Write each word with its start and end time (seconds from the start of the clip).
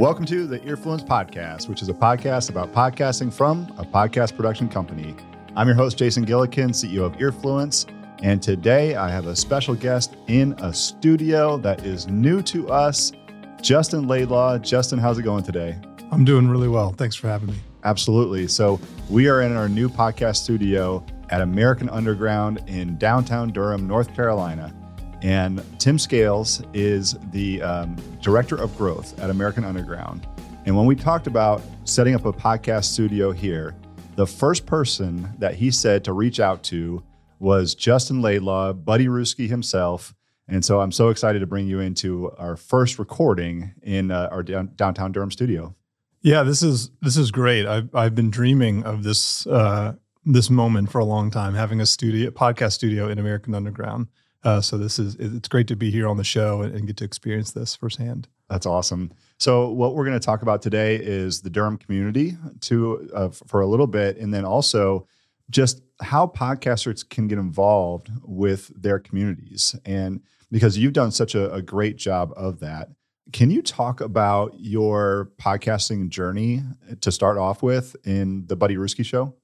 Welcome 0.00 0.24
to 0.24 0.46
the 0.46 0.58
Earfluence 0.60 1.06
Podcast, 1.06 1.68
which 1.68 1.82
is 1.82 1.90
a 1.90 1.92
podcast 1.92 2.48
about 2.48 2.72
podcasting 2.72 3.30
from 3.30 3.70
a 3.76 3.84
podcast 3.84 4.34
production 4.34 4.66
company. 4.66 5.14
I'm 5.54 5.66
your 5.66 5.76
host, 5.76 5.98
Jason 5.98 6.24
Gillikin, 6.24 6.70
CEO 6.70 7.04
of 7.04 7.12
Earfluence. 7.18 7.84
And 8.22 8.42
today 8.42 8.96
I 8.96 9.10
have 9.10 9.26
a 9.26 9.36
special 9.36 9.74
guest 9.74 10.16
in 10.26 10.54
a 10.54 10.72
studio 10.72 11.58
that 11.58 11.84
is 11.84 12.08
new 12.08 12.40
to 12.44 12.70
us, 12.70 13.12
Justin 13.60 14.08
Laidlaw. 14.08 14.56
Justin, 14.60 14.98
how's 14.98 15.18
it 15.18 15.22
going 15.22 15.44
today? 15.44 15.78
I'm 16.10 16.24
doing 16.24 16.48
really 16.48 16.68
well. 16.68 16.94
Thanks 16.94 17.14
for 17.14 17.28
having 17.28 17.48
me. 17.48 17.58
Absolutely. 17.84 18.48
So, 18.48 18.80
we 19.10 19.28
are 19.28 19.42
in 19.42 19.54
our 19.54 19.68
new 19.68 19.90
podcast 19.90 20.36
studio 20.36 21.04
at 21.28 21.42
American 21.42 21.90
Underground 21.90 22.62
in 22.68 22.96
downtown 22.96 23.50
Durham, 23.50 23.86
North 23.86 24.14
Carolina. 24.14 24.74
And 25.22 25.62
Tim 25.78 25.98
Scales 25.98 26.62
is 26.72 27.16
the 27.32 27.60
um, 27.62 27.96
director 28.22 28.56
of 28.56 28.76
growth 28.76 29.18
at 29.18 29.30
American 29.30 29.64
Underground. 29.64 30.26
And 30.66 30.76
when 30.76 30.86
we 30.86 30.94
talked 30.94 31.26
about 31.26 31.62
setting 31.84 32.14
up 32.14 32.24
a 32.24 32.32
podcast 32.32 32.84
studio 32.84 33.32
here, 33.32 33.74
the 34.16 34.26
first 34.26 34.66
person 34.66 35.28
that 35.38 35.54
he 35.54 35.70
said 35.70 36.04
to 36.04 36.12
reach 36.12 36.40
out 36.40 36.62
to 36.64 37.02
was 37.38 37.74
Justin 37.74 38.20
Laidlaw, 38.20 38.74
Buddy 38.74 39.06
Ruski 39.06 39.48
himself. 39.48 40.14
And 40.48 40.64
so 40.64 40.80
I'm 40.80 40.92
so 40.92 41.08
excited 41.08 41.38
to 41.40 41.46
bring 41.46 41.66
you 41.66 41.80
into 41.80 42.30
our 42.36 42.56
first 42.56 42.98
recording 42.98 43.72
in 43.82 44.10
uh, 44.10 44.28
our 44.30 44.42
down, 44.42 44.72
downtown 44.76 45.12
Durham 45.12 45.30
studio. 45.30 45.74
Yeah, 46.22 46.42
this 46.42 46.62
is 46.62 46.90
this 47.00 47.16
is 47.16 47.30
great. 47.30 47.64
I've 47.66 47.94
I've 47.94 48.14
been 48.14 48.30
dreaming 48.30 48.84
of 48.84 49.04
this 49.04 49.46
uh, 49.46 49.94
this 50.26 50.50
moment 50.50 50.90
for 50.90 50.98
a 50.98 51.04
long 51.04 51.30
time, 51.30 51.54
having 51.54 51.80
a 51.80 51.86
studio 51.86 52.30
podcast 52.30 52.72
studio 52.72 53.08
in 53.08 53.18
American 53.18 53.54
Underground. 53.54 54.08
Uh, 54.42 54.60
so 54.60 54.78
this 54.78 54.98
is 54.98 55.16
it's 55.16 55.48
great 55.48 55.66
to 55.68 55.76
be 55.76 55.90
here 55.90 56.08
on 56.08 56.16
the 56.16 56.24
show 56.24 56.62
and, 56.62 56.74
and 56.74 56.86
get 56.86 56.96
to 56.96 57.04
experience 57.04 57.52
this 57.52 57.74
firsthand. 57.74 58.28
That's 58.48 58.66
awesome. 58.66 59.12
So 59.38 59.70
what 59.70 59.94
we're 59.94 60.04
going 60.04 60.18
to 60.18 60.24
talk 60.24 60.42
about 60.42 60.62
today 60.62 60.96
is 60.96 61.42
the 61.42 61.50
Durham 61.50 61.76
community 61.76 62.36
to 62.62 63.10
uh, 63.14 63.28
for 63.28 63.60
a 63.60 63.66
little 63.66 63.86
bit, 63.86 64.16
and 64.16 64.32
then 64.32 64.44
also 64.44 65.06
just 65.50 65.82
how 66.00 66.26
podcasters 66.26 67.06
can 67.06 67.28
get 67.28 67.38
involved 67.38 68.10
with 68.22 68.70
their 68.80 68.98
communities. 68.98 69.76
And 69.84 70.22
because 70.50 70.78
you've 70.78 70.92
done 70.92 71.10
such 71.10 71.34
a, 71.34 71.52
a 71.52 71.60
great 71.60 71.96
job 71.96 72.32
of 72.36 72.60
that, 72.60 72.88
can 73.32 73.50
you 73.50 73.62
talk 73.62 74.00
about 74.00 74.54
your 74.58 75.30
podcasting 75.40 76.08
journey 76.08 76.62
to 77.00 77.12
start 77.12 77.38
off 77.38 77.62
with 77.62 77.94
in 78.06 78.46
the 78.46 78.56
Buddy 78.56 78.76
Ruski 78.76 79.04
show? 79.04 79.34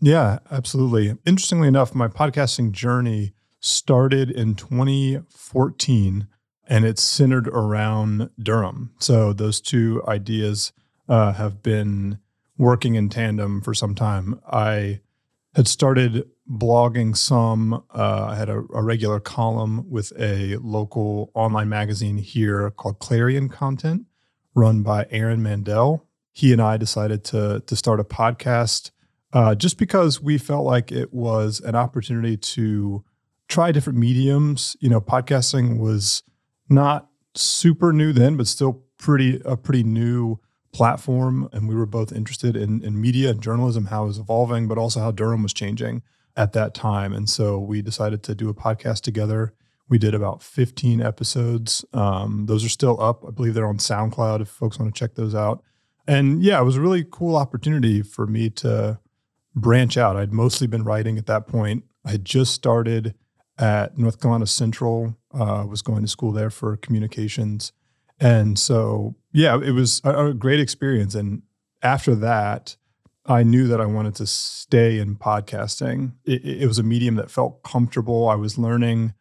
Yeah, 0.00 0.38
absolutely. 0.50 1.16
Interestingly 1.26 1.68
enough, 1.68 1.94
my 1.94 2.08
podcasting 2.08 2.72
journey 2.72 3.32
started 3.60 4.30
in 4.30 4.54
2014 4.54 6.28
and 6.68 6.84
it's 6.84 7.02
centered 7.02 7.48
around 7.48 8.30
Durham. 8.42 8.92
So 8.98 9.32
those 9.32 9.60
two 9.60 10.02
ideas 10.06 10.72
uh, 11.08 11.32
have 11.32 11.62
been 11.62 12.18
working 12.58 12.94
in 12.94 13.08
tandem 13.08 13.60
for 13.60 13.74
some 13.74 13.94
time. 13.94 14.40
I 14.50 15.00
had 15.54 15.68
started 15.68 16.28
blogging 16.50 17.16
some. 17.16 17.84
Uh, 17.94 18.26
I 18.30 18.36
had 18.36 18.48
a, 18.48 18.58
a, 18.74 18.82
regular 18.82 19.20
column 19.20 19.88
with 19.90 20.12
a 20.18 20.56
local 20.56 21.30
online 21.34 21.68
magazine 21.68 22.18
here 22.18 22.70
called 22.70 22.98
Clarion 22.98 23.48
Content, 23.48 24.06
run 24.54 24.82
by 24.82 25.06
Aaron 25.10 25.42
Mandel. 25.42 26.06
He 26.32 26.52
and 26.52 26.60
I 26.60 26.76
decided 26.76 27.24
to 27.24 27.62
to 27.66 27.76
start 27.76 28.00
a 28.00 28.04
podcast 28.04 28.90
uh, 29.32 29.54
just 29.54 29.78
because 29.78 30.20
we 30.20 30.38
felt 30.38 30.64
like 30.64 30.92
it 30.92 31.12
was 31.12 31.60
an 31.60 31.74
opportunity 31.74 32.36
to 32.36 33.04
try 33.48 33.72
different 33.72 33.98
mediums. 33.98 34.76
You 34.80 34.88
know, 34.88 35.00
podcasting 35.00 35.78
was 35.78 36.22
not 36.68 37.08
super 37.34 37.92
new 37.92 38.12
then, 38.12 38.36
but 38.36 38.46
still 38.46 38.84
pretty 38.98 39.40
a 39.44 39.56
pretty 39.56 39.82
new 39.82 40.38
platform, 40.72 41.48
and 41.52 41.68
we 41.68 41.74
were 41.74 41.86
both 41.86 42.12
interested 42.12 42.54
in, 42.54 42.84
in 42.84 43.00
media 43.00 43.30
and 43.30 43.40
journalism, 43.40 43.86
how 43.86 44.04
it 44.04 44.08
was 44.08 44.18
evolving, 44.18 44.68
but 44.68 44.76
also 44.76 45.00
how 45.00 45.10
Durham 45.10 45.42
was 45.42 45.54
changing 45.54 46.02
at 46.36 46.52
that 46.52 46.74
time. 46.74 47.14
And 47.14 47.30
so 47.30 47.58
we 47.58 47.80
decided 47.80 48.22
to 48.24 48.34
do 48.34 48.50
a 48.50 48.54
podcast 48.54 49.00
together. 49.00 49.54
We 49.88 49.96
did 49.96 50.14
about 50.14 50.42
15 50.42 51.00
episodes. 51.00 51.84
Um, 51.94 52.44
those 52.46 52.62
are 52.62 52.68
still 52.68 53.00
up. 53.00 53.24
I 53.26 53.30
believe 53.30 53.54
they're 53.54 53.66
on 53.66 53.78
SoundCloud 53.78 54.42
if 54.42 54.48
folks 54.48 54.78
want 54.78 54.94
to 54.94 54.98
check 54.98 55.14
those 55.14 55.34
out. 55.34 55.62
And 56.06 56.42
yeah, 56.42 56.60
it 56.60 56.64
was 56.64 56.76
a 56.76 56.80
really 56.80 57.06
cool 57.10 57.36
opportunity 57.36 58.02
for 58.02 58.26
me 58.26 58.50
to 58.50 58.98
branch 59.54 59.96
out. 59.96 60.16
I'd 60.16 60.32
mostly 60.32 60.66
been 60.66 60.84
writing 60.84 61.16
at 61.16 61.26
that 61.26 61.46
point. 61.46 61.84
I 62.04 62.10
had 62.12 62.24
just 62.24 62.52
started 62.52 63.14
at 63.58 63.96
North 63.96 64.20
Carolina 64.20 64.46
Central, 64.46 65.16
uh, 65.32 65.64
was 65.68 65.82
going 65.82 66.02
to 66.02 66.08
school 66.08 66.32
there 66.32 66.50
for 66.50 66.76
communications. 66.76 67.72
And 68.18 68.58
so, 68.58 69.14
yeah, 69.32 69.58
it 69.60 69.72
was 69.72 70.00
a, 70.04 70.26
a 70.26 70.34
great 70.34 70.60
experience. 70.60 71.14
And 71.14 71.42
after 71.82 72.14
that, 72.16 72.76
I 73.26 73.42
knew 73.42 73.66
that 73.68 73.80
I 73.80 73.86
wanted 73.86 74.14
to 74.16 74.26
stay 74.26 74.98
in 74.98 75.16
podcasting. 75.16 76.12
It, 76.24 76.44
it, 76.44 76.66
was 76.66 76.78
a 76.78 76.82
medium 76.82 77.16
that 77.16 77.30
felt 77.30 77.62
comfortable. 77.62 78.28
I 78.28 78.36
was 78.36 78.56
learning 78.56 79.14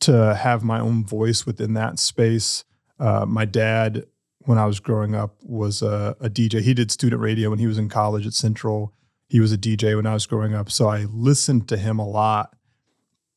to 0.00 0.34
have 0.34 0.62
my 0.62 0.80
own 0.80 1.04
voice 1.04 1.44
within 1.44 1.74
that 1.74 1.98
space. 1.98 2.64
Uh, 2.98 3.26
my 3.26 3.44
dad, 3.44 4.06
when 4.40 4.58
I 4.58 4.66
was 4.66 4.80
growing 4.80 5.14
up, 5.14 5.36
was 5.42 5.82
a, 5.82 6.16
a, 6.20 6.30
DJ. 6.30 6.60
He 6.60 6.72
did 6.72 6.90
student 6.90 7.20
radio 7.20 7.50
when 7.50 7.58
he 7.58 7.66
was 7.66 7.78
in 7.78 7.88
college 7.88 8.26
at 8.26 8.32
Central. 8.32 8.94
He 9.28 9.40
was 9.40 9.52
a 9.52 9.58
DJ 9.58 9.96
when 9.96 10.06
I 10.06 10.14
was 10.14 10.26
growing 10.26 10.54
up. 10.54 10.70
So 10.70 10.88
I 10.88 11.06
listened 11.10 11.68
to 11.68 11.76
him 11.76 11.98
a 11.98 12.08
lot 12.08 12.54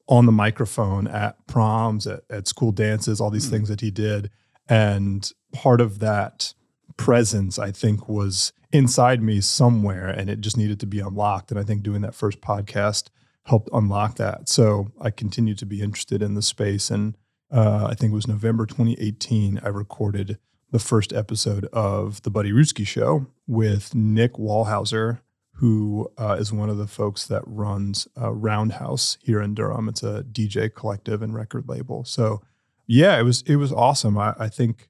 on 0.08 0.26
the 0.26 0.32
microphone 0.32 1.08
at 1.08 1.46
proms, 1.48 2.06
at, 2.08 2.24
at 2.30 2.48
school 2.48 2.72
dances, 2.72 3.22
all 3.22 3.30
these 3.30 3.48
mm. 3.48 3.52
things 3.52 3.70
that 3.70 3.82
he 3.82 3.92
did. 3.92 4.30
And 4.68 5.30
part 5.54 5.82
of 5.82 6.00
that 6.00 6.54
presence, 6.98 7.58
I 7.58 7.72
think, 7.72 8.08
was 8.08 8.54
inside 8.72 9.22
me 9.22 9.40
somewhere 9.40 10.10
and 10.10 10.30
it 10.30 10.42
just 10.42 10.58
needed 10.58 10.80
to 10.82 10.86
be 10.86 11.00
unlocked. 11.00 11.52
And 11.52 11.60
I 11.60 11.64
think 11.64 11.84
doing 11.84 12.02
that 12.02 12.16
first 12.16 12.42
podcast 12.42 13.10
helped 13.46 13.70
unlock 13.72 14.16
that. 14.16 14.50
So 14.50 14.92
I 15.00 15.10
continued 15.10 15.58
to 15.60 15.66
be 15.66 15.82
interested 15.82 16.22
in 16.22 16.34
the 16.34 16.42
space. 16.42 16.90
And 16.90 17.16
uh, 17.52 17.88
I 17.90 17.94
think 17.94 18.12
it 18.12 18.16
was 18.16 18.28
November 18.28 18.66
2018, 18.66 19.62
I 19.64 19.68
recorded 19.68 20.40
the 20.72 20.80
first 20.80 21.14
episode 21.14 21.66
of 21.72 22.24
The 22.24 22.32
Buddy 22.32 22.52
Ruski 22.52 22.86
Show 22.86 23.28
with 23.46 23.94
Nick 23.94 24.34
Wallhauser, 24.34 25.20
who 25.58 26.12
uh, 26.18 26.38
is 26.40 26.52
one 26.52 26.70
of 26.70 26.78
the 26.78 26.88
folks 26.88 27.28
that 27.28 27.44
runs 27.46 28.08
uh, 28.20 28.32
Roundhouse 28.32 29.18
here 29.22 29.42
in 29.42 29.54
Durham. 29.54 29.88
It's 29.88 30.04
a 30.04 30.24
DJ 30.24 30.74
collective 30.74 31.22
and 31.22 31.34
record 31.34 31.70
label. 31.70 32.04
So 32.04 32.42
yeah, 32.88 33.20
it 33.20 33.24
was 33.24 33.44
it 33.44 33.58
was 33.58 33.72
awesome. 33.72 34.18
I, 34.18 34.34
I 34.38 34.50
think 34.50 34.90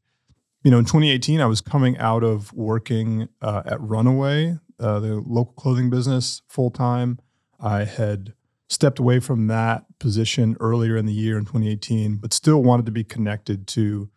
you 0.64 0.72
know 0.72 0.80
in 0.80 0.86
2018 0.86 1.42
I 1.42 1.46
was 1.46 1.62
coming 1.62 1.98
out 1.98 2.24
of 2.24 2.54
working 2.54 3.30
uh, 3.42 3.64
at 3.66 3.82
Runaway, 3.82 4.58
uh, 4.80 5.00
the 5.00 5.16
local 5.26 5.54
clothing 5.54 5.90
business, 5.90 6.42
full 6.48 6.72
time. 6.72 7.20
I 7.60 7.84
had 7.84 8.34
stepped 8.70 9.00
away 9.00 9.20
from 9.20 9.48
that 9.48 9.86
position 10.00 10.58
earlier 10.60 10.98
in 10.98 11.06
the 11.06 11.14
year 11.14 11.38
in 11.38 11.46
2018, 11.46 12.16
but 12.18 12.34
still 12.34 12.64
wanted 12.64 12.86
to 12.86 12.92
be 12.92 13.04
connected 13.04 13.68
to 13.68 14.10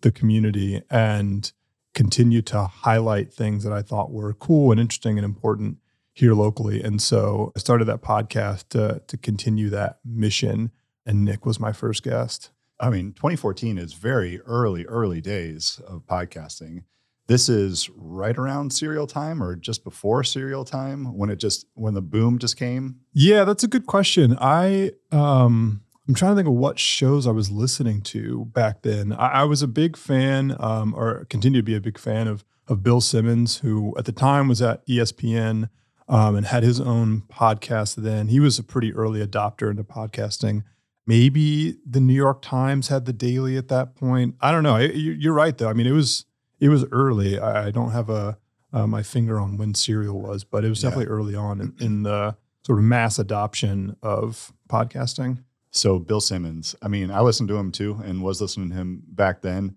the 0.00 0.10
community 0.10 0.80
and 0.90 1.52
continue 1.94 2.40
to 2.42 2.62
highlight 2.62 3.32
things 3.32 3.64
that 3.64 3.72
I 3.72 3.82
thought 3.82 4.12
were 4.12 4.32
cool 4.32 4.70
and 4.70 4.80
interesting 4.80 5.18
and 5.18 5.24
important 5.24 5.78
here 6.18 6.34
locally. 6.34 6.82
And 6.82 7.00
so 7.00 7.52
I 7.54 7.60
started 7.60 7.84
that 7.84 8.02
podcast 8.02 8.70
to, 8.70 9.00
to 9.06 9.16
continue 9.16 9.70
that 9.70 10.00
mission. 10.04 10.72
And 11.06 11.24
Nick 11.24 11.46
was 11.46 11.60
my 11.60 11.72
first 11.72 12.02
guest. 12.02 12.50
I 12.80 12.90
mean, 12.90 13.12
2014 13.12 13.78
is 13.78 13.92
very 13.92 14.40
early, 14.40 14.84
early 14.86 15.20
days 15.20 15.80
of 15.86 16.06
podcasting. 16.06 16.82
This 17.28 17.48
is 17.48 17.88
right 17.94 18.36
around 18.36 18.72
serial 18.72 19.06
time 19.06 19.40
or 19.40 19.54
just 19.54 19.84
before 19.84 20.24
serial 20.24 20.64
time 20.64 21.16
when 21.16 21.30
it 21.30 21.36
just 21.36 21.66
when 21.74 21.94
the 21.94 22.02
boom 22.02 22.38
just 22.38 22.56
came? 22.56 22.96
Yeah, 23.12 23.44
that's 23.44 23.62
a 23.62 23.68
good 23.68 23.86
question. 23.86 24.36
I 24.40 24.92
um 25.12 25.82
I'm 26.08 26.14
trying 26.14 26.32
to 26.32 26.36
think 26.36 26.48
of 26.48 26.54
what 26.54 26.78
shows 26.78 27.26
I 27.26 27.32
was 27.32 27.50
listening 27.50 28.00
to 28.02 28.46
back 28.46 28.82
then. 28.82 29.12
I, 29.12 29.28
I 29.28 29.44
was 29.44 29.60
a 29.60 29.68
big 29.68 29.94
fan, 29.96 30.56
um, 30.58 30.94
or 30.96 31.26
continue 31.26 31.60
to 31.60 31.64
be 31.64 31.76
a 31.76 31.80
big 31.80 31.98
fan 31.98 32.26
of 32.26 32.44
of 32.66 32.82
Bill 32.82 33.00
Simmons, 33.00 33.58
who 33.58 33.94
at 33.98 34.04
the 34.06 34.12
time 34.12 34.48
was 34.48 34.62
at 34.62 34.86
ESPN 34.86 35.68
um, 36.08 36.36
and 36.36 36.46
had 36.46 36.62
his 36.62 36.80
own 36.80 37.22
podcast. 37.30 37.96
Then 37.96 38.28
he 38.28 38.40
was 38.40 38.58
a 38.58 38.64
pretty 38.64 38.92
early 38.94 39.24
adopter 39.24 39.70
into 39.70 39.84
podcasting. 39.84 40.64
Maybe 41.06 41.76
the 41.86 42.00
New 42.00 42.14
York 42.14 42.42
Times 42.42 42.88
had 42.88 43.06
the 43.06 43.12
daily 43.12 43.56
at 43.56 43.68
that 43.68 43.94
point. 43.94 44.34
I 44.40 44.52
don't 44.52 44.62
know. 44.62 44.76
You're 44.76 45.32
right 45.32 45.56
though. 45.56 45.68
I 45.68 45.72
mean, 45.72 45.86
it 45.86 45.92
was 45.92 46.26
it 46.60 46.68
was 46.68 46.84
early. 46.90 47.38
I 47.38 47.70
don't 47.70 47.92
have 47.92 48.10
a 48.10 48.38
uh, 48.72 48.86
my 48.86 49.02
finger 49.02 49.40
on 49.40 49.56
when 49.56 49.74
Serial 49.74 50.20
was, 50.20 50.44
but 50.44 50.64
it 50.64 50.68
was 50.68 50.82
definitely 50.82 51.06
yeah. 51.06 51.10
early 51.10 51.34
on 51.34 51.60
in, 51.60 51.74
in, 51.80 52.02
the 52.02 52.36
sort 52.66 52.78
of 52.78 52.84
mass 52.84 53.18
adoption 53.18 53.96
of 54.02 54.52
podcasting. 54.68 55.42
So 55.70 55.98
Bill 55.98 56.20
Simmons, 56.20 56.76
I 56.82 56.88
mean, 56.88 57.10
I 57.10 57.22
listened 57.22 57.48
to 57.48 57.56
him 57.56 57.72
too, 57.72 57.98
and 58.04 58.22
was 58.22 58.42
listening 58.42 58.68
to 58.70 58.74
him 58.74 59.02
back 59.08 59.40
then. 59.40 59.76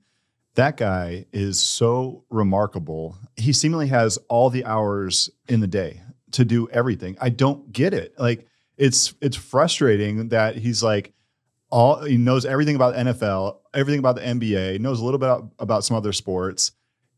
That 0.56 0.76
guy 0.76 1.26
is 1.32 1.58
so 1.62 2.26
remarkable. 2.30 3.16
He 3.38 3.54
seemingly 3.54 3.88
has 3.88 4.18
all 4.28 4.50
the 4.50 4.66
hours 4.66 5.30
in 5.48 5.62
the 5.62 5.68
day 5.68 6.02
to 6.32 6.46
do 6.46 6.68
everything. 6.70 7.18
I 7.22 7.30
don't 7.30 7.72
get 7.72 7.94
it. 7.94 8.14
Like 8.18 8.48
it's 8.78 9.14
it's 9.22 9.38
frustrating 9.38 10.30
that 10.30 10.56
he's 10.56 10.82
like 10.82 11.14
all 11.70 12.04
he 12.04 12.18
knows 12.18 12.46
everything 12.46 12.76
about 12.76 12.96
NFL, 12.96 13.58
everything 13.74 14.00
about 14.00 14.16
the 14.16 14.22
NBA, 14.22 14.80
knows 14.80 15.00
a 15.00 15.06
little 15.06 15.20
bit 15.20 15.28
about, 15.28 15.52
about 15.60 15.84
some 15.84 15.96
other 15.96 16.12
sports. 16.14 16.72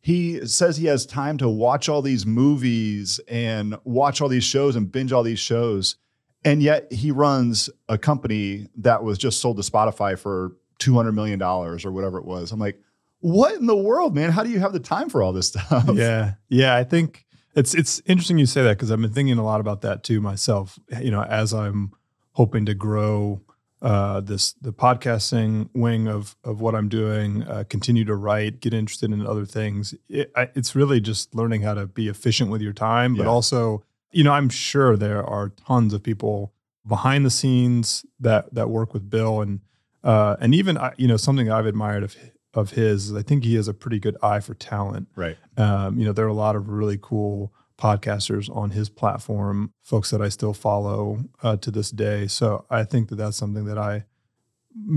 he 0.04 0.46
says 0.46 0.76
he 0.76 0.86
has 0.88 1.06
time 1.06 1.38
to 1.38 1.48
watch 1.48 1.88
all 1.88 2.02
these 2.02 2.26
movies 2.26 3.22
and 3.30 3.78
watch 3.86 4.20
all 4.22 4.28
these 4.28 4.44
shows 4.44 4.76
and 4.76 4.92
binge 4.92 5.14
all 5.14 5.24
these 5.24 5.40
shows. 5.40 5.96
And 6.44 6.62
yet 6.62 6.92
he 6.92 7.10
runs 7.10 7.70
a 7.88 7.98
company 7.98 8.68
that 8.76 9.02
was 9.02 9.18
just 9.18 9.40
sold 9.40 9.56
to 9.56 9.64
Spotify 9.64 10.20
for 10.20 10.52
$200 10.80 11.14
million 11.14 11.42
or 11.42 11.78
whatever 11.90 12.18
it 12.18 12.26
was. 12.26 12.52
I'm 12.52 12.60
like, 12.60 12.78
what 13.22 13.56
in 13.56 13.66
the 13.66 13.78
world, 13.78 14.14
man? 14.14 14.30
How 14.30 14.44
do 14.44 14.50
you 14.50 14.60
have 14.60 14.74
the 14.74 14.82
time 14.82 15.10
for 15.10 15.24
all 15.24 15.32
this 15.32 15.48
stuff? 15.48 15.90
Yeah. 15.94 16.34
Yeah. 16.50 16.76
I 16.76 16.84
think 16.84 17.26
it's 17.56 17.74
it's 17.74 18.02
interesting 18.06 18.38
you 18.38 18.46
say 18.46 18.64
that 18.64 18.78
because 18.78 18.92
I've 18.92 19.02
been 19.02 19.12
thinking 19.14 19.38
a 19.38 19.44
lot 19.44 19.60
about 19.62 19.82
that 19.82 20.04
too 20.04 20.22
myself. 20.22 20.80
You 21.02 21.12
know, 21.12 21.24
as 21.24 21.54
I'm 21.54 21.94
hoping 22.34 22.66
to 22.66 22.74
grow 22.74 23.42
uh, 23.82 24.22
this 24.22 24.54
the 24.54 24.72
podcasting 24.74 25.70
wing 25.74 26.08
of 26.08 26.36
of 26.44 26.62
what 26.62 26.74
I'm 26.76 26.90
doing, 26.90 27.44
uh, 27.44 27.64
continue 27.70 28.06
to 28.06 28.16
write, 28.16 28.60
get 28.62 28.74
interested 28.74 29.12
in 29.12 29.26
other 29.26 29.46
things. 29.46 29.94
It, 30.10 30.32
I, 30.36 30.50
it's 30.56 30.74
really 30.76 31.00
just 31.02 31.36
learning 31.36 31.62
how 31.64 31.74
to 31.74 31.86
be 31.88 32.08
efficient 32.08 32.50
with 32.50 32.62
your 32.62 32.74
time, 32.74 33.16
but 33.16 33.24
Yeah. 33.24 33.30
also, 33.30 33.84
you 34.12 34.24
know, 34.24 34.32
I'm 34.32 34.50
sure 34.50 34.96
there 34.96 35.24
are 35.24 35.50
tons 35.50 35.94
of 35.94 36.02
people 36.02 36.54
behind 36.88 37.26
the 37.26 37.30
scenes 37.32 38.06
that 38.20 38.54
that 38.54 38.70
work 38.70 38.94
with 38.94 39.10
Bill, 39.10 39.42
and 39.42 39.60
uh, 40.04 40.38
and 40.40 40.56
even 40.56 40.78
you 40.98 41.08
know 41.08 41.18
something 41.18 41.52
I've 41.52 41.66
admired 41.66 42.04
of 42.04 42.16
of 42.54 42.72
his. 42.72 43.10
is 43.10 43.16
I 43.16 43.22
think 43.22 43.44
he 43.44 43.56
has 43.56 43.68
a 43.68 43.74
pretty 43.74 44.00
good 44.00 44.18
eye 44.22 44.40
for 44.40 44.54
talent. 44.54 45.08
Right. 45.16 45.38
Um, 45.58 45.98
you 45.98 46.06
know, 46.06 46.14
there 46.14 46.26
are 46.26 46.30
a 46.30 46.34
lot 46.34 46.56
of 46.56 46.70
really 46.70 47.00
cool 47.02 47.54
podcasters 47.78 48.56
on 48.56 48.72
his 48.72 48.90
platform, 48.90 49.74
folks 49.82 50.12
that 50.12 50.22
I 50.22 50.30
still 50.30 50.54
follow 50.54 51.26
uh, 51.42 51.58
to 51.58 51.72
this 51.72 51.90
day. 51.92 52.28
So 52.28 52.66
I 52.70 52.84
think 52.84 53.10
that 53.10 53.16
that's 53.16 53.38
something 53.38 53.66
that 53.66 53.78
I 53.78 54.06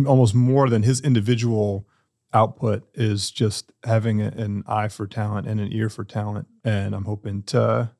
almost 0.06 0.34
more 0.34 0.68
than 0.68 0.82
his 0.82 1.00
individual 1.00 1.86
output 2.32 2.86
is 2.94 3.30
just 3.30 3.72
having 3.84 4.20
a- 4.20 4.28
an 4.28 4.62
eye 4.66 4.88
for 4.88 5.06
talent 5.06 5.46
and 5.46 5.58
an 5.60 5.72
ear 5.72 5.88
for 5.88 6.04
talent. 6.04 6.46
And 6.64 6.94
I'm 6.94 7.04
hoping 7.04 7.42
to 7.44 7.90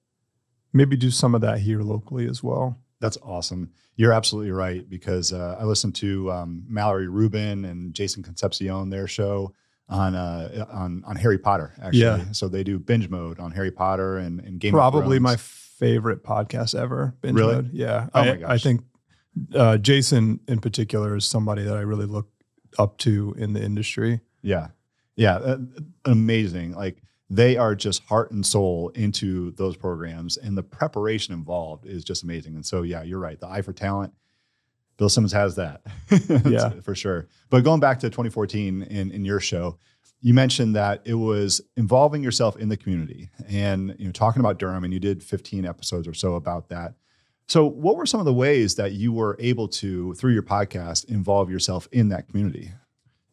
maybe 0.73 0.97
do 0.97 1.11
some 1.11 1.35
of 1.35 1.41
that 1.41 1.61
here 1.61 1.81
locally 1.81 2.29
as 2.29 2.43
well. 2.43 2.79
That's 3.01 3.19
awesome. 3.23 3.71
You're 3.97 4.13
absolutely 4.13 4.51
right 4.53 4.89
because 4.89 5.33
uh, 5.33 5.57
I 5.59 5.65
listened 5.65 5.95
to 5.97 6.31
um, 6.31 6.65
Mallory 6.69 7.09
Rubin 7.09 7.65
and 7.65 7.95
Jason 7.95 8.23
Concepcion 8.23 8.91
their 8.91 9.07
show 9.09 9.55
on 9.89 10.15
uh, 10.15 10.67
on 10.71 11.03
on 11.07 11.17
Harry 11.17 11.39
Potter. 11.39 11.73
Actually, 11.81 12.01
Yeah. 12.01 12.25
so 12.33 12.49
they 12.49 12.63
do 12.65 12.79
binge 12.79 13.09
mode 13.09 13.39
on 13.41 13.53
Harry 13.53 13.71
Potter 13.71 14.19
and, 14.19 14.41
and 14.41 14.61
Game. 14.61 14.73
Probably 14.73 15.19
my 15.19 15.37
favorite 15.37 16.23
podcast 16.25 16.79
ever. 16.79 17.15
Binge 17.23 17.37
Really? 17.39 17.55
Mode. 17.57 17.71
Yeah. 17.73 18.09
Oh 18.15 18.21
I, 18.21 18.37
my 18.37 18.53
I 18.55 18.59
think 18.59 18.83
uh, 19.55 19.77
Jason 19.79 20.41
in 20.49 20.61
particular 20.61 21.17
is 21.17 21.25
somebody 21.25 21.63
that 21.63 21.77
I 21.77 21.81
really 21.81 22.07
look 22.07 22.29
up 22.79 22.99
to 22.99 23.35
in 23.39 23.53
the 23.53 23.63
industry. 23.63 24.21
Yeah, 24.43 24.69
yeah, 25.17 25.37
uh, 25.37 25.59
amazing. 26.05 26.73
Like 26.73 27.03
they 27.29 27.57
are 27.57 27.75
just 27.75 28.03
heart 28.05 28.31
and 28.31 28.45
soul 28.47 28.91
into 28.91 29.51
those 29.53 29.77
programs, 29.77 30.37
and 30.37 30.57
the 30.57 30.63
preparation 30.63 31.35
involved 31.35 31.87
is 31.87 32.05
just 32.05 32.23
amazing. 32.23 32.55
And 32.55 32.65
so, 32.65 32.83
yeah, 32.83 33.03
you're 33.03 33.19
right. 33.19 33.39
The 33.41 33.49
eye 33.49 33.63
for 33.63 33.73
talent. 33.73 34.13
Bill 34.97 35.09
Simmons 35.09 35.33
has 35.33 35.57
that, 35.57 35.83
Yeah. 36.47 36.71
for 36.83 36.95
sure. 36.95 37.27
But 37.51 37.65
going 37.65 37.81
back 37.81 37.99
to 38.01 38.09
2014 38.09 38.83
in 38.85 39.11
in 39.11 39.25
your 39.25 39.41
show, 39.41 39.79
you 40.23 40.33
mentioned 40.33 40.75
that 40.77 41.03
it 41.05 41.15
was 41.15 41.61
involving 41.77 42.23
yourself 42.23 42.57
in 42.57 42.69
the 42.71 42.77
community 42.79 43.29
and 43.49 43.95
you 43.99 44.07
know 44.07 44.13
talking 44.13 44.41
about 44.41 44.59
Durham, 44.59 44.85
and 44.85 44.93
you 44.95 45.01
did 45.01 45.23
15 45.23 45.67
episodes 45.67 46.09
or 46.09 46.15
so 46.15 46.35
about 46.37 46.71
that. 46.71 46.95
So, 47.49 47.67
what 47.67 47.97
were 47.97 48.07
some 48.07 48.21
of 48.21 48.27
the 48.27 48.33
ways 48.33 48.77
that 48.77 48.93
you 48.93 49.13
were 49.13 49.37
able 49.39 49.69
to, 49.69 50.15
through 50.15 50.33
your 50.33 50.43
podcast, 50.43 51.05
involve 51.11 51.51
yourself 51.51 51.89
in 51.93 52.09
that 52.09 52.27
community? 52.29 52.73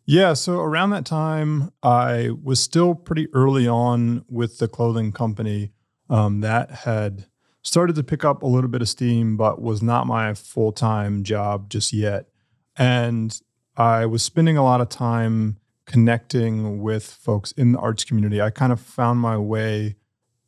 Yeah. 0.05 0.33
So 0.33 0.59
around 0.59 0.89
that 0.89 1.05
time, 1.05 1.71
I 1.81 2.31
was 2.41 2.59
still 2.59 2.93
pretty 2.93 3.27
early 3.33 3.67
on 3.67 4.25
with 4.29 4.57
the 4.57 4.67
clothing 4.67 5.11
company 5.11 5.71
um, 6.09 6.41
that 6.41 6.71
had 6.71 7.27
started 7.61 7.95
to 7.95 8.03
pick 8.03 8.25
up 8.25 8.43
a 8.43 8.47
little 8.47 8.69
bit 8.69 8.81
of 8.81 8.89
steam, 8.89 9.37
but 9.37 9.61
was 9.61 9.81
not 9.81 10.05
my 10.05 10.33
full 10.33 10.71
time 10.71 11.23
job 11.23 11.69
just 11.69 11.93
yet. 11.93 12.27
And 12.75 13.39
I 13.77 14.05
was 14.05 14.21
spending 14.23 14.57
a 14.57 14.63
lot 14.63 14.81
of 14.81 14.89
time 14.89 15.57
connecting 15.85 16.81
with 16.81 17.05
folks 17.05 17.51
in 17.53 17.71
the 17.71 17.79
arts 17.79 18.03
community. 18.03 18.41
I 18.41 18.49
kind 18.49 18.71
of 18.71 18.79
found 18.79 19.19
my 19.19 19.37
way 19.37 19.95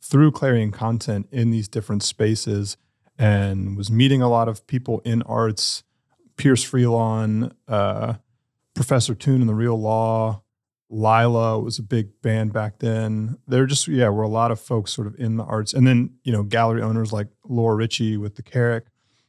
through 0.00 0.32
Clarion 0.32 0.70
content 0.70 1.26
in 1.32 1.50
these 1.50 1.68
different 1.68 2.02
spaces 2.02 2.76
and 3.18 3.76
was 3.76 3.90
meeting 3.90 4.22
a 4.22 4.28
lot 4.28 4.48
of 4.48 4.66
people 4.66 5.00
in 5.04 5.22
arts. 5.22 5.82
Pierce 6.36 6.64
Freelon, 6.64 7.52
uh, 7.66 8.14
Professor 8.76 9.14
Toon 9.14 9.40
and 9.40 9.48
the 9.48 9.54
Real 9.54 9.80
Law, 9.80 10.42
Lila 10.88 11.58
was 11.58 11.80
a 11.80 11.82
big 11.82 12.20
band 12.22 12.52
back 12.52 12.78
then. 12.78 13.38
There 13.48 13.66
just 13.66 13.88
yeah, 13.88 14.10
were 14.10 14.22
a 14.22 14.28
lot 14.28 14.52
of 14.52 14.60
folks 14.60 14.92
sort 14.92 15.08
of 15.08 15.16
in 15.18 15.36
the 15.36 15.44
arts, 15.44 15.72
and 15.72 15.84
then 15.84 16.14
you 16.22 16.30
know 16.30 16.44
gallery 16.44 16.82
owners 16.82 17.12
like 17.12 17.26
Laura 17.48 17.74
Ritchie 17.74 18.16
with 18.16 18.36
the 18.36 18.42
Carrack. 18.42 18.84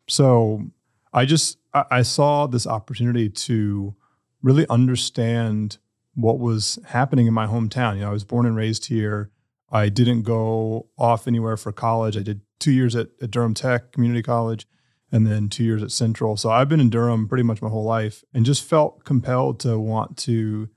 So 0.08 0.68
I 1.14 1.26
just 1.26 1.58
I, 1.74 1.86
I 1.90 2.02
saw 2.04 2.46
this 2.46 2.68
opportunity 2.68 3.30
to 3.30 3.96
really 4.44 4.68
understand 4.70 5.80
what 6.14 6.38
was 6.38 6.78
happening 6.86 7.26
in 7.26 7.34
my 7.34 7.48
hometown. 7.48 7.96
You 7.96 8.02
know, 8.02 8.10
I 8.10 8.14
was 8.14 8.26
born 8.26 8.46
and 8.46 8.56
raised 8.56 8.88
here. 8.88 9.32
I 9.72 9.90
didn't 9.90 10.22
go 10.22 10.88
off 10.98 11.28
anywhere 11.28 11.58
for 11.58 11.72
college. 11.72 12.16
I 12.18 12.22
did 12.22 12.42
two 12.60 12.72
years 12.72 12.96
at, 12.96 13.08
at 13.22 13.32
Durham 13.32 13.54
Tech 13.54 13.92
Community 13.92 14.22
College 14.22 14.68
and 15.12 15.26
then 15.26 15.50
two 15.50 15.64
years 15.64 15.82
at 15.82 15.92
Central. 15.92 16.36
So 16.38 16.50
I've 16.50 16.70
been 16.70 16.80
in 16.80 16.90
Durham 16.90 17.28
pretty 17.28 17.44
much 17.44 17.62
my 17.62 17.70
whole 17.70 17.84
life 17.84 18.24
and 18.34 18.46
just 18.46 18.64
felt 18.64 19.06
compelled 19.06 19.60
to 19.62 19.80
want 19.80 20.18
to 20.20 20.70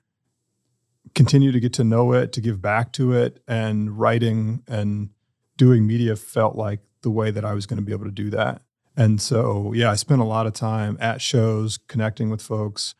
continue 1.14 1.50
to 1.50 1.60
get 1.60 1.72
to 1.74 1.84
know 1.84 2.12
it, 2.12 2.32
to 2.32 2.40
give 2.40 2.62
back 2.62 2.92
to 2.92 3.12
it. 3.12 3.42
And 3.48 3.98
writing 3.98 4.62
and 4.68 5.10
doing 5.56 5.86
media 5.86 6.16
felt 6.16 6.56
like 6.56 6.80
the 7.02 7.10
way 7.10 7.30
that 7.30 7.44
I 7.44 7.54
was 7.54 7.66
going 7.66 7.78
to 7.78 7.84
be 7.84 7.92
able 7.92 8.04
to 8.04 8.10
do 8.10 8.30
that. 8.30 8.62
And 8.96 9.20
so, 9.20 9.72
yeah, 9.72 9.90
I 9.90 9.94
spent 9.94 10.20
a 10.20 10.24
lot 10.24 10.46
of 10.46 10.52
time 10.52 10.98
at 11.00 11.22
shows, 11.22 11.78
connecting 11.78 12.28
with 12.28 12.42
folks, 12.42 12.94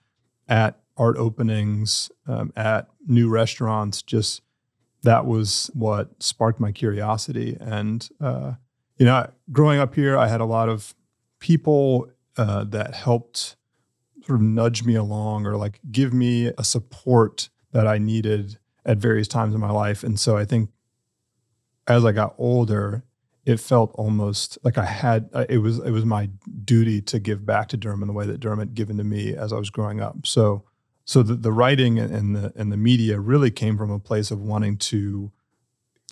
at 0.48 0.80
art 0.96 1.16
openings, 1.16 2.10
um, 2.26 2.52
at 2.56 2.88
new 3.06 3.28
restaurants. 3.28 4.02
Just 4.02 4.42
that 5.02 5.26
was 5.26 5.70
what 5.74 6.22
sparked 6.22 6.60
my 6.60 6.72
curiosity. 6.72 7.56
And, 7.60 8.08
uh, 8.20 8.54
you 8.98 9.06
know, 9.06 9.30
growing 9.52 9.78
up 9.78 9.94
here, 9.94 10.16
I 10.16 10.28
had 10.28 10.40
a 10.40 10.46
lot 10.46 10.68
of 10.68 10.94
people 11.40 12.10
uh, 12.36 12.64
that 12.64 12.94
helped 12.94 13.56
sort 14.24 14.38
of 14.38 14.42
nudge 14.42 14.84
me 14.84 14.94
along 14.94 15.46
or 15.46 15.56
like 15.56 15.80
give 15.90 16.12
me 16.12 16.52
a 16.56 16.64
support 16.64 17.48
that 17.72 17.86
I 17.86 17.98
needed 17.98 18.58
at 18.84 18.98
various 18.98 19.28
times 19.28 19.54
in 19.54 19.60
my 19.60 19.70
life. 19.70 20.02
And 20.02 20.18
so 20.18 20.36
I 20.36 20.44
think 20.44 20.70
as 21.86 22.04
I 22.04 22.12
got 22.12 22.34
older, 22.38 23.04
it 23.44 23.58
felt 23.58 23.92
almost 23.94 24.58
like 24.62 24.78
I 24.78 24.84
had 24.84 25.28
uh, 25.32 25.46
it 25.48 25.58
was 25.58 25.78
it 25.78 25.90
was 25.90 26.04
my 26.04 26.30
duty 26.64 27.00
to 27.02 27.18
give 27.18 27.44
back 27.44 27.68
to 27.68 27.76
Durham 27.76 28.02
in 28.02 28.06
the 28.06 28.14
way 28.14 28.26
that 28.26 28.38
Durham 28.38 28.58
had 28.58 28.74
given 28.74 28.98
to 28.98 29.04
me 29.04 29.34
as 29.34 29.52
I 29.52 29.56
was 29.56 29.70
growing 29.70 30.00
up. 30.00 30.26
So 30.26 30.64
so 31.04 31.22
the, 31.22 31.34
the 31.34 31.52
writing 31.52 31.98
and 31.98 32.36
the 32.36 32.52
and 32.54 32.70
the 32.70 32.76
media 32.76 33.18
really 33.18 33.50
came 33.50 33.76
from 33.76 33.90
a 33.90 33.98
place 33.98 34.30
of 34.30 34.40
wanting 34.40 34.76
to 34.76 35.32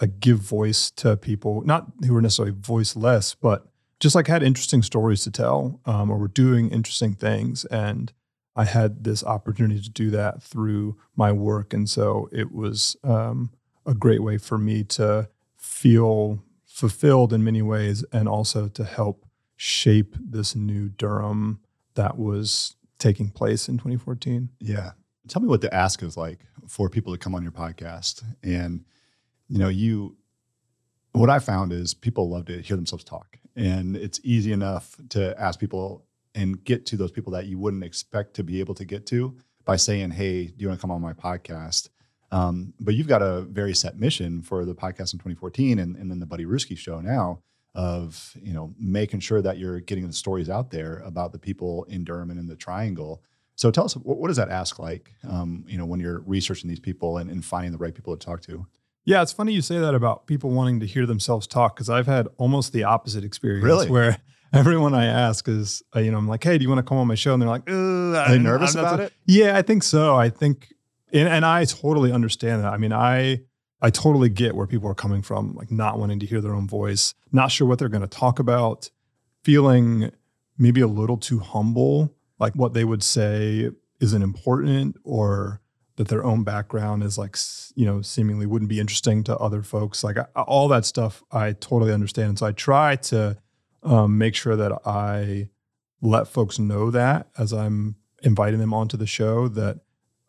like 0.00 0.20
give 0.20 0.38
voice 0.38 0.90
to 0.92 1.16
people, 1.16 1.62
not 1.62 1.86
who 2.06 2.14
were 2.14 2.22
necessarily 2.22 2.54
voiceless, 2.58 3.34
but 3.34 3.68
just 4.00 4.14
like 4.14 4.26
had 4.26 4.42
interesting 4.42 4.82
stories 4.82 5.22
to 5.24 5.30
tell 5.30 5.80
um, 5.86 6.10
or 6.10 6.18
were 6.18 6.28
doing 6.28 6.70
interesting 6.70 7.14
things. 7.14 7.64
And 7.66 8.12
I 8.54 8.64
had 8.64 9.04
this 9.04 9.24
opportunity 9.24 9.80
to 9.80 9.90
do 9.90 10.10
that 10.10 10.42
through 10.42 10.96
my 11.16 11.32
work. 11.32 11.72
And 11.72 11.88
so 11.88 12.28
it 12.32 12.52
was 12.52 12.96
um, 13.04 13.50
a 13.86 13.94
great 13.94 14.22
way 14.22 14.38
for 14.38 14.58
me 14.58 14.84
to 14.84 15.28
feel 15.56 16.42
fulfilled 16.66 17.32
in 17.32 17.42
many 17.42 17.62
ways 17.62 18.04
and 18.12 18.28
also 18.28 18.68
to 18.68 18.84
help 18.84 19.26
shape 19.56 20.14
this 20.20 20.54
new 20.54 20.88
Durham 20.88 21.60
that 21.94 22.16
was 22.16 22.76
taking 22.98 23.30
place 23.30 23.68
in 23.68 23.78
2014. 23.78 24.50
Yeah. 24.60 24.92
Tell 25.26 25.42
me 25.42 25.48
what 25.48 25.60
the 25.60 25.74
ask 25.74 26.02
is 26.02 26.16
like 26.16 26.40
for 26.68 26.88
people 26.88 27.12
to 27.12 27.18
come 27.18 27.34
on 27.34 27.42
your 27.42 27.52
podcast. 27.52 28.22
And, 28.42 28.84
you 29.48 29.58
know, 29.58 29.68
you, 29.68 30.16
what 31.12 31.30
I 31.30 31.38
found 31.38 31.72
is 31.72 31.94
people 31.94 32.30
love 32.30 32.46
to 32.46 32.60
hear 32.62 32.76
themselves 32.76 33.04
talk. 33.04 33.37
And 33.58 33.96
it's 33.96 34.20
easy 34.22 34.52
enough 34.52 34.96
to 35.10 35.38
ask 35.38 35.58
people 35.58 36.04
and 36.34 36.62
get 36.62 36.86
to 36.86 36.96
those 36.96 37.10
people 37.10 37.32
that 37.32 37.46
you 37.46 37.58
wouldn't 37.58 37.82
expect 37.82 38.34
to 38.34 38.44
be 38.44 38.60
able 38.60 38.74
to 38.76 38.84
get 38.84 39.04
to 39.06 39.36
by 39.64 39.76
saying, 39.76 40.12
Hey, 40.12 40.46
do 40.46 40.54
you 40.58 40.68
want 40.68 40.78
to 40.78 40.80
come 40.80 40.92
on 40.92 41.02
my 41.02 41.12
podcast? 41.12 41.88
Um, 42.30 42.74
but 42.78 42.94
you've 42.94 43.08
got 43.08 43.22
a 43.22 43.40
very 43.42 43.74
set 43.74 43.98
mission 43.98 44.42
for 44.42 44.64
the 44.64 44.74
podcast 44.74 45.12
in 45.12 45.18
2014 45.18 45.78
and, 45.78 45.96
and 45.96 46.10
then 46.10 46.20
the 46.20 46.26
Buddy 46.26 46.44
Ruski 46.44 46.76
show 46.78 47.00
now 47.00 47.40
of, 47.74 48.36
you 48.40 48.52
know, 48.52 48.74
making 48.78 49.20
sure 49.20 49.42
that 49.42 49.58
you're 49.58 49.80
getting 49.80 50.06
the 50.06 50.12
stories 50.12 50.48
out 50.48 50.70
there 50.70 51.02
about 51.04 51.32
the 51.32 51.38
people 51.38 51.84
in 51.84 52.04
Durham 52.04 52.30
and 52.30 52.38
in 52.38 52.46
the 52.46 52.56
triangle. 52.56 53.22
So 53.56 53.70
tell 53.70 53.84
us, 53.84 53.96
what, 53.96 54.18
what 54.18 54.28
does 54.28 54.36
that 54.36 54.50
ask 54.50 54.78
like, 54.78 55.14
um, 55.28 55.64
you 55.66 55.78
know, 55.78 55.86
when 55.86 56.00
you're 56.00 56.20
researching 56.20 56.68
these 56.68 56.80
people 56.80 57.18
and, 57.18 57.30
and 57.30 57.44
finding 57.44 57.72
the 57.72 57.78
right 57.78 57.94
people 57.94 58.16
to 58.16 58.24
talk 58.24 58.42
to? 58.42 58.66
Yeah, 59.04 59.22
it's 59.22 59.32
funny 59.32 59.52
you 59.52 59.62
say 59.62 59.78
that 59.78 59.94
about 59.94 60.26
people 60.26 60.50
wanting 60.50 60.80
to 60.80 60.86
hear 60.86 61.06
themselves 61.06 61.46
talk 61.46 61.76
because 61.76 61.88
I've 61.88 62.06
had 62.06 62.28
almost 62.36 62.72
the 62.72 62.84
opposite 62.84 63.24
experience. 63.24 63.64
Really? 63.64 63.88
Where 63.90 64.18
everyone 64.52 64.94
I 64.94 65.06
ask 65.06 65.48
is, 65.48 65.82
uh, 65.96 66.00
you 66.00 66.10
know, 66.10 66.18
I'm 66.18 66.28
like, 66.28 66.44
hey, 66.44 66.58
do 66.58 66.62
you 66.62 66.68
want 66.68 66.78
to 66.78 66.82
come 66.82 66.98
on 66.98 67.06
my 67.06 67.14
show? 67.14 67.32
And 67.32 67.40
they're 67.40 67.48
like, 67.48 67.68
Are 67.68 68.28
they 68.28 68.38
nervous 68.38 68.74
about 68.74 69.00
it? 69.00 69.12
Yeah, 69.26 69.56
I 69.56 69.62
think 69.62 69.82
so. 69.82 70.16
I 70.16 70.28
think, 70.28 70.72
and, 71.12 71.28
and 71.28 71.44
I 71.44 71.64
totally 71.64 72.12
understand 72.12 72.64
that. 72.64 72.72
I 72.72 72.76
mean, 72.76 72.92
I 72.92 73.40
I 73.80 73.90
totally 73.90 74.28
get 74.28 74.56
where 74.56 74.66
people 74.66 74.90
are 74.90 74.94
coming 74.94 75.22
from, 75.22 75.54
like 75.54 75.70
not 75.70 75.98
wanting 75.98 76.18
to 76.20 76.26
hear 76.26 76.40
their 76.40 76.54
own 76.54 76.66
voice, 76.66 77.14
not 77.30 77.52
sure 77.52 77.66
what 77.66 77.78
they're 77.78 77.88
going 77.88 78.02
to 78.02 78.08
talk 78.08 78.38
about, 78.38 78.90
feeling 79.44 80.10
maybe 80.58 80.80
a 80.80 80.88
little 80.88 81.16
too 81.16 81.38
humble, 81.38 82.12
like 82.40 82.54
what 82.54 82.74
they 82.74 82.84
would 82.84 83.04
say 83.04 83.70
isn't 84.00 84.22
important 84.22 84.96
or 85.04 85.60
that 85.98 86.06
their 86.06 86.24
own 86.24 86.44
background 86.44 87.02
is 87.02 87.18
like, 87.18 87.36
you 87.74 87.84
know, 87.84 88.00
seemingly 88.02 88.46
wouldn't 88.46 88.68
be 88.68 88.78
interesting 88.78 89.24
to 89.24 89.36
other 89.36 89.64
folks. 89.64 90.04
Like 90.04 90.16
all 90.36 90.68
that 90.68 90.84
stuff, 90.84 91.24
I 91.32 91.52
totally 91.54 91.92
understand. 91.92 92.28
And 92.28 92.38
so 92.38 92.46
I 92.46 92.52
try 92.52 92.94
to 92.96 93.36
um, 93.82 94.16
make 94.16 94.36
sure 94.36 94.54
that 94.54 94.72
I 94.86 95.50
let 96.00 96.28
folks 96.28 96.60
know 96.60 96.92
that 96.92 97.28
as 97.36 97.52
I'm 97.52 97.96
inviting 98.22 98.60
them 98.60 98.72
onto 98.72 98.96
the 98.96 99.08
show 99.08 99.48
that 99.48 99.80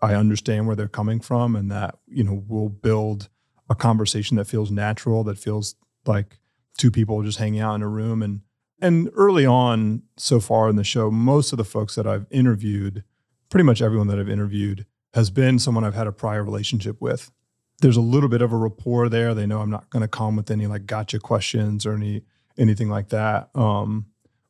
I 0.01 0.15
understand 0.15 0.65
where 0.65 0.75
they're 0.75 0.87
coming 0.87 1.19
from 1.19 1.55
and 1.55 1.69
that, 1.69 1.99
you 2.07 2.23
know, 2.23 2.43
we'll 2.47 2.69
build 2.69 3.29
a 3.69 3.75
conversation 3.75 4.37
that 4.37 4.45
feels 4.45 4.71
natural, 4.71 5.23
that 5.25 5.37
feels 5.37 5.75
like 6.07 6.39
two 6.79 6.89
people 6.89 7.21
just 7.21 7.37
hanging 7.37 7.59
out 7.59 7.75
in 7.75 7.83
a 7.83 7.87
room. 7.87 8.23
And 8.23 8.41
and 8.81 9.11
early 9.13 9.45
on, 9.45 10.01
so 10.17 10.39
far 10.39 10.67
in 10.67 10.77
the 10.77 10.83
show, 10.83 11.11
most 11.11 11.53
of 11.53 11.57
the 11.57 11.65
folks 11.65 11.93
that 11.93 12.07
I've 12.07 12.25
interviewed, 12.31 13.03
pretty 13.49 13.65
much 13.65 13.83
everyone 13.83 14.07
that 14.07 14.17
I've 14.17 14.29
interviewed, 14.29 14.87
has 15.13 15.29
been 15.29 15.59
someone 15.59 15.83
I've 15.83 15.95
had 15.95 16.07
a 16.07 16.11
prior 16.11 16.43
relationship 16.43 17.01
with. 17.01 17.31
There's 17.81 17.97
a 17.97 18.01
little 18.01 18.29
bit 18.29 18.41
of 18.41 18.51
a 18.51 18.57
rapport 18.57 19.09
there. 19.09 19.33
They 19.33 19.45
know 19.45 19.61
I'm 19.61 19.69
not 19.69 19.89
going 19.89 20.01
to 20.01 20.07
come 20.07 20.35
with 20.35 20.51
any 20.51 20.67
like 20.67 20.85
gotcha 20.85 21.19
questions 21.19 21.85
or 21.85 21.93
any 21.93 22.23
anything 22.57 22.89
like 22.89 23.09
that. 23.09 23.49
Um, 23.55 24.07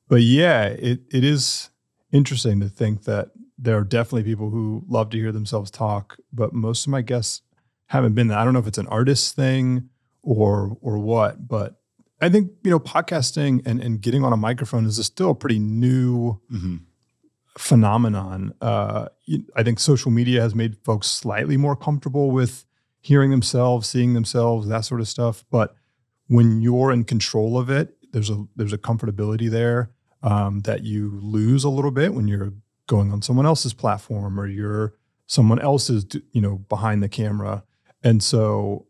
but 0.07 0.21
yeah, 0.21 0.65
it 0.65 1.01
it 1.11 1.23
is 1.23 1.69
interesting 2.11 2.59
to 2.59 2.69
think 2.69 3.03
that 3.03 3.31
there 3.57 3.77
are 3.77 3.83
definitely 3.83 4.23
people 4.23 4.49
who 4.49 4.83
love 4.87 5.09
to 5.11 5.17
hear 5.17 5.31
themselves 5.31 5.69
talk, 5.69 6.17
but 6.33 6.53
most 6.53 6.87
of 6.87 6.91
my 6.91 7.01
guests 7.01 7.41
haven't 7.87 8.13
been 8.13 8.27
that. 8.27 8.39
I 8.39 8.43
don't 8.43 8.53
know 8.53 8.59
if 8.59 8.67
it's 8.67 8.77
an 8.77 8.87
artist 8.87 9.35
thing 9.35 9.89
or 10.23 10.77
or 10.81 10.97
what, 10.97 11.47
but 11.47 11.79
I 12.21 12.29
think 12.29 12.51
you 12.63 12.71
know 12.71 12.79
podcasting 12.79 13.61
and 13.65 13.81
and 13.81 14.01
getting 14.01 14.23
on 14.23 14.33
a 14.33 14.37
microphone 14.37 14.85
is 14.85 15.03
still 15.05 15.31
a 15.31 15.35
pretty 15.35 15.59
new 15.59 16.39
mm-hmm. 16.51 16.77
Phenomenon. 17.57 18.53
Uh, 18.61 19.07
I 19.55 19.63
think 19.63 19.79
social 19.79 20.11
media 20.11 20.41
has 20.41 20.55
made 20.55 20.77
folks 20.83 21.07
slightly 21.07 21.57
more 21.57 21.75
comfortable 21.75 22.31
with 22.31 22.65
hearing 23.01 23.31
themselves, 23.31 23.87
seeing 23.87 24.13
themselves, 24.13 24.67
that 24.67 24.81
sort 24.81 25.01
of 25.01 25.07
stuff. 25.07 25.43
But 25.49 25.75
when 26.27 26.61
you're 26.61 26.91
in 26.91 27.03
control 27.03 27.57
of 27.57 27.69
it, 27.69 27.95
there's 28.11 28.29
a 28.29 28.45
there's 28.55 28.73
a 28.73 28.77
comfortability 28.77 29.49
there 29.49 29.91
um, 30.23 30.61
that 30.61 30.83
you 30.83 31.19
lose 31.21 31.63
a 31.63 31.69
little 31.69 31.91
bit 31.91 32.13
when 32.13 32.27
you're 32.27 32.53
going 32.87 33.11
on 33.11 33.21
someone 33.21 33.45
else's 33.45 33.73
platform 33.73 34.39
or 34.39 34.47
you're 34.47 34.95
someone 35.27 35.59
else's 35.59 36.05
you 36.31 36.41
know 36.41 36.57
behind 36.69 37.03
the 37.03 37.07
camera 37.07 37.63
and 38.03 38.23
so 38.23 38.87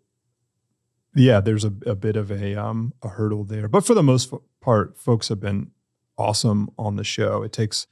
yeah 1.13 1.42
there's 1.42 1.66
a, 1.66 1.74
a 1.86 1.96
bit 1.96 2.16
of 2.16 2.32
a 2.32 2.56
um 2.56 2.94
a 3.04 3.10
hurdle 3.10 3.44
there 3.44 3.68
but 3.68 3.86
for 3.86 3.94
the 3.94 4.01
most 4.01 4.34
part 4.62 4.98
folks 4.98 5.28
have 5.28 5.42
been 5.42 5.70
awesome 6.18 6.70
on 6.78 6.96
the 6.96 7.04
show 7.04 7.44
it 7.44 7.51
takes 7.51 7.88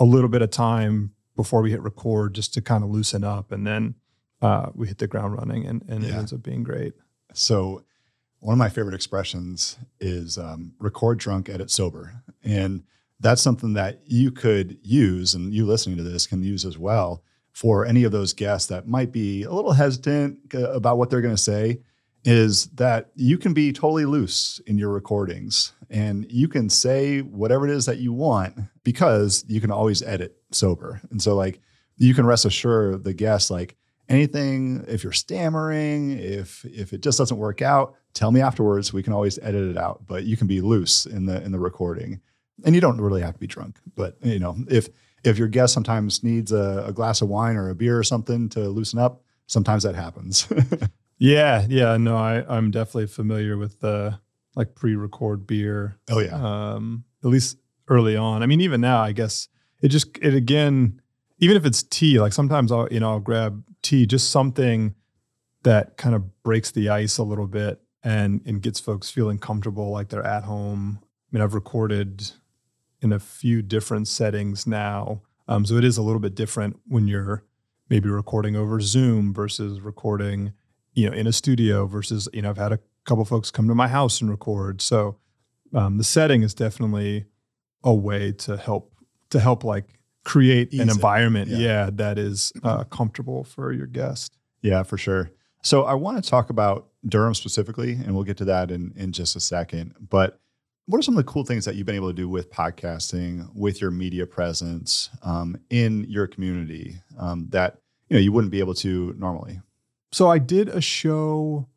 a 0.00 0.04
little 0.04 0.28
bit 0.28 0.42
of 0.42 0.50
time 0.50 1.12
before 1.36 1.62
we 1.62 1.70
hit 1.70 1.80
record 1.82 2.34
just 2.34 2.52
to 2.54 2.60
kind 2.60 2.82
of 2.82 2.90
loosen 2.90 3.22
up 3.22 3.52
and 3.52 3.66
then 3.66 3.94
uh, 4.42 4.70
we 4.74 4.88
hit 4.88 4.98
the 4.98 5.06
ground 5.06 5.34
running 5.34 5.66
and, 5.66 5.84
and 5.88 6.02
yeah. 6.02 6.10
it 6.10 6.14
ends 6.14 6.32
up 6.32 6.42
being 6.42 6.62
great 6.62 6.94
so 7.32 7.84
one 8.40 8.54
of 8.54 8.58
my 8.58 8.70
favorite 8.70 8.94
expressions 8.94 9.78
is 10.00 10.38
um, 10.38 10.72
record 10.78 11.18
drunk 11.18 11.48
edit 11.48 11.70
sober 11.70 12.22
and 12.42 12.82
that's 13.20 13.42
something 13.42 13.74
that 13.74 14.00
you 14.06 14.30
could 14.30 14.78
use 14.82 15.34
and 15.34 15.52
you 15.52 15.66
listening 15.66 15.96
to 15.98 16.02
this 16.02 16.26
can 16.26 16.42
use 16.42 16.64
as 16.64 16.78
well 16.78 17.22
for 17.52 17.84
any 17.84 18.04
of 18.04 18.12
those 18.12 18.32
guests 18.32 18.68
that 18.68 18.88
might 18.88 19.12
be 19.12 19.42
a 19.42 19.52
little 19.52 19.72
hesitant 19.72 20.38
uh, 20.54 20.72
about 20.72 20.96
what 20.96 21.10
they're 21.10 21.20
going 21.20 21.34
to 21.34 21.42
say 21.42 21.78
is 22.24 22.66
that 22.68 23.10
you 23.14 23.38
can 23.38 23.54
be 23.54 23.72
totally 23.72 24.04
loose 24.04 24.60
in 24.66 24.76
your 24.76 24.90
recordings 24.90 25.72
and 25.88 26.30
you 26.30 26.48
can 26.48 26.68
say 26.68 27.20
whatever 27.20 27.66
it 27.66 27.74
is 27.74 27.86
that 27.86 27.98
you 27.98 28.12
want 28.12 28.56
because 28.84 29.44
you 29.48 29.60
can 29.60 29.70
always 29.70 30.02
edit 30.02 30.36
sober. 30.52 31.00
And 31.10 31.20
so 31.20 31.34
like 31.34 31.60
you 31.96 32.14
can 32.14 32.26
rest 32.26 32.44
assured 32.44 33.04
the 33.04 33.14
guest 33.14 33.50
like 33.50 33.76
anything 34.08 34.84
if 34.86 35.02
you're 35.02 35.12
stammering, 35.12 36.18
if 36.18 36.64
if 36.66 36.92
it 36.92 37.00
just 37.00 37.18
doesn't 37.18 37.38
work 37.38 37.62
out, 37.62 37.94
tell 38.12 38.32
me 38.32 38.40
afterwards, 38.40 38.92
we 38.92 39.02
can 39.02 39.12
always 39.12 39.38
edit 39.38 39.70
it 39.70 39.78
out, 39.78 40.06
but 40.06 40.24
you 40.24 40.36
can 40.36 40.46
be 40.46 40.60
loose 40.60 41.06
in 41.06 41.26
the 41.26 41.42
in 41.42 41.52
the 41.52 41.58
recording. 41.58 42.20
And 42.64 42.74
you 42.74 42.80
don't 42.82 43.00
really 43.00 43.22
have 43.22 43.34
to 43.34 43.40
be 43.40 43.46
drunk, 43.46 43.78
but 43.96 44.16
you 44.22 44.38
know, 44.38 44.56
if 44.68 44.88
if 45.24 45.38
your 45.38 45.48
guest 45.48 45.72
sometimes 45.74 46.22
needs 46.22 46.52
a, 46.52 46.84
a 46.86 46.92
glass 46.92 47.22
of 47.22 47.28
wine 47.28 47.56
or 47.56 47.70
a 47.70 47.74
beer 47.74 47.98
or 47.98 48.02
something 48.02 48.48
to 48.50 48.68
loosen 48.68 48.98
up, 48.98 49.22
sometimes 49.46 49.82
that 49.82 49.94
happens. 49.94 50.46
yeah, 51.20 51.66
yeah, 51.68 51.98
no, 51.98 52.16
I, 52.16 52.44
I'm 52.48 52.70
definitely 52.70 53.06
familiar 53.06 53.58
with 53.58 53.80
the 53.80 54.18
like 54.56 54.74
pre-record 54.74 55.46
beer. 55.46 55.98
Oh 56.10 56.18
yeah. 56.18 56.34
Um, 56.34 57.04
at 57.22 57.28
least 57.28 57.58
early 57.88 58.16
on. 58.16 58.42
I 58.42 58.46
mean, 58.46 58.62
even 58.62 58.80
now, 58.80 59.02
I 59.02 59.12
guess 59.12 59.48
it 59.82 59.88
just 59.88 60.16
it 60.22 60.34
again, 60.34 61.00
even 61.38 61.58
if 61.58 61.66
it's 61.66 61.82
tea, 61.82 62.18
like 62.18 62.32
sometimes 62.32 62.72
I'll 62.72 62.88
you 62.90 63.00
know 63.00 63.10
I'll 63.10 63.20
grab 63.20 63.62
tea, 63.82 64.06
just 64.06 64.30
something 64.30 64.94
that 65.62 65.98
kind 65.98 66.14
of 66.14 66.42
breaks 66.42 66.70
the 66.70 66.88
ice 66.88 67.18
a 67.18 67.22
little 67.22 67.46
bit 67.46 67.82
and 68.02 68.40
and 68.46 68.62
gets 68.62 68.80
folks 68.80 69.10
feeling 69.10 69.38
comfortable, 69.38 69.90
like 69.90 70.08
they're 70.08 70.26
at 70.26 70.44
home. 70.44 71.00
I 71.02 71.36
mean, 71.36 71.42
I've 71.42 71.54
recorded 71.54 72.30
in 73.02 73.12
a 73.12 73.18
few 73.18 73.60
different 73.60 74.08
settings 74.08 74.66
now. 74.66 75.20
Um, 75.48 75.66
so 75.66 75.74
it 75.74 75.84
is 75.84 75.98
a 75.98 76.02
little 76.02 76.20
bit 76.20 76.34
different 76.34 76.80
when 76.86 77.08
you're 77.08 77.44
maybe 77.90 78.08
recording 78.08 78.56
over 78.56 78.80
Zoom 78.80 79.34
versus 79.34 79.80
recording, 79.80 80.52
you 80.94 81.08
know, 81.08 81.16
in 81.16 81.26
a 81.26 81.32
studio 81.32 81.86
versus, 81.86 82.28
you 82.32 82.42
know, 82.42 82.50
I've 82.50 82.56
had 82.56 82.72
a 82.72 82.80
couple 83.04 83.24
folks 83.24 83.50
come 83.50 83.68
to 83.68 83.74
my 83.74 83.88
house 83.88 84.20
and 84.20 84.30
record. 84.30 84.82
So 84.82 85.16
um, 85.72 85.98
the 85.98 86.04
setting 86.04 86.42
is 86.42 86.54
definitely 86.54 87.26
a 87.82 87.94
way 87.94 88.32
to 88.32 88.56
help 88.56 88.92
to 89.30 89.40
help 89.40 89.64
like 89.64 90.00
create 90.24 90.72
Ease 90.74 90.80
an 90.80 90.90
environment, 90.90 91.48
yeah. 91.48 91.58
yeah. 91.58 91.90
that 91.92 92.18
is 92.18 92.52
uh, 92.62 92.84
comfortable 92.84 93.44
for 93.44 93.72
your 93.72 93.86
guest. 93.86 94.36
Yeah, 94.62 94.82
for 94.82 94.98
sure. 94.98 95.30
So 95.62 95.84
I 95.84 95.94
want 95.94 96.22
to 96.22 96.28
talk 96.28 96.50
about 96.50 96.88
Durham 97.06 97.34
specifically, 97.34 97.92
and 97.92 98.14
we'll 98.14 98.24
get 98.24 98.36
to 98.38 98.44
that 98.46 98.70
in 98.70 98.92
in 98.96 99.12
just 99.12 99.36
a 99.36 99.40
second. 99.40 99.94
But 100.00 100.40
what 100.86 100.98
are 100.98 101.02
some 101.02 101.16
of 101.16 101.24
the 101.24 101.30
cool 101.30 101.44
things 101.44 101.64
that 101.64 101.76
you've 101.76 101.86
been 101.86 101.94
able 101.94 102.08
to 102.08 102.14
do 102.14 102.28
with 102.28 102.50
podcasting, 102.50 103.48
with 103.54 103.80
your 103.80 103.90
media 103.90 104.26
presence 104.26 105.08
um, 105.22 105.56
in 105.70 106.04
your 106.08 106.26
community 106.26 106.96
um, 107.18 107.46
that 107.50 107.78
you 108.08 108.16
know 108.16 108.20
you 108.20 108.32
wouldn't 108.32 108.50
be 108.50 108.58
able 108.58 108.74
to 108.74 109.14
normally? 109.18 109.60
So 110.12 110.28
I 110.28 110.38
did 110.38 110.68
a 110.68 110.80
show. 110.80 111.68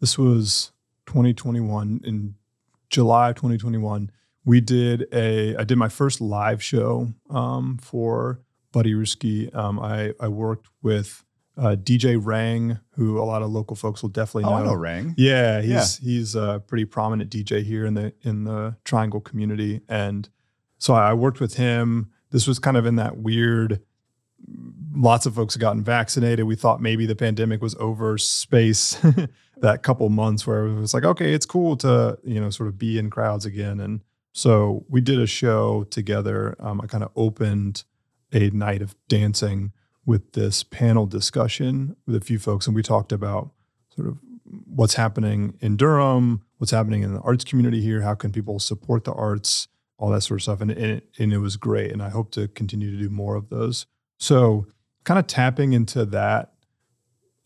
This 0.00 0.18
was 0.18 0.72
2021 1.06 2.00
in 2.04 2.34
July 2.90 3.30
of 3.30 3.36
2021. 3.36 4.10
We 4.44 4.60
did 4.60 5.06
a. 5.12 5.56
I 5.56 5.64
did 5.64 5.78
my 5.78 5.88
first 5.88 6.20
live 6.20 6.62
show 6.62 7.08
um, 7.30 7.78
for 7.78 8.40
Buddy 8.72 8.94
Ruski. 8.94 9.54
Um, 9.54 9.80
I 9.80 10.12
I 10.20 10.28
worked 10.28 10.68
with 10.82 11.24
uh, 11.56 11.76
DJ 11.76 12.18
Rang, 12.22 12.78
who 12.92 13.18
a 13.18 13.24
lot 13.24 13.42
of 13.42 13.50
local 13.50 13.76
folks 13.76 14.02
will 14.02 14.10
definitely 14.10 14.44
know. 14.44 14.56
Oh, 14.56 14.60
I 14.60 14.64
know 14.64 14.74
Rang. 14.74 15.14
Yeah, 15.16 15.60
he's 15.60 16.00
yeah. 16.00 16.08
he's 16.08 16.34
a 16.34 16.62
pretty 16.66 16.84
prominent 16.84 17.30
DJ 17.30 17.62
here 17.62 17.86
in 17.86 17.94
the 17.94 18.12
in 18.22 18.44
the 18.44 18.76
Triangle 18.84 19.20
community, 19.20 19.80
and 19.88 20.28
so 20.78 20.94
I 20.94 21.14
worked 21.14 21.40
with 21.40 21.54
him. 21.54 22.10
This 22.30 22.46
was 22.46 22.58
kind 22.58 22.76
of 22.76 22.84
in 22.86 22.96
that 22.96 23.16
weird. 23.16 23.80
Lots 24.94 25.26
of 25.26 25.34
folks 25.34 25.54
had 25.54 25.60
gotten 25.60 25.82
vaccinated. 25.82 26.46
We 26.46 26.56
thought 26.56 26.80
maybe 26.80 27.06
the 27.06 27.16
pandemic 27.16 27.60
was 27.60 27.74
over 27.76 28.16
space. 28.18 28.96
that 29.58 29.82
couple 29.82 30.08
months 30.08 30.46
where 30.46 30.66
it 30.66 30.74
was 30.74 30.94
like, 30.94 31.04
okay, 31.04 31.32
it's 31.32 31.46
cool 31.46 31.76
to 31.78 32.18
you 32.24 32.40
know 32.40 32.50
sort 32.50 32.68
of 32.68 32.78
be 32.78 32.98
in 32.98 33.10
crowds 33.10 33.44
again, 33.44 33.80
and 33.80 34.00
so 34.32 34.84
we 34.88 35.00
did 35.00 35.20
a 35.20 35.26
show 35.26 35.84
together. 35.84 36.56
Um, 36.60 36.80
I 36.80 36.86
kind 36.86 37.04
of 37.04 37.10
opened 37.16 37.84
a 38.32 38.50
night 38.50 38.82
of 38.82 38.94
dancing 39.08 39.72
with 40.06 40.32
this 40.32 40.62
panel 40.62 41.06
discussion 41.06 41.96
with 42.06 42.16
a 42.16 42.20
few 42.20 42.38
folks, 42.38 42.66
and 42.66 42.74
we 42.74 42.82
talked 42.82 43.12
about 43.12 43.50
sort 43.94 44.08
of 44.08 44.18
what's 44.66 44.94
happening 44.94 45.56
in 45.60 45.76
Durham, 45.76 46.44
what's 46.58 46.72
happening 46.72 47.02
in 47.02 47.14
the 47.14 47.20
arts 47.20 47.44
community 47.44 47.80
here, 47.80 48.02
how 48.02 48.14
can 48.14 48.32
people 48.32 48.58
support 48.58 49.04
the 49.04 49.12
arts, 49.12 49.68
all 49.98 50.10
that 50.10 50.20
sort 50.22 50.40
of 50.40 50.42
stuff, 50.42 50.60
and, 50.60 50.70
and, 50.70 50.84
it, 50.84 51.08
and 51.18 51.32
it 51.32 51.38
was 51.38 51.56
great, 51.56 51.92
and 51.92 52.02
I 52.02 52.10
hope 52.10 52.30
to 52.32 52.48
continue 52.48 52.90
to 52.90 52.96
do 52.96 53.08
more 53.08 53.36
of 53.36 53.48
those. 53.48 53.86
So, 54.18 54.66
kind 55.04 55.18
of 55.18 55.26
tapping 55.26 55.72
into 55.72 56.04
that, 56.06 56.52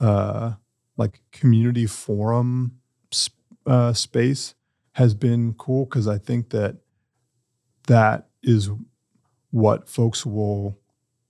uh, 0.01 0.53
like 0.97 1.21
community 1.33 1.87
forum 1.87 2.79
uh, 3.67 3.93
space 3.93 4.55
has 4.93 5.15
been 5.15 5.55
cool 5.55 5.85
because 5.85 6.07
I 6.07 6.19
think 6.19 6.51
that 6.51 6.77
that 7.87 8.29
is 8.43 8.71
what 9.51 9.89
folks 9.89 10.25
will 10.25 10.79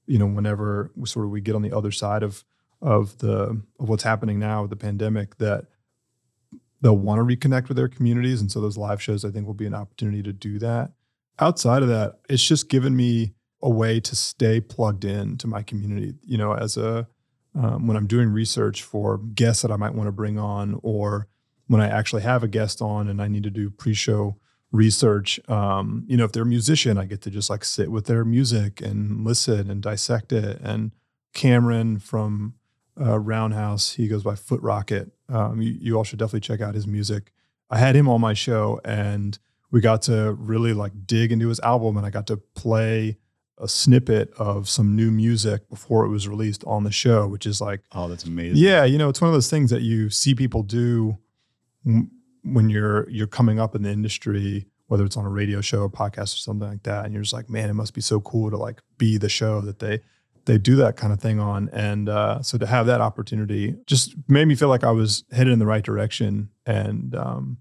you 0.08 0.18
know, 0.18 0.26
whenever 0.26 0.90
sort 1.04 1.26
of 1.26 1.30
we 1.30 1.40
get 1.40 1.54
on 1.54 1.62
the 1.62 1.76
other 1.76 1.92
side 1.92 2.24
of 2.24 2.44
of 2.80 3.18
the 3.18 3.60
of 3.78 3.88
what's 3.88 4.02
happening 4.02 4.38
now 4.38 4.62
with 4.62 4.70
the 4.70 4.76
pandemic, 4.76 5.36
that 5.36 5.66
they'll 6.80 6.96
want 6.96 7.18
to 7.18 7.36
reconnect 7.36 7.68
with 7.68 7.76
their 7.76 7.88
communities, 7.88 8.40
and 8.40 8.50
so 8.50 8.60
those 8.60 8.78
live 8.78 9.00
shows 9.00 9.24
I 9.24 9.30
think 9.30 9.46
will 9.46 9.54
be 9.54 9.66
an 9.66 9.74
opportunity 9.74 10.22
to 10.22 10.32
do 10.32 10.58
that. 10.60 10.92
Outside 11.38 11.82
of 11.82 11.88
that, 11.88 12.18
it's 12.28 12.42
just 12.42 12.68
given 12.68 12.96
me 12.96 13.34
a 13.62 13.70
way 13.70 14.00
to 14.00 14.16
stay 14.16 14.60
plugged 14.60 15.04
in 15.04 15.36
to 15.38 15.46
my 15.46 15.62
community. 15.62 16.14
You 16.24 16.38
know, 16.38 16.52
as 16.52 16.76
a 16.76 17.08
um, 17.54 17.86
when 17.86 17.96
I'm 17.96 18.06
doing 18.06 18.28
research 18.28 18.82
for 18.82 19.18
guests 19.18 19.62
that 19.62 19.72
I 19.72 19.76
might 19.76 19.94
want 19.94 20.06
to 20.06 20.12
bring 20.12 20.38
on, 20.38 20.78
or 20.82 21.28
when 21.66 21.80
I 21.80 21.88
actually 21.88 22.22
have 22.22 22.42
a 22.42 22.48
guest 22.48 22.80
on 22.80 23.08
and 23.08 23.20
I 23.20 23.28
need 23.28 23.42
to 23.44 23.50
do 23.50 23.70
pre-show 23.70 24.36
research. 24.72 25.40
Um, 25.48 26.04
you 26.06 26.16
know, 26.16 26.24
if 26.24 26.32
they're 26.32 26.42
a 26.42 26.46
musician, 26.46 26.98
I 26.98 27.04
get 27.04 27.22
to 27.22 27.30
just 27.30 27.50
like 27.50 27.64
sit 27.64 27.90
with 27.90 28.06
their 28.06 28.24
music 28.24 28.80
and 28.80 29.24
listen 29.24 29.70
and 29.70 29.82
dissect 29.82 30.32
it. 30.32 30.60
And 30.62 30.92
Cameron 31.34 31.98
from 31.98 32.54
uh, 33.00 33.18
Roundhouse, 33.18 33.92
he 33.94 34.08
goes 34.08 34.22
by 34.22 34.34
Foot 34.34 34.60
Rocket. 34.60 35.10
Um, 35.28 35.60
you, 35.62 35.76
you 35.80 35.96
all 35.96 36.04
should 36.04 36.18
definitely 36.18 36.40
check 36.40 36.60
out 36.60 36.74
his 36.74 36.86
music. 36.86 37.32
I 37.70 37.78
had 37.78 37.94
him 37.94 38.08
on 38.08 38.20
my 38.20 38.34
show 38.34 38.80
and 38.84 39.38
we 39.70 39.80
got 39.80 40.02
to 40.02 40.32
really 40.32 40.72
like 40.72 41.06
dig 41.06 41.32
into 41.32 41.48
his 41.48 41.60
album 41.60 41.96
and 41.96 42.06
I 42.06 42.10
got 42.10 42.26
to 42.28 42.36
play 42.36 43.18
a 43.60 43.68
snippet 43.68 44.32
of 44.38 44.68
some 44.68 44.94
new 44.94 45.10
music 45.10 45.68
before 45.68 46.04
it 46.04 46.08
was 46.08 46.28
released 46.28 46.64
on 46.64 46.84
the 46.84 46.92
show, 46.92 47.26
which 47.26 47.46
is 47.46 47.60
like, 47.60 47.80
oh, 47.92 48.08
that's 48.08 48.24
amazing. 48.24 48.56
Yeah, 48.56 48.84
you 48.84 48.98
know, 48.98 49.08
it's 49.08 49.20
one 49.20 49.28
of 49.28 49.34
those 49.34 49.50
things 49.50 49.70
that 49.70 49.82
you 49.82 50.10
see 50.10 50.34
people 50.34 50.62
do 50.62 51.18
when 51.84 52.70
you're 52.70 53.08
you're 53.10 53.26
coming 53.26 53.58
up 53.58 53.74
in 53.74 53.82
the 53.82 53.90
industry, 53.90 54.66
whether 54.86 55.04
it's 55.04 55.16
on 55.16 55.24
a 55.24 55.30
radio 55.30 55.60
show 55.60 55.84
a 55.84 55.90
podcast 55.90 56.34
or 56.34 56.38
something 56.38 56.68
like 56.68 56.82
that, 56.84 57.04
and 57.04 57.14
you're 57.14 57.22
just 57.22 57.34
like, 57.34 57.50
man, 57.50 57.70
it 57.70 57.74
must 57.74 57.94
be 57.94 58.00
so 58.00 58.20
cool 58.20 58.50
to 58.50 58.56
like 58.56 58.80
be 58.96 59.18
the 59.18 59.28
show 59.28 59.60
that 59.60 59.78
they 59.78 60.00
they 60.48 60.58
do 60.58 60.76
that 60.76 60.96
kind 60.96 61.12
of 61.12 61.20
thing 61.20 61.38
on. 61.38 61.68
And 61.72 62.08
uh, 62.08 62.42
so 62.42 62.56
to 62.58 62.66
have 62.66 62.86
that 62.86 63.00
opportunity 63.00 63.76
just 63.86 64.14
made 64.28 64.48
me 64.48 64.54
feel 64.54 64.68
like 64.68 64.82
I 64.82 64.90
was 64.90 65.24
headed 65.30 65.52
in 65.52 65.58
the 65.58 65.66
right 65.66 65.84
direction. 65.84 66.48
And 66.64 67.14
um, 67.14 67.58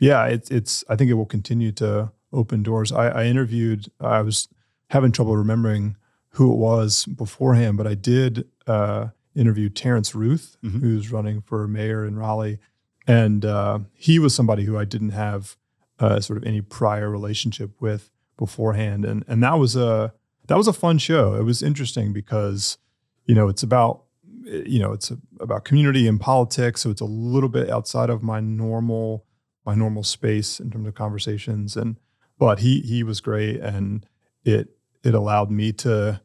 yeah, 0.00 0.24
it's 0.26 0.50
it's 0.50 0.84
I 0.88 0.96
think 0.96 1.10
it 1.10 1.14
will 1.14 1.26
continue 1.26 1.70
to 1.72 2.10
open 2.32 2.62
doors. 2.62 2.92
I, 2.92 3.08
I 3.08 3.24
interviewed. 3.24 3.90
I 4.00 4.22
was 4.22 4.48
having 4.90 5.12
trouble 5.12 5.36
remembering 5.36 5.96
who 6.30 6.52
it 6.52 6.56
was 6.56 7.06
beforehand, 7.06 7.76
but 7.76 7.86
I 7.86 7.94
did 7.94 8.46
uh, 8.66 9.08
interview 9.34 9.68
Terrance 9.68 10.14
Ruth, 10.14 10.56
mm-hmm. 10.62 10.80
who's 10.80 11.10
running 11.10 11.40
for 11.40 11.66
mayor 11.66 12.04
in 12.04 12.16
Raleigh, 12.16 12.58
and 13.06 13.44
uh, 13.44 13.80
he 13.94 14.18
was 14.18 14.34
somebody 14.34 14.64
who 14.64 14.78
I 14.78 14.84
didn't 14.84 15.10
have 15.10 15.56
uh, 15.98 16.20
sort 16.20 16.36
of 16.36 16.44
any 16.44 16.60
prior 16.60 17.10
relationship 17.10 17.70
with 17.80 18.10
beforehand, 18.36 19.04
and 19.04 19.24
and 19.26 19.42
that 19.42 19.54
was 19.54 19.76
a 19.76 20.12
that 20.46 20.56
was 20.56 20.68
a 20.68 20.72
fun 20.72 20.98
show. 20.98 21.34
It 21.34 21.42
was 21.42 21.62
interesting 21.62 22.12
because 22.12 22.78
you 23.24 23.34
know 23.34 23.48
it's 23.48 23.62
about 23.62 24.04
you 24.44 24.78
know 24.78 24.92
it's 24.92 25.10
a, 25.10 25.18
about 25.40 25.64
community 25.64 26.06
and 26.06 26.20
politics, 26.20 26.82
so 26.82 26.90
it's 26.90 27.00
a 27.00 27.06
little 27.06 27.48
bit 27.48 27.70
outside 27.70 28.10
of 28.10 28.22
my 28.22 28.40
normal 28.40 29.24
my 29.64 29.74
normal 29.74 30.02
space 30.02 30.60
in 30.60 30.70
terms 30.70 30.86
of 30.86 30.94
conversations, 30.94 31.76
and 31.76 31.96
but 32.38 32.60
he 32.60 32.80
he 32.80 33.02
was 33.02 33.20
great, 33.20 33.60
and 33.60 34.06
it 34.44 34.77
it 35.08 35.14
allowed 35.14 35.50
me 35.50 35.72
to 35.72 36.20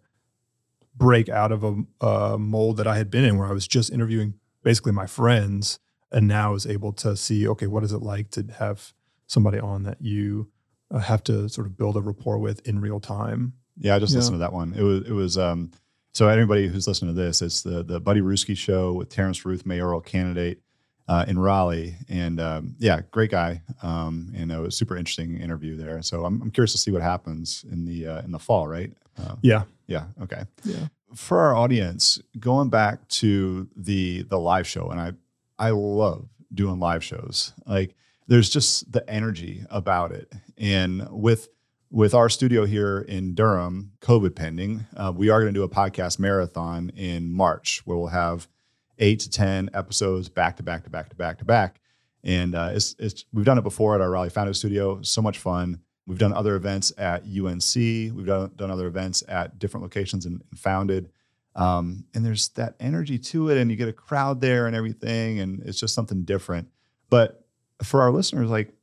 break 0.95 1.29
out 1.29 1.51
of 1.51 1.63
a, 1.63 2.05
a, 2.05 2.37
mold 2.37 2.77
that 2.77 2.87
I 2.87 2.97
had 2.97 3.09
been 3.09 3.25
in 3.25 3.37
where 3.37 3.47
I 3.47 3.51
was 3.53 3.67
just 3.67 3.91
interviewing 3.91 4.35
basically 4.61 4.91
my 4.91 5.07
friends 5.07 5.79
and 6.11 6.27
now 6.27 6.53
is 6.53 6.67
able 6.67 6.93
to 6.93 7.17
see 7.17 7.47
okay 7.47 7.65
what 7.65 7.83
is 7.83 7.91
it 7.91 8.03
like 8.03 8.29
to 8.31 8.45
have 8.59 8.93
somebody 9.25 9.59
on 9.59 9.83
that 9.83 9.97
you 9.99 10.51
uh, 10.91 10.99
have 10.99 11.23
to 11.23 11.49
sort 11.49 11.65
of 11.65 11.75
build 11.75 11.97
a 11.97 12.01
rapport 12.01 12.37
with 12.37 12.65
in 12.67 12.79
real 12.79 12.99
time. 12.99 13.53
Yeah, 13.77 13.95
I 13.95 13.99
just 13.99 14.13
yeah. 14.13 14.19
listened 14.19 14.35
to 14.35 14.39
that 14.39 14.53
one. 14.53 14.73
It 14.77 14.83
was 14.83 15.07
it 15.07 15.13
was 15.13 15.37
um 15.37 15.71
so 16.13 16.27
anybody 16.27 16.67
who's 16.67 16.87
listening 16.87 17.15
to 17.15 17.21
this, 17.21 17.41
it's 17.41 17.63
the 17.63 17.83
the 17.83 17.99
Buddy 17.99 18.21
Ruski 18.21 18.55
show 18.55 18.93
with 18.93 19.09
Terrance 19.09 19.43
Ruth, 19.45 19.65
mayoral 19.65 20.01
candidate 20.01 20.61
uh, 21.07 21.25
in 21.27 21.37
Raleigh, 21.37 21.95
and 22.07 22.39
um, 22.39 22.75
yeah, 22.79 23.01
great 23.11 23.31
guy. 23.31 23.61
Um, 23.81 24.33
and 24.35 24.51
it 24.51 24.59
was 24.59 24.75
super 24.75 24.95
interesting 24.95 25.37
interview 25.39 25.75
there. 25.75 26.01
So 26.01 26.25
I'm, 26.25 26.41
I'm 26.41 26.51
curious 26.51 26.71
to 26.73 26.77
see 26.77 26.91
what 26.91 27.01
happens 27.01 27.65
in 27.69 27.85
the 27.85 28.07
uh, 28.07 28.21
in 28.21 28.31
the 28.31 28.39
fall, 28.39 28.67
right? 28.67 28.91
Uh, 29.21 29.35
yeah, 29.41 29.63
yeah, 29.87 30.05
okay. 30.21 30.43
Yeah. 30.63 30.87
For 31.13 31.39
our 31.39 31.55
audience, 31.55 32.19
going 32.39 32.69
back 32.69 33.07
to 33.09 33.67
the 33.75 34.23
the 34.23 34.39
live 34.39 34.67
show, 34.67 34.89
and 34.89 34.99
I 34.99 35.13
I 35.59 35.71
love 35.71 36.27
doing 36.53 36.79
live 36.79 37.03
shows. 37.03 37.53
Like 37.65 37.95
there's 38.27 38.49
just 38.49 38.91
the 38.91 39.07
energy 39.09 39.65
about 39.69 40.11
it, 40.11 40.31
and 40.57 41.07
with 41.11 41.49
with 41.91 42.15
our 42.15 42.27
studio 42.27 42.65
here 42.65 42.99
in 43.01 43.35
Durham, 43.35 43.91
COVID 44.01 44.35
pending, 44.35 44.87
uh, 44.97 45.13
we 45.15 45.29
are 45.29 45.41
going 45.41 45.53
to 45.53 45.59
do 45.59 45.63
a 45.63 45.69
podcast 45.69 46.17
marathon 46.17 46.89
in 46.95 47.31
March 47.31 47.83
where 47.85 47.95
we'll 47.95 48.07
have 48.07 48.47
eight 48.99 49.19
to 49.21 49.29
10 49.29 49.69
episodes 49.73 50.29
back 50.29 50.57
to 50.57 50.63
back 50.63 50.83
to 50.83 50.89
back 50.89 51.09
to 51.09 51.15
back 51.15 51.37
to 51.39 51.45
back. 51.45 51.79
And 52.23 52.55
uh, 52.55 52.69
it's, 52.73 52.95
it's, 52.99 53.25
we've 53.33 53.45
done 53.45 53.57
it 53.57 53.63
before 53.63 53.95
at 53.95 54.01
our 54.01 54.09
Raleigh 54.09 54.29
Founders 54.29 54.59
Studio. 54.59 55.01
So 55.01 55.21
much 55.21 55.39
fun. 55.39 55.79
We've 56.05 56.17
done 56.17 56.33
other 56.33 56.55
events 56.55 56.93
at 56.97 57.23
UNC. 57.23 57.75
We've 57.75 58.25
done, 58.25 58.51
done 58.55 58.71
other 58.71 58.87
events 58.87 59.23
at 59.27 59.59
different 59.59 59.83
locations 59.83 60.25
and, 60.25 60.41
and 60.49 60.59
Founded. 60.59 61.09
Um, 61.55 62.05
and 62.13 62.25
there's 62.25 62.49
that 62.49 62.75
energy 62.79 63.19
to 63.19 63.49
it, 63.49 63.57
and 63.57 63.69
you 63.69 63.77
get 63.77 63.87
a 63.87 63.93
crowd 63.93 64.41
there 64.41 64.65
and 64.65 64.75
everything, 64.75 65.39
and 65.39 65.61
it's 65.63 65.79
just 65.79 65.93
something 65.93 66.23
different. 66.23 66.69
But 67.09 67.45
for 67.83 68.01
our 68.01 68.11
listeners, 68.11 68.49
like, 68.49 68.73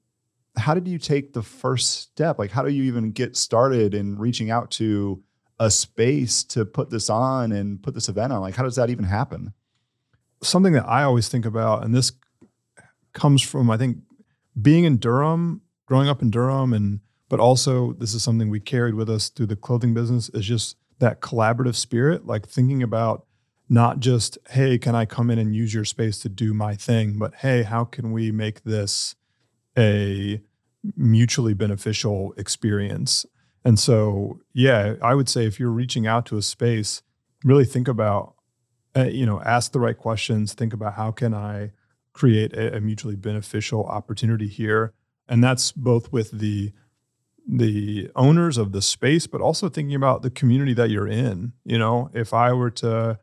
how 0.57 0.75
did 0.75 0.87
you 0.87 0.99
take 0.99 1.33
the 1.33 1.43
first 1.43 2.01
step? 2.01 2.39
Like, 2.39 2.51
how 2.51 2.63
do 2.63 2.71
you 2.71 2.85
even 2.85 3.11
get 3.11 3.37
started 3.37 3.95
in 3.95 4.19
reaching 4.19 4.51
out 4.51 4.71
to 4.73 5.23
a 5.59 5.71
space 5.71 6.45
to 6.45 6.65
put 6.65 6.91
this 6.91 7.11
on 7.11 7.53
and 7.53 7.83
put 7.83 7.95
this 7.95 8.09
event 8.09 8.33
on? 8.33 8.41
Like, 8.41 8.55
how 8.55 8.63
does 8.63 8.77
that 8.77 8.91
even 8.91 9.05
happen? 9.05 9.53
Something 10.43 10.73
that 10.73 10.89
I 10.89 11.03
always 11.03 11.29
think 11.29 11.45
about, 11.45 11.85
and 11.85 11.95
this 11.95 12.13
comes 13.13 13.43
from 13.43 13.71
I 13.71 13.77
think 13.77 13.99
being 14.61 14.85
in 14.85 14.99
Durham, 14.99 15.63
growing 15.87 16.09
up 16.09 16.23
in 16.23 16.31
Durham, 16.31 16.73
and 16.73 17.01
but 17.29 17.41
also 17.41 17.93
this 17.95 18.15
is 18.15 18.23
something 18.23 18.51
we 18.51 18.61
carried 18.61 18.95
with 18.95 19.09
us 19.09 19.29
through 19.29 19.47
the 19.47 19.57
clothing 19.57 19.95
business 19.95 20.29
is 20.31 20.47
just 20.47 20.77
that 20.99 21.21
collaborative 21.21 21.77
spirit, 21.77 22.27
like 22.27 22.47
thinking 22.47 22.83
about 22.83 23.27
not 23.69 24.01
just 24.01 24.37
hey, 24.51 24.79
can 24.79 24.95
I 24.95 25.05
come 25.07 25.31
in 25.31 25.39
and 25.39 25.55
use 25.55 25.73
your 25.73 25.85
space 25.85 26.19
to 26.21 26.29
do 26.29 26.53
my 26.53 26.75
thing, 26.75 27.19
but 27.19 27.37
hey, 27.37 27.63
how 27.63 27.85
can 27.85 28.13
we 28.13 28.33
make 28.33 28.65
this 28.65 29.15
a 29.79 30.41
mutually 30.97 31.55
beneficial 31.55 32.35
experience? 32.37 33.27
And 33.65 33.79
so, 33.79 34.41
yeah, 34.53 34.95
I 35.03 35.15
would 35.15 35.29
say 35.29 35.47
if 35.47 35.61
you're 35.61 35.71
reaching 35.71 36.07
out 36.07 36.27
to 36.27 36.37
a 36.37 36.43
space, 36.43 37.03
really 37.45 37.65
think 37.65 37.89
about 37.89 38.35
uh, 38.97 39.05
you 39.05 39.27
know, 39.27 39.41
ask 39.43 39.73
the 39.73 39.81
right 39.81 39.97
questions, 39.97 40.53
think 40.53 40.73
about 40.73 40.95
how 40.95 41.11
can 41.11 41.35
I 41.35 41.73
create 42.13 42.53
a, 42.55 42.77
a, 42.77 42.81
mutually 42.81 43.17
beneficial 43.17 43.85
opportunity 43.85 44.49
here, 44.49 44.93
and 45.29 45.43
that's 45.43 45.73
both 45.73 46.13
with 46.13 46.33
the 46.33 46.73
the 47.49 48.11
owners 48.15 48.59
of 48.59 48.73
the 48.73 48.83
space, 48.83 49.27
but 49.27 49.41
also 49.41 49.69
thinking 49.69 49.95
about 49.95 50.23
the 50.23 50.31
community 50.31 50.75
that 50.75 50.91
you're 50.91 51.09
in. 51.09 51.53
You 51.65 51.79
know, 51.79 52.11
if 52.13 52.35
I 52.35 52.53
were 52.53 52.71
to 52.71 53.19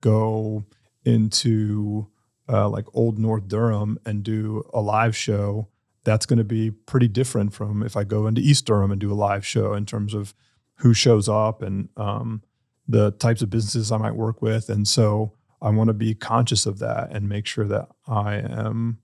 go 0.00 0.64
into 1.04 2.08
uh, 2.48 2.68
like 2.68 2.86
Old 2.92 3.18
North 3.18 3.48
Durham 3.48 3.98
and 4.04 4.22
do 4.22 4.68
a 4.72 4.80
live 4.80 5.16
show, 5.16 5.68
that's 6.04 6.26
going 6.26 6.38
to 6.38 6.44
be 6.44 6.70
pretty 6.70 7.08
different 7.08 7.54
from 7.54 7.82
if 7.82 7.96
I 7.96 8.04
go 8.04 8.26
into 8.26 8.40
East 8.40 8.66
Durham 8.66 8.90
and 8.90 9.00
do 9.00 9.12
a 9.12 9.14
live 9.14 9.46
show 9.46 9.74
in 9.74 9.86
terms 9.86 10.14
of 10.14 10.34
who 10.76 10.92
shows 10.92 11.28
up 11.28 11.62
and 11.62 11.88
um, 11.96 12.42
the 12.86 13.12
types 13.12 13.42
of 13.42 13.50
businesses 13.50 13.90
I 13.90 13.96
might 13.96 14.16
work 14.16 14.42
with. 14.42 14.68
And 14.68 14.86
so 14.86 15.32
I 15.62 15.70
want 15.70 15.88
to 15.88 15.94
be 15.94 16.14
conscious 16.14 16.66
of 16.66 16.78
that 16.80 17.10
and 17.10 17.28
make 17.28 17.46
sure 17.46 17.66
that 17.66 17.88
I 18.06 18.36
am 18.36 18.98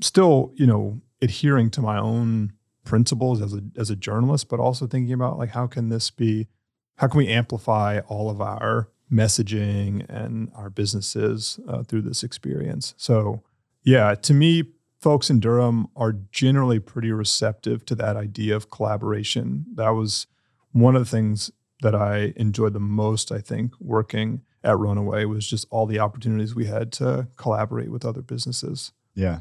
still, 0.00 0.52
you 0.54 0.66
know, 0.66 1.00
adhering 1.20 1.70
to 1.70 1.82
my 1.82 1.98
own 1.98 2.52
principles 2.84 3.42
as 3.42 3.52
a 3.52 3.62
as 3.76 3.90
a 3.90 3.96
journalist, 3.96 4.48
but 4.48 4.60
also 4.60 4.86
thinking 4.86 5.12
about 5.12 5.38
like 5.38 5.50
how 5.50 5.66
can 5.66 5.88
this 5.88 6.10
be 6.10 6.48
how 6.96 7.08
can 7.08 7.18
we 7.18 7.28
amplify 7.28 8.00
all 8.08 8.30
of 8.30 8.40
our 8.40 8.88
messaging 9.10 10.06
and 10.08 10.50
our 10.54 10.70
businesses 10.70 11.58
uh, 11.68 11.82
through 11.82 12.02
this 12.02 12.22
experience. 12.22 12.94
So, 12.96 13.42
yeah, 13.82 14.14
to 14.14 14.34
me, 14.34 14.64
folks 15.00 15.30
in 15.30 15.40
Durham 15.40 15.88
are 15.96 16.12
generally 16.30 16.78
pretty 16.78 17.10
receptive 17.10 17.84
to 17.86 17.94
that 17.96 18.16
idea 18.16 18.54
of 18.54 18.70
collaboration. 18.70 19.64
That 19.74 19.90
was 19.90 20.26
one 20.72 20.94
of 20.94 21.02
the 21.02 21.10
things 21.10 21.50
that 21.82 21.94
I 21.94 22.32
enjoyed 22.36 22.72
the 22.72 22.80
most, 22.80 23.32
I 23.32 23.40
think, 23.40 23.72
working 23.80 24.42
at 24.62 24.78
Runaway 24.78 25.24
was 25.24 25.46
just 25.48 25.66
all 25.70 25.86
the 25.86 25.98
opportunities 25.98 26.54
we 26.54 26.66
had 26.66 26.92
to 26.92 27.28
collaborate 27.36 27.90
with 27.90 28.04
other 28.04 28.22
businesses. 28.22 28.92
Yeah. 29.14 29.40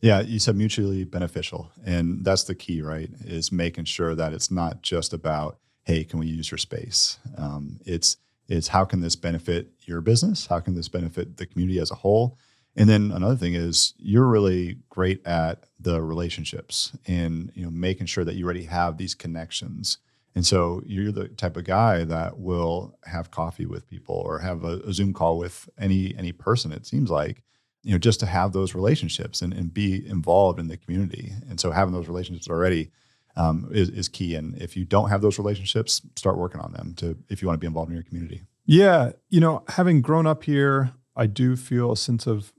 Yeah, 0.00 0.20
you 0.20 0.38
said 0.38 0.56
mutually 0.56 1.04
beneficial. 1.04 1.70
And 1.84 2.24
that's 2.24 2.44
the 2.44 2.54
key, 2.54 2.82
right? 2.82 3.10
Is 3.24 3.50
making 3.50 3.84
sure 3.84 4.14
that 4.14 4.32
it's 4.32 4.50
not 4.50 4.82
just 4.82 5.12
about, 5.12 5.58
hey, 5.84 6.04
can 6.04 6.18
we 6.18 6.26
use 6.26 6.50
your 6.50 6.58
space? 6.58 7.18
Um, 7.38 7.80
it's 7.86 8.16
it's 8.48 8.68
how 8.68 8.84
can 8.84 9.00
this 9.00 9.16
benefit 9.16 9.70
your 9.80 10.00
business? 10.00 10.46
How 10.46 10.60
can 10.60 10.74
this 10.74 10.88
benefit 10.88 11.36
the 11.36 11.46
community 11.46 11.80
as 11.80 11.90
a 11.90 11.96
whole? 11.96 12.38
And 12.76 12.88
then 12.88 13.10
another 13.10 13.36
thing 13.36 13.54
is 13.54 13.94
you're 13.96 14.26
really 14.26 14.78
great 14.90 15.26
at 15.26 15.64
the 15.80 16.02
relationships 16.02 16.96
and 17.06 17.50
you 17.54 17.64
know 17.64 17.70
making 17.70 18.06
sure 18.06 18.24
that 18.24 18.34
you 18.34 18.44
already 18.44 18.64
have 18.64 18.98
these 18.98 19.14
connections 19.14 19.98
and 20.36 20.44
so 20.44 20.82
you're 20.84 21.10
the 21.10 21.28
type 21.28 21.56
of 21.56 21.64
guy 21.64 22.04
that 22.04 22.38
will 22.38 22.94
have 23.06 23.30
coffee 23.30 23.64
with 23.64 23.88
people 23.88 24.16
or 24.16 24.38
have 24.38 24.64
a, 24.64 24.80
a, 24.80 24.92
Zoom 24.92 25.14
call 25.14 25.38
with 25.38 25.66
any 25.78 26.14
any 26.18 26.30
person. 26.30 26.72
It 26.72 26.84
seems 26.84 27.10
like, 27.10 27.42
you 27.82 27.92
know, 27.92 27.98
just 27.98 28.20
to 28.20 28.26
have 28.26 28.52
those 28.52 28.74
relationships 28.74 29.40
and, 29.40 29.54
and 29.54 29.72
be 29.72 30.06
involved 30.06 30.60
in 30.60 30.68
the 30.68 30.76
community. 30.76 31.32
And 31.48 31.58
so 31.58 31.70
having 31.70 31.94
those 31.94 32.06
relationships 32.06 32.50
already 32.50 32.90
um, 33.34 33.70
is, 33.72 33.88
is 33.88 34.10
key. 34.10 34.34
And 34.34 34.54
if 34.60 34.76
you 34.76 34.84
don't 34.84 35.08
have 35.08 35.22
those 35.22 35.38
relationships, 35.38 36.02
start 36.16 36.36
working 36.36 36.60
on 36.60 36.72
them 36.72 36.92
to 36.98 37.16
if 37.30 37.40
you 37.40 37.48
want 37.48 37.56
to 37.56 37.60
be 37.60 37.66
involved 37.66 37.90
in 37.90 37.96
your 37.96 38.04
community. 38.04 38.42
Yeah, 38.66 39.12
you 39.30 39.40
know, 39.40 39.64
having 39.68 40.02
grown 40.02 40.26
up 40.26 40.44
here, 40.44 40.92
I 41.16 41.28
do 41.28 41.56
feel 41.56 41.92
a 41.92 41.96
sense 41.96 42.26
of 42.26 42.52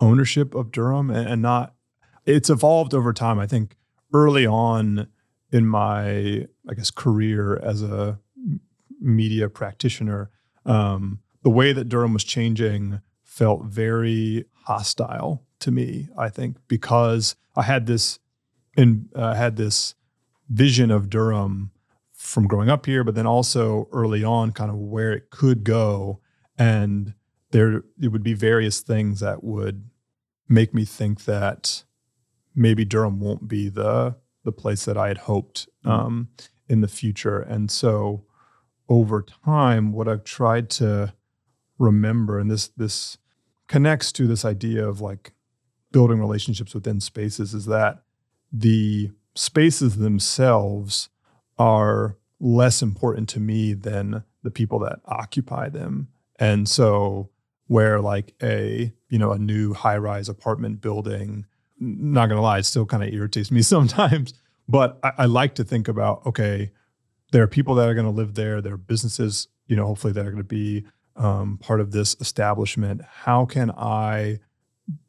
ownership 0.00 0.52
of 0.52 0.72
Durham 0.72 1.10
and, 1.10 1.28
and 1.28 1.42
not. 1.42 1.74
It's 2.26 2.50
evolved 2.50 2.92
over 2.92 3.12
time. 3.12 3.38
I 3.38 3.46
think 3.46 3.76
early 4.12 4.46
on 4.46 5.06
in 5.50 5.66
my, 5.66 6.46
I 6.68 6.74
guess, 6.76 6.90
career 6.90 7.56
as 7.62 7.82
a 7.82 8.18
media 9.00 9.48
practitioner, 9.48 10.30
um, 10.66 11.20
the 11.42 11.50
way 11.50 11.72
that 11.72 11.88
Durham 11.88 12.12
was 12.12 12.24
changing 12.24 13.00
felt 13.24 13.64
very 13.64 14.44
hostile 14.64 15.44
to 15.60 15.70
me. 15.70 16.08
I 16.16 16.28
think 16.28 16.56
because 16.68 17.36
I 17.56 17.62
had 17.62 17.86
this 17.86 18.18
and 18.76 19.08
uh, 19.14 19.34
had 19.34 19.56
this 19.56 19.94
vision 20.48 20.90
of 20.90 21.10
Durham 21.10 21.70
from 22.12 22.46
growing 22.46 22.68
up 22.68 22.86
here, 22.86 23.04
but 23.04 23.14
then 23.14 23.26
also 23.26 23.88
early 23.92 24.24
on, 24.24 24.52
kind 24.52 24.70
of 24.70 24.76
where 24.76 25.12
it 25.12 25.30
could 25.30 25.64
go, 25.64 26.20
and 26.58 27.14
there 27.50 27.84
it 28.00 28.08
would 28.08 28.22
be 28.22 28.34
various 28.34 28.80
things 28.80 29.20
that 29.20 29.42
would 29.42 29.88
make 30.48 30.74
me 30.74 30.84
think 30.84 31.24
that 31.24 31.84
maybe 32.54 32.84
Durham 32.84 33.20
won't 33.20 33.48
be 33.48 33.68
the 33.68 34.16
the 34.44 34.52
place 34.52 34.84
that 34.84 34.96
I 34.96 35.08
had 35.08 35.18
hoped 35.18 35.68
mm-hmm. 35.84 35.90
um, 35.90 36.28
in 36.68 36.80
the 36.80 36.88
future, 36.88 37.38
and 37.38 37.70
so 37.70 38.24
over 38.88 39.22
time, 39.22 39.92
what 39.92 40.08
I've 40.08 40.24
tried 40.24 40.70
to 40.70 41.12
remember, 41.78 42.38
and 42.38 42.50
this 42.50 42.68
this 42.68 43.18
connects 43.66 44.12
to 44.12 44.26
this 44.26 44.44
idea 44.44 44.86
of 44.86 45.00
like 45.00 45.32
building 45.92 46.20
relationships 46.20 46.74
within 46.74 47.00
spaces, 47.00 47.54
is 47.54 47.66
that 47.66 48.02
the 48.52 49.10
spaces 49.34 49.96
themselves 49.96 51.08
are 51.58 52.16
less 52.40 52.82
important 52.82 53.28
to 53.28 53.40
me 53.40 53.74
than 53.74 54.24
the 54.42 54.50
people 54.50 54.78
that 54.78 55.00
occupy 55.04 55.68
them. 55.68 56.08
And 56.38 56.68
so 56.68 57.30
where 57.66 58.00
like 58.00 58.34
a, 58.42 58.92
you 59.08 59.18
know, 59.18 59.32
a 59.32 59.38
new 59.38 59.74
high-rise 59.74 60.28
apartment 60.28 60.80
building, 60.80 61.46
not 61.80 62.28
gonna 62.28 62.42
lie, 62.42 62.58
it 62.58 62.64
still 62.64 62.86
kind 62.86 63.02
of 63.02 63.12
irritates 63.12 63.50
me 63.50 63.62
sometimes. 63.62 64.34
But 64.68 64.98
I, 65.02 65.12
I 65.18 65.26
like 65.26 65.54
to 65.56 65.64
think 65.64 65.88
about, 65.88 66.26
okay, 66.26 66.70
there 67.32 67.42
are 67.42 67.48
people 67.48 67.74
that 67.76 67.88
are 67.88 67.94
going 67.94 68.06
to 68.06 68.12
live 68.12 68.34
there. 68.34 68.60
There 68.60 68.74
are 68.74 68.78
businesses, 68.78 69.48
you 69.66 69.76
know, 69.76 69.86
hopefully 69.86 70.12
that 70.12 70.26
are 70.26 70.30
going 70.30 70.36
to 70.36 70.44
be 70.44 70.84
um, 71.16 71.58
part 71.58 71.80
of 71.80 71.90
this 71.90 72.16
establishment. 72.20 73.02
How 73.02 73.44
can 73.44 73.70
I 73.70 74.40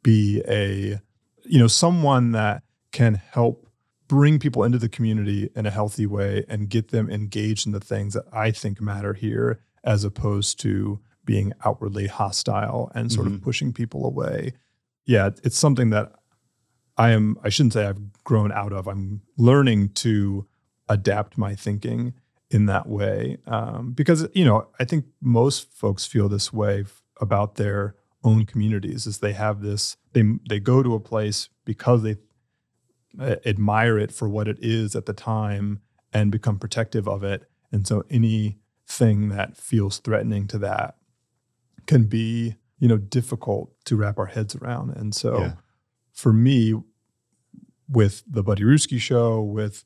be 0.02 0.42
a, 0.48 1.00
you 1.44 1.58
know, 1.58 1.66
someone 1.66 2.32
that 2.32 2.62
can 2.92 3.14
help 3.14 3.66
bring 4.08 4.38
people 4.38 4.64
into 4.64 4.78
the 4.78 4.88
community 4.88 5.50
in 5.54 5.66
a 5.66 5.70
healthy 5.70 6.04
way 6.04 6.44
and 6.48 6.68
get 6.68 6.88
them 6.88 7.08
engaged 7.08 7.66
in 7.66 7.72
the 7.72 7.80
things 7.80 8.14
that 8.14 8.24
I 8.32 8.50
think 8.50 8.80
matter 8.80 9.14
here, 9.14 9.60
as 9.84 10.04
opposed 10.04 10.58
to 10.60 11.00
being 11.24 11.52
outwardly 11.64 12.08
hostile 12.08 12.90
and 12.94 13.12
sort 13.12 13.26
mm-hmm. 13.26 13.36
of 13.36 13.42
pushing 13.42 13.72
people 13.72 14.04
away. 14.04 14.54
Yeah, 15.06 15.30
it's 15.44 15.56
something 15.56 15.90
that 15.90 16.12
I 17.00 17.10
am, 17.10 17.36
I 17.42 17.48
shouldn't 17.48 17.72
say 17.72 17.86
I've 17.86 18.22
grown 18.24 18.52
out 18.52 18.72
of. 18.72 18.86
I'm 18.86 19.22
learning 19.36 19.90
to 20.04 20.46
adapt 20.88 21.38
my 21.38 21.54
thinking 21.54 22.14
in 22.50 22.66
that 22.66 22.88
way 22.88 23.38
um, 23.46 23.92
because 23.92 24.26
you 24.34 24.44
know 24.44 24.66
i 24.78 24.84
think 24.84 25.06
most 25.22 25.72
folks 25.72 26.04
feel 26.04 26.28
this 26.28 26.52
way 26.52 26.80
f- 26.80 27.00
about 27.20 27.54
their 27.54 27.94
own 28.24 28.44
communities 28.44 29.06
is 29.06 29.18
they 29.18 29.32
have 29.32 29.62
this 29.62 29.96
they 30.12 30.24
they 30.48 30.58
go 30.58 30.82
to 30.82 30.94
a 30.94 31.00
place 31.00 31.48
because 31.64 32.02
they 32.02 32.16
uh, 33.20 33.36
admire 33.46 33.98
it 33.98 34.12
for 34.12 34.28
what 34.28 34.48
it 34.48 34.58
is 34.60 34.94
at 34.96 35.06
the 35.06 35.12
time 35.12 35.80
and 36.12 36.32
become 36.32 36.58
protective 36.58 37.08
of 37.08 37.22
it 37.22 37.48
and 37.70 37.86
so 37.86 38.04
anything 38.10 39.28
that 39.28 39.56
feels 39.56 39.98
threatening 39.98 40.46
to 40.48 40.58
that 40.58 40.96
can 41.86 42.04
be 42.04 42.56
you 42.78 42.88
know 42.88 42.98
difficult 42.98 43.72
to 43.84 43.96
wrap 43.96 44.18
our 44.18 44.26
heads 44.26 44.56
around 44.56 44.90
and 44.90 45.14
so 45.14 45.38
yeah. 45.38 45.52
for 46.12 46.32
me 46.32 46.74
with 47.90 48.22
the 48.26 48.42
buddy 48.42 48.62
Ruski 48.62 48.98
show 49.00 49.42
with 49.42 49.84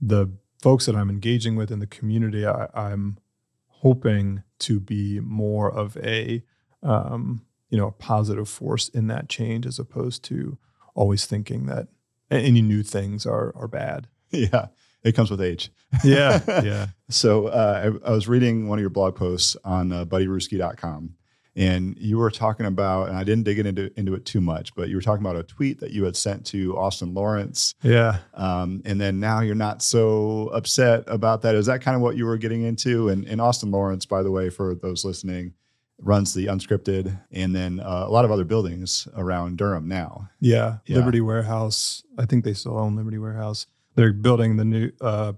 the 0.00 0.30
folks 0.62 0.86
that 0.86 0.96
I'm 0.96 1.10
engaging 1.10 1.56
with 1.56 1.70
in 1.70 1.80
the 1.80 1.86
community, 1.86 2.46
I, 2.46 2.68
am 2.74 3.18
hoping 3.66 4.42
to 4.60 4.80
be 4.80 5.20
more 5.20 5.70
of 5.70 5.96
a 5.98 6.42
um, 6.82 7.42
you 7.70 7.78
know 7.78 7.88
a 7.88 7.92
positive 7.92 8.48
force 8.48 8.88
in 8.88 9.08
that 9.08 9.28
change 9.28 9.66
as 9.66 9.78
opposed 9.78 10.22
to 10.24 10.58
always 10.94 11.26
thinking 11.26 11.66
that 11.66 11.88
any 12.30 12.62
new 12.62 12.82
things 12.82 13.26
are 13.26 13.54
are 13.56 13.68
bad. 13.68 14.08
Yeah, 14.32 14.66
it 15.04 15.14
comes 15.14 15.30
with 15.30 15.40
age. 15.40 15.70
Yeah, 16.02 16.42
yeah. 16.64 16.86
so 17.08 17.46
uh, 17.46 17.98
I, 18.04 18.08
I, 18.08 18.10
was 18.10 18.26
reading 18.26 18.68
one 18.68 18.76
of 18.78 18.80
your 18.80 18.90
blog 18.90 19.14
posts 19.14 19.56
on 19.64 19.92
uh, 19.92 20.04
buddyruski.com 20.04 21.14
and 21.56 21.96
you 21.98 22.18
were 22.18 22.30
talking 22.30 22.66
about, 22.66 23.08
and 23.08 23.16
I 23.16 23.24
didn't 23.24 23.44
dig 23.44 23.58
into 23.58 23.90
into 23.98 24.14
it 24.14 24.26
too 24.26 24.42
much, 24.42 24.74
but 24.74 24.90
you 24.90 24.96
were 24.96 25.02
talking 25.02 25.24
about 25.24 25.36
a 25.36 25.42
tweet 25.42 25.80
that 25.80 25.90
you 25.90 26.04
had 26.04 26.14
sent 26.14 26.44
to 26.46 26.76
Austin 26.76 27.14
Lawrence. 27.14 27.74
Yeah. 27.82 28.18
Um, 28.34 28.82
and 28.84 29.00
then 29.00 29.18
now 29.18 29.40
you're 29.40 29.54
not 29.54 29.82
so 29.82 30.48
upset 30.48 31.04
about 31.06 31.42
that. 31.42 31.54
Is 31.54 31.66
that 31.66 31.80
kind 31.80 31.96
of 31.96 32.02
what 32.02 32.16
you 32.16 32.26
were 32.26 32.36
getting 32.36 32.62
into? 32.62 33.08
And, 33.08 33.26
and 33.26 33.40
Austin 33.40 33.70
Lawrence, 33.70 34.04
by 34.04 34.22
the 34.22 34.30
way, 34.30 34.50
for 34.50 34.74
those 34.74 35.04
listening, 35.04 35.54
runs 35.98 36.34
the 36.34 36.46
unscripted 36.46 37.18
and 37.32 37.56
then 37.56 37.80
uh, 37.80 38.04
a 38.06 38.10
lot 38.10 38.26
of 38.26 38.30
other 38.30 38.44
buildings 38.44 39.08
around 39.16 39.56
Durham 39.56 39.88
now. 39.88 40.28
Yeah. 40.40 40.78
yeah. 40.84 40.96
Liberty 40.96 41.22
Warehouse. 41.22 42.02
I 42.18 42.26
think 42.26 42.44
they 42.44 42.52
still 42.52 42.78
own 42.78 42.96
Liberty 42.96 43.18
Warehouse. 43.18 43.66
They're 43.94 44.12
building 44.12 44.58
the 44.58 44.64
new 44.66 44.92
uh, 45.00 45.32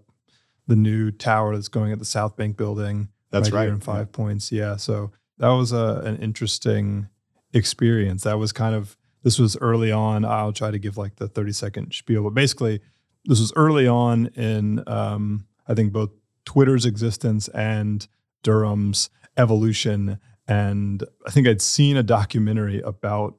the 0.67 0.75
new 0.75 1.13
tower 1.13 1.55
that's 1.55 1.69
going 1.69 1.93
at 1.93 2.01
the 2.01 2.05
South 2.05 2.37
Bank 2.37 2.57
building. 2.57 3.09
That's 3.31 3.53
right. 3.53 3.61
right. 3.61 3.69
in 3.69 3.81
Five 3.81 4.09
yeah. 4.11 4.17
Points. 4.17 4.51
Yeah. 4.51 4.77
So 4.77 5.13
that 5.39 5.49
was 5.49 5.73
a, 5.73 6.03
an 6.05 6.17
interesting 6.19 7.09
experience. 7.53 8.25
That 8.25 8.39
was 8.39 8.53
kind 8.53 8.75
of 8.75 8.97
this 9.23 9.39
was 9.39 9.57
early 9.59 9.91
on. 9.91 10.25
I'll 10.25 10.53
try 10.53 10.71
to 10.71 10.79
give 10.79 10.97
like 10.97 11.17
the 11.17 11.29
30 11.29 11.53
second 11.53 11.93
spiel, 11.93 12.23
but 12.23 12.35
basically, 12.35 12.81
this 13.25 13.41
was 13.41 13.53
early 13.57 13.87
on 13.87 14.27
in 14.29 14.83
um, 14.87 15.47
I 15.67 15.75
think 15.75 15.93
both 15.93 16.11
Twitter's 16.45 16.87
existence 16.87 17.49
and 17.49 18.07
Durham's 18.43 19.11
evolution. 19.37 20.19
And 20.47 21.05
I 21.27 21.31
think 21.31 21.47
I'd 21.47 21.61
seen 21.61 21.97
a 21.97 22.03
documentary 22.03 22.81
about 22.81 23.37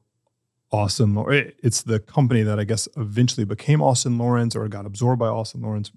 Austin. 0.70 1.16
It's 1.62 1.82
the 1.82 1.98
company 1.98 2.42
that 2.42 2.60
I 2.60 2.64
guess 2.64 2.88
eventually 2.96 3.44
became 3.44 3.82
Austin 3.82 4.16
Lawrence 4.16 4.54
or 4.54 4.68
got 4.68 4.86
absorbed 4.86 5.18
by 5.18 5.26
Austin 5.26 5.62
Lawrence. 5.62 5.90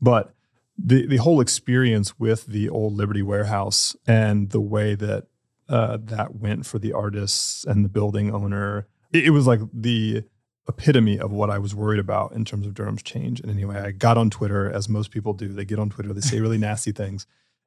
But 0.00 0.34
the 0.76 1.06
the 1.06 1.16
whole 1.16 1.40
experience 1.40 2.18
with 2.18 2.46
the 2.46 2.68
old 2.68 2.94
Liberty 2.94 3.22
Warehouse 3.22 3.96
and 4.06 4.50
the 4.50 4.60
way 4.60 4.94
that 4.94 5.26
uh, 5.68 5.98
that 6.00 6.34
went 6.34 6.66
for 6.66 6.78
the 6.78 6.92
artists 6.92 7.64
and 7.64 7.84
the 7.84 7.88
building 7.88 8.34
owner. 8.34 8.86
It, 9.12 9.26
it, 9.26 9.30
was 9.30 9.46
like 9.46 9.60
the 9.72 10.24
epitome 10.68 11.18
of 11.18 11.30
what 11.30 11.50
I 11.50 11.58
was 11.58 11.74
worried 11.74 12.00
about 12.00 12.32
in 12.32 12.44
terms 12.44 12.66
of 12.66 12.74
Durham's 12.74 13.02
change. 13.02 13.40
And 13.40 13.50
anyway, 13.50 13.78
I 13.78 13.90
got 13.90 14.18
on 14.18 14.30
Twitter, 14.30 14.70
as 14.70 14.88
most 14.88 15.10
people 15.10 15.32
do. 15.32 15.48
They 15.48 15.64
get 15.64 15.78
on 15.78 15.90
Twitter, 15.90 16.12
they 16.12 16.20
say 16.20 16.40
really 16.40 16.58
nasty 16.70 16.92
things. 16.92 17.26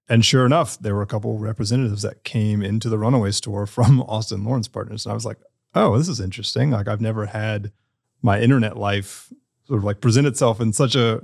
And 0.10 0.26
sure 0.26 0.46
enough, 0.46 0.80
there 0.80 0.96
were 0.96 1.04
a 1.04 1.08
couple 1.08 1.38
representatives 1.38 2.02
that 2.02 2.24
came 2.24 2.62
into 2.62 2.90
the 2.90 2.98
runaway 2.98 3.32
store 3.32 3.66
from 3.66 4.02
Austin 4.08 4.44
Lawrence 4.44 4.68
Partners. 4.68 5.06
And 5.06 5.12
I 5.12 5.16
was 5.16 5.26
like, 5.26 5.38
oh, 5.74 5.98
this 5.98 6.10
is 6.10 6.20
interesting. 6.20 6.72
Like 6.72 6.88
I've 6.88 7.02
never 7.02 7.28
had 7.28 7.72
my 8.22 8.40
internet 8.40 8.78
life 8.78 9.32
sort 9.66 9.78
of 9.78 9.84
like 9.84 10.02
present 10.02 10.28
itself 10.28 10.60
in 10.60 10.74
such 10.74 10.96
a 10.96 11.24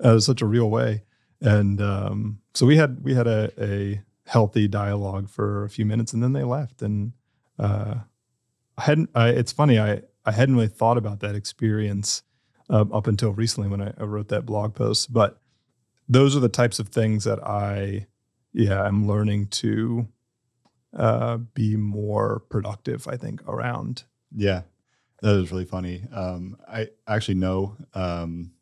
uh, 0.00 0.20
such 0.20 0.40
a 0.40 0.46
real 0.46 0.70
way. 0.70 1.02
And 1.40 1.80
um, 1.80 2.38
so 2.54 2.66
we 2.66 2.76
had 2.76 3.02
we 3.02 3.14
had 3.14 3.26
a, 3.26 3.50
a 3.58 4.02
healthy 4.28 4.68
dialogue 4.68 5.26
for 5.30 5.64
a 5.64 5.70
few 5.70 5.86
minutes 5.86 6.12
and 6.12 6.22
then 6.22 6.34
they 6.34 6.44
left. 6.44 6.82
And 6.82 7.12
uh, 7.58 7.94
I 8.76 8.82
hadn't 8.82 9.10
I, 9.14 9.30
it's 9.30 9.52
funny 9.52 9.78
I 9.78 10.02
I 10.24 10.32
hadn't 10.32 10.54
really 10.54 10.68
thought 10.68 10.98
about 10.98 11.20
that 11.20 11.34
experience 11.34 12.22
uh, 12.68 12.84
up 12.92 13.06
until 13.06 13.32
recently 13.32 13.70
when 13.70 13.80
I, 13.80 13.94
I, 13.98 14.04
wrote 14.04 14.28
that 14.28 14.44
blog 14.44 14.74
post. 14.74 15.10
But 15.10 15.40
those 16.06 16.36
are 16.36 16.40
the 16.40 16.50
types 16.50 16.78
of 16.78 16.88
things 16.88 17.24
that 17.24 17.42
I 17.42 18.06
yeah 18.52 18.82
I'm 18.82 19.06
learning 19.08 19.46
to 19.46 20.06
uh, 20.94 21.38
be 21.38 21.76
more 21.76 22.40
productive 22.50 23.08
I 23.08 23.16
think 23.16 23.42
around. 23.48 24.04
Yeah. 24.34 24.62
That 25.22 25.36
is 25.36 25.50
really 25.50 25.64
funny. 25.64 26.04
Um, 26.12 26.58
I 26.68 26.90
actually 27.08 27.36
know 27.36 27.76
um, 27.94 28.52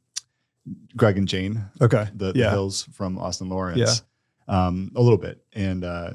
Greg 0.96 1.18
and 1.18 1.28
Jane. 1.28 1.66
Okay. 1.82 2.08
The, 2.14 2.26
yeah. 2.34 2.44
the 2.44 2.50
Hills 2.50 2.88
from 2.92 3.18
Austin 3.18 3.50
Lawrence. 3.50 3.78
Yeah 3.78 4.06
um, 4.48 4.92
a 4.94 5.02
little 5.02 5.18
bit. 5.18 5.44
And 5.52 5.84
uh, 5.84 6.10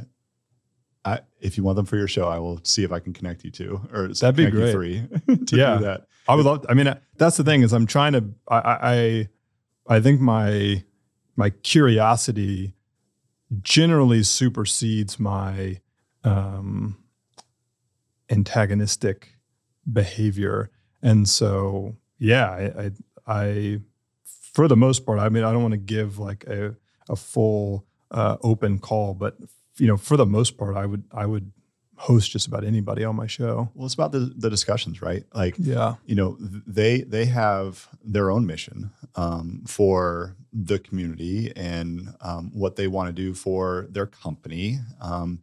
I, 1.04 1.20
if 1.40 1.58
you 1.58 1.64
want 1.64 1.76
them 1.78 1.86
for 1.86 1.98
your 1.98 2.08
show, 2.08 2.28
I 2.28 2.40
will 2.40 2.60
see 2.64 2.84
if 2.84 2.92
I 2.92 3.00
can 3.00 3.14
connect 3.14 3.44
you 3.44 3.52
to, 3.52 3.82
or 3.94 4.08
that'd 4.10 4.36
be 4.36 4.50
great. 4.50 4.72
Three 4.72 5.08
to 5.46 5.56
yeah, 5.56 5.78
do 5.78 5.84
that. 5.86 6.08
I 6.28 6.36
would 6.36 6.46
love. 6.46 6.66
I 6.70 6.74
mean, 6.74 6.94
that's 7.18 7.38
the 7.38 7.44
thing 7.44 7.64
is, 7.64 7.74
I'm 7.74 7.88
trying 7.88 8.14
to. 8.14 8.26
I, 8.48 8.58
I, 8.58 9.30
I 9.96 10.00
think 10.00 10.22
my 10.22 10.84
my 11.36 11.50
curiosity 11.50 12.76
generally 13.62 14.24
supersedes 14.24 15.20
my 15.20 15.82
um, 16.24 16.98
antagonistic 18.30 19.36
behavior, 19.92 20.70
and 21.02 21.28
so 21.28 21.96
yeah, 22.20 22.52
I, 22.52 22.84
I, 22.84 22.92
I, 23.26 23.80
for 24.54 24.68
the 24.68 24.78
most 24.78 25.06
part, 25.08 25.18
I 25.18 25.30
mean, 25.30 25.44
I 25.44 25.52
don't 25.52 25.64
want 25.64 25.74
to 25.74 25.80
give 25.80 26.20
like 26.20 26.44
a 26.44 26.76
a 27.10 27.16
full 27.16 27.88
uh, 28.12 28.38
open 28.42 28.80
call. 28.80 29.14
But 29.14 29.38
you 29.78 29.88
know, 29.88 29.98
for 29.98 30.18
the 30.18 30.26
most 30.26 30.58
part, 30.58 30.76
I 30.76 30.86
would 30.86 31.04
I 31.12 31.26
would 31.26 31.52
host 31.96 32.32
just 32.32 32.48
about 32.48 32.64
anybody 32.64 33.04
on 33.04 33.16
my 33.16 33.28
show. 33.28 33.70
Well, 33.76 33.86
it's 33.86 33.94
about 33.94 34.12
the 34.12 34.34
the 34.36 34.50
discussions, 34.50 35.02
right? 35.02 35.24
Like, 35.34 35.56
Yeah. 35.58 35.96
you 36.06 36.16
know, 36.16 36.36
they 36.40 37.02
they 37.02 37.26
have 37.26 37.88
their 38.04 38.32
own 38.32 38.46
mission 38.46 38.92
um, 39.16 39.64
for 39.68 40.36
the 40.52 40.80
community 40.80 41.52
and 41.56 42.10
um, 42.22 42.52
what 42.54 42.76
they 42.76 42.88
want 42.88 43.08
to 43.08 43.14
do 43.14 43.34
for 43.34 43.88
their 43.92 44.08
company. 44.08 44.80
Um, 45.00 45.42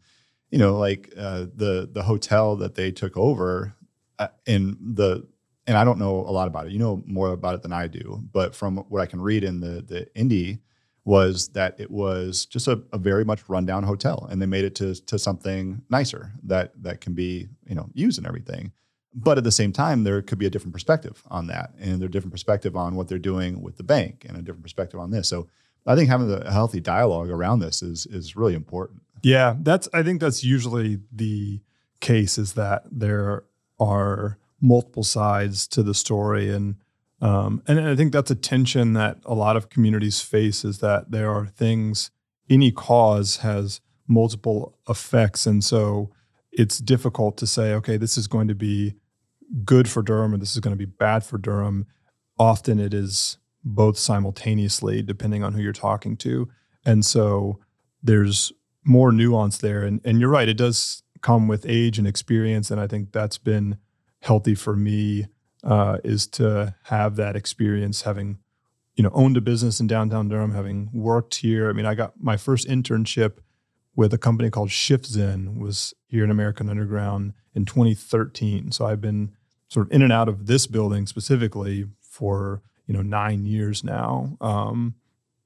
you 0.51 0.59
know, 0.59 0.79
like 0.79 1.13
uh, 1.17 1.47
the 1.55 1.89
the 1.93 2.03
hotel 2.03 2.57
that 2.57 2.75
they 2.75 2.91
took 2.91 3.17
over, 3.17 3.75
uh, 4.19 4.29
and 4.47 4.77
the 4.81 5.27
and 5.67 5.77
I 5.77 5.85
don't 5.85 5.99
know 5.99 6.17
a 6.21 6.33
lot 6.33 6.49
about 6.49 6.67
it. 6.67 6.73
You 6.73 6.79
know 6.79 7.03
more 7.07 7.31
about 7.33 7.55
it 7.55 7.63
than 7.63 7.73
I 7.73 7.87
do, 7.87 8.21
but 8.33 8.55
from 8.55 8.79
what 8.89 9.01
I 9.01 9.07
can 9.07 9.21
read 9.21 9.45
in 9.45 9.61
the 9.61 9.83
the 9.83 10.07
Indy 10.19 10.59
was 11.09 11.49
that 11.49 11.75
it 11.81 11.91
was 11.91 12.45
just 12.45 12.69
a, 12.69 12.83
a 12.93 12.99
very 12.99 13.25
much 13.25 13.49
rundown 13.49 13.83
hotel 13.83 14.29
and 14.31 14.43
they 14.43 14.47
made 14.47 14.63
it 14.63 14.75
to, 14.75 14.95
to 15.07 15.19
something 15.19 15.81
nicer 15.89 16.31
that 16.43 16.71
that 16.83 17.01
can 17.01 17.15
be 17.15 17.49
you 17.67 17.75
know 17.75 17.89
used 17.95 18.19
and 18.19 18.27
everything. 18.27 18.71
But 19.15 19.39
at 19.39 19.45
the 19.45 19.51
same 19.51 19.73
time 19.73 20.05
there 20.05 20.21
could 20.21 20.39
be 20.39 20.45
a 20.45 20.51
different 20.51 20.75
perspective 20.75 21.23
on 21.31 21.47
that 21.47 21.73
and 21.81 22.03
a 22.03 22.11
different 22.11 22.33
perspective 22.33 22.77
on 22.77 22.95
what 22.95 23.09
they're 23.09 23.19
doing 23.19 23.63
with 23.63 23.79
the 23.79 23.83
bank 23.83 24.27
and 24.29 24.37
a 24.37 24.43
different 24.43 24.63
perspective 24.63 25.01
on 25.01 25.11
this. 25.11 25.29
So 25.29 25.49
i 25.87 25.97
think 25.97 26.11
having 26.11 26.31
a 26.31 26.53
healthy 26.53 26.81
dialogue 26.81 27.31
around 27.31 27.61
this 27.61 27.81
is 27.81 28.05
is 28.05 28.37
really 28.37 28.55
important. 28.55 29.01
Yeah, 29.23 29.57
that's 29.63 29.89
I 29.95 30.03
think 30.03 30.21
that's 30.21 30.45
usually 30.45 30.99
the 31.11 31.63
case 32.01 32.37
is 32.37 32.53
that 32.53 32.83
there 32.91 33.45
are 33.81 34.37
multiple 34.61 35.05
sides 35.05 35.67
to 35.69 35.83
the 35.83 35.95
story 35.95 36.51
and 36.51 36.77
um, 37.21 37.63
and 37.67 37.81
I 37.81 37.97
think 37.97 38.13
that's 38.13 38.31
a 38.31 38.37
tension 38.37 38.93
that 38.93 39.19
a 39.25 39.35
lot 39.35 39.57
of 39.57 39.71
communities 39.71 40.21
face 40.21 40.65
is 40.65 40.79
that 40.79 41.11
there 41.11 41.31
are 41.31 41.47
things 41.47 42.11
any 42.49 42.71
cause 42.71 43.39
has 43.39 43.81
multiple 44.07 44.79
effects 44.89 45.47
and 45.47 45.63
so 45.63 46.11
it's 46.53 46.79
difficult 46.79 47.37
to 47.39 47.47
say 47.47 47.73
okay 47.75 47.97
this 47.97 48.17
is 48.17 48.27
going 48.27 48.49
to 48.49 48.55
be 48.55 48.95
good 49.65 49.89
for 49.89 50.03
Durham 50.03 50.35
or 50.35 50.39
this 50.39 50.55
is 50.55 50.61
going 50.61 50.75
to 50.75 50.79
be 50.79 50.87
bad 50.87 51.25
for 51.25 51.39
Durham 51.39 51.87
often 52.39 52.79
it 52.79 52.95
is 52.95 53.39
both 53.65 53.99
simultaneously 53.99 55.03
depending 55.03 55.45
on 55.45 55.53
who 55.53 55.61
you're 55.61 55.73
talking 55.73 56.17
to 56.19 56.49
and 56.87 57.05
so 57.05 57.59
there's 58.03 58.53
more 58.85 59.13
nuance 59.13 59.59
there. 59.59 59.83
And 59.83 60.01
and 60.05 60.21
you're 60.21 60.31
right, 60.31 60.49
it 60.49 60.57
does 60.57 61.03
come 61.21 61.47
with 61.47 61.67
age 61.67 61.99
and 61.99 62.07
experience. 62.07 62.71
And 62.71 62.81
I 62.81 62.87
think 62.87 63.13
that's 63.13 63.39
been 63.39 63.79
healthy 64.23 64.55
for 64.55 64.75
me 64.75 65.27
uh, 65.65 65.99
is 66.05 66.27
to 66.27 66.75
have 66.85 67.17
that 67.17 67.37
experience, 67.37 68.03
having 68.03 68.39
you 68.95 69.05
know 69.05 69.11
owned 69.13 69.37
a 69.37 69.41
business 69.41 69.81
in 69.81 69.87
downtown 69.87 70.29
Durham, 70.29 70.55
having 70.55 70.91
worked 70.93 71.37
here. 71.37 71.69
I 71.69 71.73
mean, 71.73 71.87
I 71.87 71.95
got 71.95 72.15
my 72.21 72.37
first 72.37 72.69
internship 72.69 73.39
with 73.97 74.15
a 74.15 74.19
company 74.19 74.49
called 74.49 74.69
ShiftZen 74.69 75.59
was 75.59 75.93
here 76.07 76.23
in 76.23 76.31
American 76.31 76.69
Underground 76.69 77.33
in 77.53 77.65
2013. 77.65 78.71
So 78.71 78.87
I've 78.87 79.01
been 79.01 79.33
sort 79.67 79.87
of 79.87 79.93
in 79.93 80.03
and 80.03 80.13
out 80.13 80.29
of 80.29 80.47
this 80.47 80.69
building 80.69 81.07
specifically 81.07 81.87
for 82.01 82.63
you 82.87 82.95
know 82.95 83.03
nine 83.03 83.45
years 83.45 83.85
now, 83.85 84.37
um, 84.41 84.95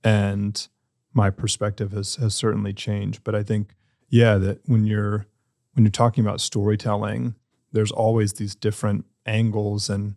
and 0.05 0.69
my 1.13 1.31
perspective 1.31 1.93
has 1.93 2.17
has 2.17 2.35
certainly 2.35 2.73
changed. 2.73 3.25
But 3.25 3.35
I 3.35 3.43
think, 3.43 3.75
yeah, 4.09 4.37
that 4.39 4.61
when 4.67 4.87
you're 4.87 5.27
when 5.75 5.85
you're 5.85 5.91
talking 5.91 6.25
about 6.25 6.41
storytelling, 6.41 7.35
there's 7.73 7.93
always 7.93 8.35
these 8.35 8.55
different 8.55 9.05
angles, 9.27 9.91
and 9.91 10.17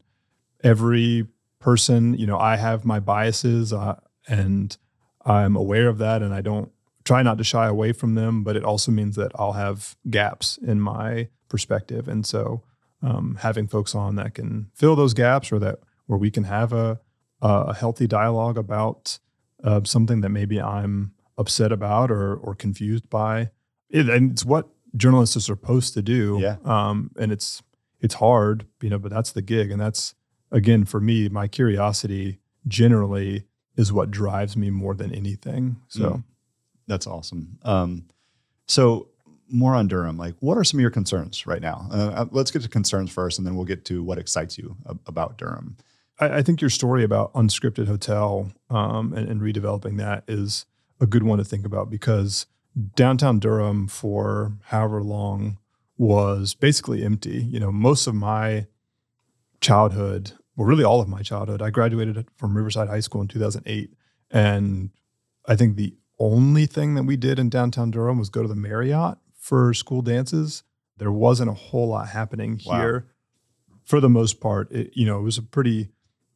every 0.63 1.27
person, 1.59 2.13
you 2.15 2.27
know, 2.27 2.37
I 2.37 2.57
have 2.57 2.85
my 2.85 2.99
biases, 2.99 3.73
uh, 3.73 3.99
and 4.27 4.75
I'm 5.25 5.55
aware 5.55 5.87
of 5.87 5.97
that, 5.99 6.21
and 6.21 6.33
I 6.33 6.41
don't 6.41 6.71
try 7.03 7.21
not 7.21 7.37
to 7.37 7.43
shy 7.43 7.67
away 7.67 7.91
from 7.91 8.15
them. 8.15 8.43
But 8.43 8.55
it 8.55 8.63
also 8.63 8.91
means 8.91 9.15
that 9.15 9.31
I'll 9.35 9.53
have 9.53 9.95
gaps 10.09 10.57
in 10.57 10.79
my 10.79 11.29
perspective, 11.49 12.07
and 12.07 12.25
so 12.25 12.63
um, 13.01 13.37
having 13.41 13.67
folks 13.67 13.95
on 13.95 14.15
that 14.15 14.33
can 14.33 14.71
fill 14.73 14.95
those 14.95 15.13
gaps, 15.13 15.51
or 15.51 15.59
that 15.59 15.79
where 16.07 16.19
we 16.19 16.31
can 16.31 16.45
have 16.45 16.73
a 16.73 16.99
a 17.41 17.73
healthy 17.73 18.07
dialogue 18.07 18.57
about 18.57 19.19
uh, 19.63 19.81
something 19.83 20.21
that 20.21 20.29
maybe 20.29 20.61
I'm 20.61 21.13
upset 21.37 21.71
about 21.71 22.11
or 22.11 22.35
or 22.35 22.55
confused 22.55 23.09
by. 23.09 23.51
It, 23.89 24.09
and 24.09 24.31
it's 24.31 24.45
what 24.45 24.67
journalists 24.95 25.37
are 25.37 25.41
supposed 25.41 25.93
to 25.93 26.01
do. 26.01 26.39
Yeah. 26.41 26.57
Um, 26.63 27.11
and 27.17 27.31
it's 27.31 27.61
it's 28.05 28.15
hard, 28.15 28.65
you 28.81 28.89
know, 28.89 28.99
but 28.99 29.11
that's 29.11 29.31
the 29.31 29.41
gig, 29.41 29.71
and 29.71 29.81
that's 29.81 30.15
again 30.51 30.85
for 30.85 30.99
me, 30.99 31.27
my 31.29 31.47
curiosity 31.47 32.39
generally 32.67 33.43
is 33.75 33.91
what 33.91 34.09
drives 34.11 34.55
me 34.55 34.69
more 34.69 34.95
than 34.95 35.13
anything. 35.13 35.77
So. 35.87 36.09
Mm. 36.09 36.23
That's 36.87 37.07
awesome. 37.07 37.57
Um, 37.63 38.05
so 38.67 39.09
more 39.49 39.75
on 39.75 39.87
Durham. 39.87 40.17
Like, 40.17 40.35
what 40.39 40.57
are 40.57 40.63
some 40.63 40.79
of 40.79 40.81
your 40.81 40.91
concerns 40.91 41.45
right 41.45 41.61
now? 41.61 41.87
Uh, 41.91 42.25
let's 42.31 42.51
get 42.51 42.61
to 42.63 42.69
concerns 42.69 43.11
first, 43.11 43.37
and 43.37 43.45
then 43.45 43.55
we'll 43.55 43.65
get 43.65 43.85
to 43.85 44.03
what 44.03 44.17
excites 44.17 44.57
you 44.57 44.75
ab- 44.89 44.99
about 45.05 45.37
Durham. 45.37 45.77
I, 46.19 46.37
I 46.37 46.41
think 46.41 46.61
your 46.61 46.69
story 46.69 47.03
about 47.03 47.33
unscripted 47.33 47.87
hotel 47.87 48.51
um, 48.69 49.13
and, 49.13 49.29
and 49.29 49.41
redeveloping 49.41 49.97
that 49.97 50.23
is 50.27 50.65
a 50.99 51.05
good 51.05 51.23
one 51.23 51.37
to 51.37 51.43
think 51.43 51.65
about 51.65 51.89
because 51.89 52.45
downtown 52.95 53.39
Durham 53.39 53.87
for 53.87 54.53
however 54.65 55.03
long 55.03 55.57
was 55.97 56.53
basically 56.53 57.03
empty. 57.03 57.41
You 57.43 57.59
know, 57.59 57.71
most 57.71 58.07
of 58.07 58.15
my 58.15 58.67
childhood, 59.61 60.33
well, 60.55 60.67
really 60.67 60.83
all 60.83 61.01
of 61.01 61.07
my 61.07 61.21
childhood, 61.21 61.61
I 61.61 61.69
graduated 61.69 62.25
from 62.37 62.55
Riverside 62.55 62.87
High 62.87 62.99
School 62.99 63.21
in 63.21 63.27
2008, 63.27 63.93
and 64.31 64.89
I 65.47 65.55
think 65.55 65.75
the 65.75 65.93
only 66.19 66.65
thing 66.65 66.95
that 66.95 67.03
we 67.03 67.17
did 67.17 67.39
in 67.39 67.49
downtown 67.49 67.91
Durham 67.91 68.17
was 68.17 68.29
go 68.29 68.41
to 68.41 68.47
the 68.47 68.55
Marriott 68.55 69.17
for 69.37 69.73
school 69.73 70.01
dances. 70.01 70.63
There 70.97 71.11
wasn't 71.11 71.49
a 71.49 71.53
whole 71.53 71.89
lot 71.89 72.09
happening 72.09 72.59
Wow. 72.65 72.79
here. 72.79 73.07
For 73.83 73.99
the 73.99 74.09
most 74.09 74.39
part, 74.39 74.71
it, 74.71 74.91
you 74.95 75.05
know, 75.05 75.19
it 75.19 75.23
was 75.23 75.37
a 75.37 75.43
pretty 75.43 75.89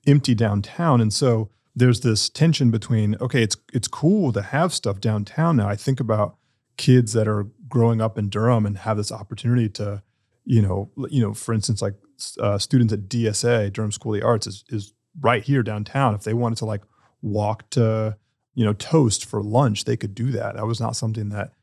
empty 0.06 0.36
downtown, 0.36 1.02
and 1.02 1.12
so 1.12 1.50
there's 1.76 2.02
this 2.02 2.30
tension 2.30 2.70
between 2.72 3.16
okay, 3.22 3.42
it's 3.42 3.58
it's 3.74 3.88
cool 3.88 4.32
to 4.34 4.42
have 4.42 4.74
stuff 4.74 5.00
downtown 5.00 5.56
now. 5.56 5.68
I 5.68 5.76
think 5.76 6.00
about 6.00 6.36
kids 6.78 7.14
that 7.14 7.28
are 7.28 7.48
growing 7.70 8.02
up 8.02 8.18
in 8.18 8.30
Durham 8.30 8.66
and 8.66 8.78
have 8.80 8.98
this 8.98 9.12
opportunity 9.12 9.70
to, 9.70 10.04
you 10.46 10.62
know, 10.62 10.92
you 11.10 11.22
know, 11.22 11.34
for 11.34 11.54
instance, 11.54 11.82
like 11.82 11.96
uh, 12.40 12.58
students 12.58 12.94
at 12.94 13.08
DSA, 13.08 13.72
Durham 13.72 13.92
School 13.92 14.16
of 14.16 14.22
the 14.22 14.26
Arts, 14.26 14.48
is 14.48 14.64
is 14.70 14.94
right 15.20 15.44
here 15.44 15.64
downtown. 15.64 16.16
If 16.16 16.24
they 16.24 16.34
wanted 16.34 16.58
to 16.60 16.66
like 16.66 16.82
walk 17.22 17.70
to, 17.72 18.18
you 18.56 18.66
know, 18.66 18.74
Toast 18.74 19.26
for 19.26 19.42
lunch, 19.42 19.86
they 19.86 19.98
could 19.98 20.16
do 20.16 20.32
that. 20.32 20.56
That 20.56 20.66
was 20.66 20.82
not 20.82 20.96
something 20.96 21.30
that 21.30 21.54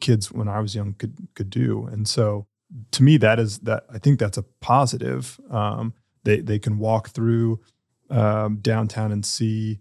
kids 0.00 0.30
when 0.30 0.48
I 0.48 0.60
was 0.60 0.74
young 0.74 0.94
could 0.94 1.28
could 1.34 1.50
do. 1.50 1.88
And 1.90 2.06
so, 2.06 2.46
to 2.92 3.02
me, 3.02 3.16
that 3.18 3.38
is 3.38 3.60
that 3.60 3.84
I 3.92 3.98
think 3.98 4.18
that's 4.18 4.38
a 4.38 4.44
positive. 4.60 5.40
Um, 5.50 5.94
they 6.24 6.40
they 6.40 6.58
can 6.58 6.78
walk 6.78 7.10
through 7.10 7.60
um, 8.10 8.58
downtown 8.60 9.12
and 9.12 9.24
see 9.24 9.80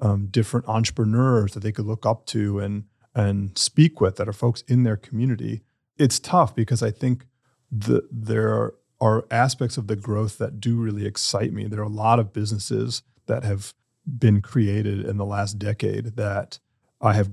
um, 0.00 0.26
different 0.26 0.68
entrepreneurs 0.68 1.52
that 1.54 1.60
they 1.60 1.72
could 1.72 1.86
look 1.86 2.06
up 2.06 2.26
to 2.26 2.60
and 2.60 2.84
and 3.18 3.58
speak 3.58 4.00
with 4.00 4.14
that 4.14 4.28
are 4.28 4.32
folks 4.32 4.62
in 4.68 4.84
their 4.84 4.96
community. 4.96 5.62
It's 5.96 6.20
tough 6.20 6.54
because 6.54 6.84
I 6.84 6.92
think 6.92 7.26
the 7.70 8.08
there 8.12 8.74
are, 9.00 9.24
aspects 9.30 9.76
of 9.76 9.88
the 9.88 9.96
growth 9.96 10.38
that 10.38 10.60
do 10.60 10.76
really 10.76 11.04
excite 11.04 11.52
me. 11.52 11.66
There 11.66 11.80
are 11.80 11.84
a 11.84 11.88
lot 11.88 12.20
of 12.20 12.32
businesses 12.32 13.02
that 13.26 13.42
have 13.42 13.74
been 14.06 14.40
created 14.40 15.04
in 15.04 15.16
the 15.16 15.24
last 15.24 15.58
decade 15.58 16.16
that 16.16 16.60
I 17.00 17.14
have 17.14 17.30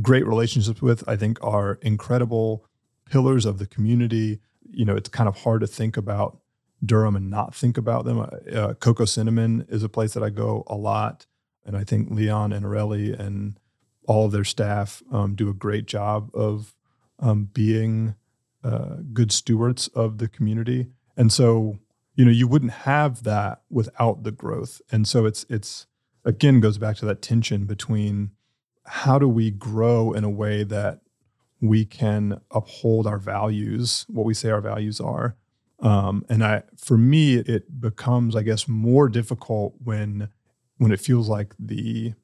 great 0.00 0.26
relationships 0.26 0.80
with. 0.80 1.06
I 1.06 1.16
think 1.16 1.38
are 1.42 1.78
incredible 1.82 2.64
pillars 3.10 3.44
of 3.44 3.58
the 3.58 3.66
community. 3.66 4.40
You 4.70 4.86
know, 4.86 4.96
it's 4.96 5.10
kind 5.10 5.28
of 5.28 5.42
hard 5.42 5.60
to 5.60 5.66
think 5.66 5.98
about 5.98 6.38
Durham 6.84 7.16
and 7.16 7.30
not 7.30 7.54
think 7.54 7.76
about 7.76 8.06
them. 8.06 8.20
Uh, 8.20 8.72
Cocoa 8.74 9.04
Cinnamon 9.04 9.66
is 9.68 9.82
a 9.82 9.88
place 9.88 10.14
that 10.14 10.22
I 10.22 10.30
go 10.30 10.64
a 10.66 10.76
lot, 10.76 11.26
and 11.66 11.76
I 11.76 11.84
think 11.84 12.10
Leon 12.10 12.52
and 12.52 12.64
Areli 12.64 13.18
and 13.18 13.59
all 14.10 14.26
of 14.26 14.32
their 14.32 14.42
staff 14.42 15.04
um, 15.12 15.36
do 15.36 15.48
a 15.48 15.54
great 15.54 15.86
job 15.86 16.30
of 16.34 16.74
um, 17.20 17.48
being 17.52 18.16
uh, 18.64 18.96
good 19.12 19.30
stewards 19.30 19.86
of 19.94 20.18
the 20.18 20.26
community. 20.26 20.88
And 21.16 21.32
so, 21.32 21.78
you 22.16 22.24
know, 22.24 22.32
you 22.32 22.48
wouldn't 22.48 22.72
have 22.72 23.22
that 23.22 23.62
without 23.70 24.24
the 24.24 24.32
growth. 24.32 24.82
And 24.90 25.06
so 25.06 25.26
it's 25.26 25.46
it's 25.48 25.86
again 26.24 26.58
goes 26.58 26.76
back 26.76 26.96
to 26.96 27.06
that 27.06 27.22
tension 27.22 27.66
between 27.66 28.32
how 28.84 29.16
do 29.16 29.28
we 29.28 29.52
grow 29.52 30.12
in 30.12 30.24
a 30.24 30.30
way 30.30 30.64
that 30.64 31.02
we 31.60 31.84
can 31.84 32.40
uphold 32.50 33.06
our 33.06 33.18
values, 33.18 34.06
what 34.08 34.26
we 34.26 34.34
say 34.34 34.50
our 34.50 34.60
values 34.60 35.00
are. 35.00 35.36
Um, 35.78 36.24
and 36.28 36.42
I, 36.42 36.64
for 36.76 36.98
me, 36.98 37.36
it 37.36 37.80
becomes, 37.80 38.34
I 38.34 38.42
guess, 38.42 38.66
more 38.66 39.08
difficult 39.08 39.74
when 39.84 40.30
when 40.78 40.90
it 40.90 41.00
feels 41.00 41.28
like 41.28 41.54
the 41.60 42.14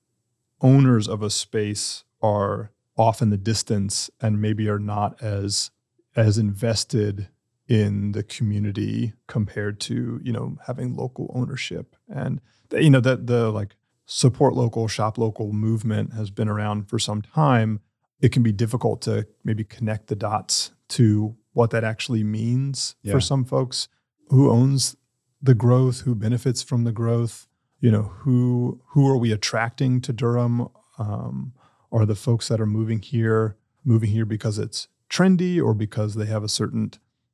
owners 0.60 1.08
of 1.08 1.22
a 1.22 1.30
space 1.30 2.04
are 2.22 2.70
off 2.96 3.20
in 3.20 3.30
the 3.30 3.36
distance 3.36 4.10
and 4.20 4.40
maybe 4.40 4.68
are 4.68 4.78
not 4.78 5.20
as 5.22 5.70
as 6.14 6.38
invested 6.38 7.28
in 7.68 8.12
the 8.12 8.22
community 8.22 9.12
compared 9.26 9.78
to 9.80 10.20
you 10.22 10.32
know 10.32 10.56
having 10.66 10.94
local 10.96 11.30
ownership 11.34 11.96
and 12.08 12.40
the, 12.70 12.82
you 12.82 12.88
know 12.90 13.00
that 13.00 13.26
the 13.26 13.50
like 13.50 13.76
support 14.06 14.54
local 14.54 14.86
shop 14.88 15.18
local 15.18 15.52
movement 15.52 16.12
has 16.14 16.30
been 16.30 16.48
around 16.48 16.88
for 16.88 16.98
some 16.98 17.20
time 17.20 17.80
it 18.20 18.30
can 18.32 18.42
be 18.42 18.52
difficult 18.52 19.02
to 19.02 19.26
maybe 19.44 19.62
connect 19.64 20.06
the 20.06 20.16
dots 20.16 20.72
to 20.88 21.36
what 21.52 21.70
that 21.70 21.84
actually 21.84 22.22
means 22.24 22.94
Yeah. 23.02 23.12
for 23.12 23.20
some 23.20 23.44
folks. 23.44 23.88
Who 24.28 24.50
owns 24.50 24.96
the 25.42 25.54
growth? 25.54 26.00
Who 26.02 26.14
benefits 26.14 26.62
from 26.62 26.84
the 26.84 26.92
growth? 26.92 27.46
You 27.80 27.90
know, 27.90 28.02
who 28.20 28.80
who 28.88 29.06
are 29.08 29.16
we 29.18 29.32
attracting 29.32 30.00
to 30.02 30.12
Durham? 30.12 30.68
Um, 30.98 31.52
are 31.92 32.06
the 32.06 32.14
folks 32.14 32.48
that 32.48 32.60
are 32.60 32.66
moving 32.66 33.00
here 33.00 33.56
moving 33.84 34.10
here 34.10 34.24
because 34.24 34.58
it's 34.58 34.88
trendy 35.08 35.62
or 35.62 35.72
because 35.74 36.14
they 36.14 36.26
have 36.26 36.42
a 36.42 36.48
certain, 36.48 36.92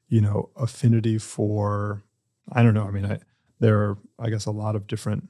you 0.09 0.21
know, 0.21 0.51
affinity 0.57 1.19
for? 1.19 2.05
I 2.53 2.63
don't 2.63 2.75
know. 2.75 2.85
I 2.85 2.91
mean, 2.91 3.07
I, 3.07 3.19
there 3.61 3.79
are, 3.79 3.99
I 4.19 4.29
guess, 4.31 4.45
a 4.47 4.51
lot 4.51 4.75
of 4.77 4.87
different 4.87 5.29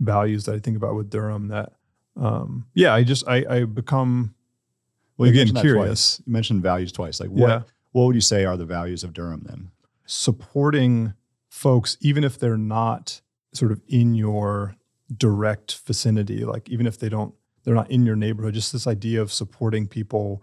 values 0.00 0.44
that 0.44 0.54
I 0.56 0.58
think 0.58 0.76
about 0.76 0.96
with 0.96 1.08
Durham. 1.08 1.48
That, 1.48 1.72
um, 2.16 2.66
yeah, 2.74 2.92
I 2.92 3.04
just 3.04 3.26
I, 3.28 3.44
I 3.48 3.64
become 3.64 4.34
Well, 5.16 5.30
Again, 5.30 5.54
curious. 5.54 6.20
You 6.26 6.32
mentioned 6.32 6.62
values 6.62 6.90
twice. 6.92 7.20
Like 7.20 7.30
what 7.30 7.48
Yeah. 7.48 7.62
what 7.92 8.06
would 8.06 8.14
you 8.16 8.20
say 8.20 8.44
are 8.44 8.56
the 8.56 8.66
values 8.66 9.04
of 9.04 9.12
Durham 9.12 9.44
then? 9.46 9.70
supporting 10.04 11.14
folks, 11.48 11.96
even 12.00 12.22
if 12.24 12.38
they're 12.38 12.58
not 12.58 13.22
sort 13.52 13.72
of 13.72 13.80
in 13.88 14.14
your 14.14 14.76
direct 15.16 15.78
vicinity, 15.86 16.44
like 16.44 16.68
even 16.68 16.86
if 16.86 16.98
they 16.98 17.08
don't, 17.08 17.34
they're 17.64 17.74
not 17.74 17.90
in 17.90 18.04
your 18.06 18.16
neighborhood, 18.16 18.54
just 18.54 18.72
this 18.72 18.86
idea 18.86 19.20
of 19.20 19.32
supporting 19.32 19.86
people, 19.86 20.42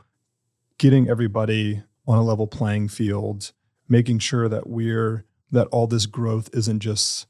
getting 0.77 1.09
everybody 1.09 1.83
on 2.07 2.17
a 2.17 2.23
level 2.23 2.47
playing 2.47 2.87
field, 2.87 3.51
making 3.87 4.19
sure 4.19 4.47
that 4.47 4.67
we're, 4.67 5.25
that 5.51 5.67
all 5.67 5.87
this 5.87 6.05
growth 6.05 6.49
isn't 6.53 6.79
just 6.79 7.25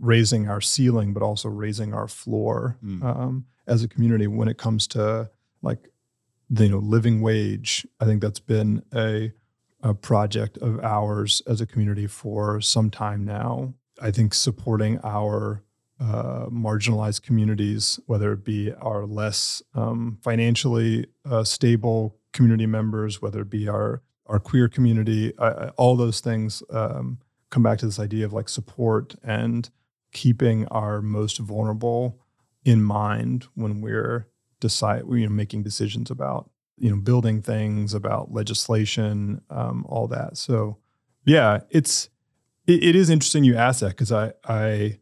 raising 0.00 0.48
our 0.48 0.60
ceiling, 0.60 1.12
but 1.12 1.22
also 1.22 1.48
raising 1.48 1.94
our 1.94 2.08
floor 2.08 2.76
Mm. 2.84 3.04
um, 3.04 3.46
as 3.66 3.84
a 3.84 3.88
community 3.88 4.26
when 4.26 4.48
it 4.48 4.58
comes 4.58 4.86
to 4.88 5.30
like 5.62 5.90
the 6.48 6.64
you 6.64 6.70
know 6.70 6.78
living 6.78 7.20
wage. 7.20 7.86
I 8.00 8.04
think 8.06 8.20
that's 8.20 8.40
been 8.40 8.82
a 8.92 9.32
a 9.82 9.94
project 9.94 10.58
of 10.58 10.80
ours 10.80 11.40
as 11.46 11.60
a 11.60 11.66
community 11.66 12.06
for 12.08 12.60
some 12.60 12.90
time 12.90 13.24
now. 13.24 13.74
I 14.00 14.10
think 14.10 14.34
supporting 14.34 14.98
our 15.02 15.62
uh, 16.00 16.46
marginalized 16.46 17.22
communities, 17.22 18.00
whether 18.06 18.32
it 18.32 18.44
be 18.44 18.72
our 18.80 19.04
less 19.04 19.62
um, 19.74 20.18
financially 20.22 21.06
uh, 21.28 21.44
stable 21.44 22.16
community 22.32 22.66
members, 22.66 23.20
whether 23.20 23.42
it 23.42 23.50
be 23.50 23.68
our 23.68 24.02
our 24.26 24.38
queer 24.38 24.68
community, 24.68 25.36
uh, 25.38 25.70
all 25.76 25.96
those 25.96 26.20
things 26.20 26.62
um, 26.70 27.18
come 27.50 27.64
back 27.64 27.78
to 27.78 27.86
this 27.86 27.98
idea 27.98 28.24
of 28.24 28.32
like 28.32 28.48
support 28.48 29.16
and 29.24 29.70
keeping 30.12 30.66
our 30.68 31.02
most 31.02 31.38
vulnerable 31.38 32.20
in 32.64 32.80
mind 32.82 33.46
when 33.54 33.80
we're 33.80 34.28
decide 34.60 35.02
you 35.10 35.26
know 35.26 35.34
making 35.34 35.62
decisions 35.62 36.10
about 36.10 36.50
you 36.78 36.90
know 36.90 36.96
building 36.96 37.42
things 37.42 37.92
about 37.92 38.32
legislation 38.32 39.40
um, 39.50 39.84
all 39.88 40.06
that. 40.06 40.36
So 40.36 40.78
yeah 41.26 41.60
it's 41.70 42.08
it, 42.70 42.84
it 42.84 42.96
is 42.96 43.10
interesting 43.10 43.44
you 43.44 43.56
ask 43.56 43.80
that 43.80 43.90
because 43.90 44.12
i 44.12 44.32
i 44.44 44.98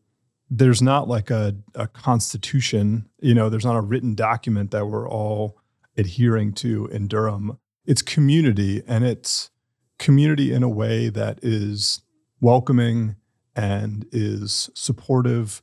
there's 0.50 0.80
not 0.80 1.08
like 1.08 1.30
a, 1.30 1.54
a 1.74 1.86
constitution 1.86 3.08
you 3.20 3.34
know 3.34 3.48
there's 3.48 3.64
not 3.64 3.76
a 3.76 3.80
written 3.80 4.14
document 4.14 4.70
that 4.70 4.86
we're 4.86 5.08
all 5.08 5.58
adhering 5.98 6.52
to 6.52 6.86
in 6.86 7.08
durham. 7.08 7.58
It's 7.84 8.02
community 8.02 8.82
and 8.86 9.04
it's 9.04 9.50
community 9.98 10.52
in 10.52 10.62
a 10.62 10.68
way 10.68 11.08
that 11.08 11.40
is 11.42 12.02
welcoming 12.40 13.16
and 13.56 14.06
is 14.12 14.70
supportive 14.74 15.62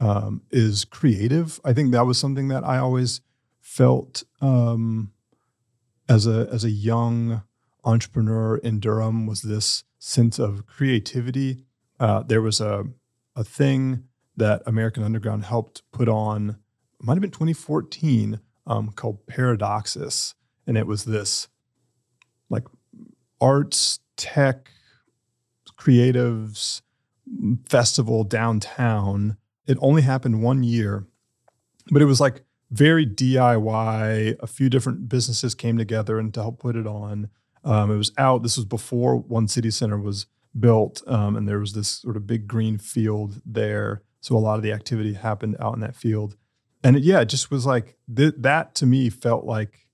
um, 0.00 0.42
is 0.50 0.84
creative. 0.84 1.60
I 1.64 1.72
think 1.72 1.92
that 1.92 2.04
was 2.04 2.18
something 2.18 2.48
that 2.48 2.64
i 2.64 2.78
always 2.78 3.20
felt 3.60 4.24
um, 4.40 5.12
as 6.08 6.26
a 6.26 6.48
as 6.52 6.64
a 6.64 6.70
young 6.70 7.42
entrepreneur 7.86 8.58
in 8.58 8.80
Durham 8.80 9.26
was 9.26 9.42
this 9.42 9.84
sense 9.98 10.38
of 10.38 10.66
creativity. 10.66 11.64
Uh, 11.98 12.22
there 12.22 12.42
was 12.42 12.60
a 12.60 12.84
a 13.36 13.44
thing 13.44 14.04
that 14.36 14.62
American 14.66 15.02
Underground 15.02 15.44
helped 15.44 15.82
put 15.92 16.08
on. 16.08 16.56
Might 17.00 17.14
have 17.14 17.20
been 17.20 17.30
2014, 17.30 18.40
um, 18.66 18.90
called 18.92 19.26
Paradoxus, 19.26 20.34
and 20.66 20.76
it 20.76 20.86
was 20.86 21.04
this 21.04 21.48
like 22.48 22.64
arts, 23.40 24.00
tech, 24.16 24.70
creatives 25.78 26.80
festival 27.68 28.24
downtown. 28.24 29.36
It 29.66 29.78
only 29.80 30.02
happened 30.02 30.42
one 30.42 30.62
year, 30.62 31.06
but 31.90 32.02
it 32.02 32.06
was 32.06 32.20
like 32.20 32.42
very 32.70 33.06
DIY. 33.06 34.36
A 34.40 34.46
few 34.46 34.70
different 34.70 35.08
businesses 35.08 35.54
came 35.54 35.76
together 35.76 36.18
and 36.18 36.32
to 36.34 36.40
help 36.40 36.60
put 36.60 36.76
it 36.76 36.86
on. 36.86 37.28
Um, 37.66 37.90
it 37.90 37.96
was 37.96 38.12
out. 38.16 38.42
This 38.42 38.56
was 38.56 38.64
before 38.64 39.16
One 39.16 39.48
City 39.48 39.70
Center 39.70 39.98
was 39.98 40.26
built, 40.58 41.02
um, 41.06 41.36
and 41.36 41.46
there 41.48 41.58
was 41.58 41.72
this 41.74 41.88
sort 41.88 42.16
of 42.16 42.26
big 42.26 42.46
green 42.46 42.78
field 42.78 43.42
there. 43.44 44.02
So 44.20 44.36
a 44.36 44.38
lot 44.38 44.56
of 44.56 44.62
the 44.62 44.72
activity 44.72 45.12
happened 45.14 45.56
out 45.60 45.74
in 45.74 45.80
that 45.80 45.96
field, 45.96 46.36
and 46.82 46.96
it, 46.96 47.02
yeah, 47.02 47.20
it 47.20 47.28
just 47.28 47.50
was 47.50 47.66
like 47.66 47.96
th- 48.14 48.34
that 48.38 48.74
to 48.76 48.86
me 48.86 49.10
felt 49.10 49.44
like 49.44 49.86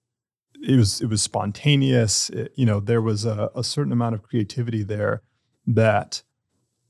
it 0.62 0.76
was 0.76 1.00
it 1.00 1.06
was 1.06 1.22
spontaneous. 1.22 2.30
It- 2.30 2.52
you 2.56 2.66
know, 2.66 2.78
there 2.78 3.02
was 3.02 3.24
a, 3.24 3.50
a 3.56 3.64
certain 3.64 3.92
amount 3.92 4.14
of 4.14 4.22
creativity 4.22 4.82
there 4.84 5.22
that, 5.66 6.22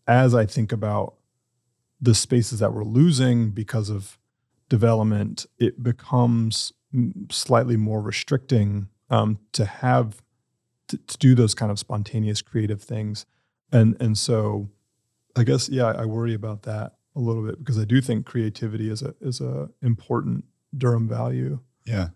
as 0.06 0.34
I 0.34 0.46
think 0.46 0.72
about 0.72 1.14
the 2.00 2.14
spaces 2.14 2.58
that 2.58 2.74
we're 2.74 2.84
losing 2.84 3.50
because 3.50 3.88
of 3.88 4.18
development, 4.68 5.46
it 5.58 5.82
becomes 5.82 6.72
slightly 7.30 7.76
more 7.76 8.00
restricting 8.00 8.88
um, 9.10 9.38
to 9.52 9.64
have 9.64 10.20
to, 10.92 10.98
to 10.98 11.18
do 11.18 11.34
those 11.34 11.54
kind 11.54 11.70
of 11.72 11.78
spontaneous 11.78 12.42
creative 12.42 12.82
things, 12.82 13.26
and 13.72 13.96
and 14.00 14.16
so 14.16 14.68
I 15.36 15.44
guess 15.44 15.68
yeah, 15.68 15.86
I 15.86 16.04
worry 16.04 16.34
about 16.34 16.62
that 16.62 16.94
a 17.16 17.20
little 17.20 17.44
bit 17.44 17.58
because 17.58 17.78
I 17.78 17.84
do 17.84 18.00
think 18.00 18.26
creativity 18.26 18.88
is 18.90 19.02
a 19.02 19.14
is 19.20 19.40
a 19.40 19.68
important 19.82 20.44
Durham 20.76 21.08
value. 21.08 21.60
Yeah. 21.84 22.08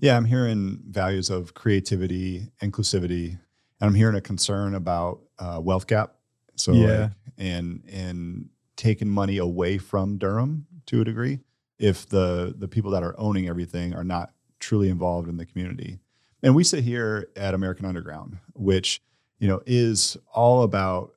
Yeah, 0.00 0.16
I'm 0.16 0.26
hearing 0.26 0.78
values 0.88 1.28
of 1.28 1.54
creativity, 1.54 2.48
inclusivity, 2.62 3.30
and 3.30 3.88
I'm 3.88 3.94
hearing 3.94 4.14
a 4.14 4.20
concern 4.20 4.74
about 4.74 5.20
uh, 5.40 5.60
wealth 5.62 5.86
gap. 5.88 6.14
So 6.56 6.72
Yeah. 6.72 7.00
like, 7.00 7.10
and 7.36 7.82
and 7.90 8.48
taking 8.76 9.08
money 9.08 9.38
away 9.38 9.78
from 9.78 10.18
Durham 10.18 10.66
to 10.86 11.00
a 11.00 11.04
degree 11.04 11.40
if 11.78 12.06
the 12.08 12.54
the 12.56 12.68
people 12.68 12.90
that 12.92 13.02
are 13.02 13.14
owning 13.18 13.48
everything 13.48 13.92
are 13.94 14.04
not 14.04 14.32
truly 14.60 14.88
involved 14.88 15.28
in 15.28 15.36
the 15.36 15.46
community. 15.46 15.98
And 16.42 16.54
we 16.54 16.64
sit 16.64 16.84
here 16.84 17.28
at 17.36 17.54
American 17.54 17.84
Underground, 17.84 18.38
which 18.54 19.00
you 19.38 19.48
know 19.48 19.60
is 19.66 20.16
all 20.32 20.62
about 20.62 21.12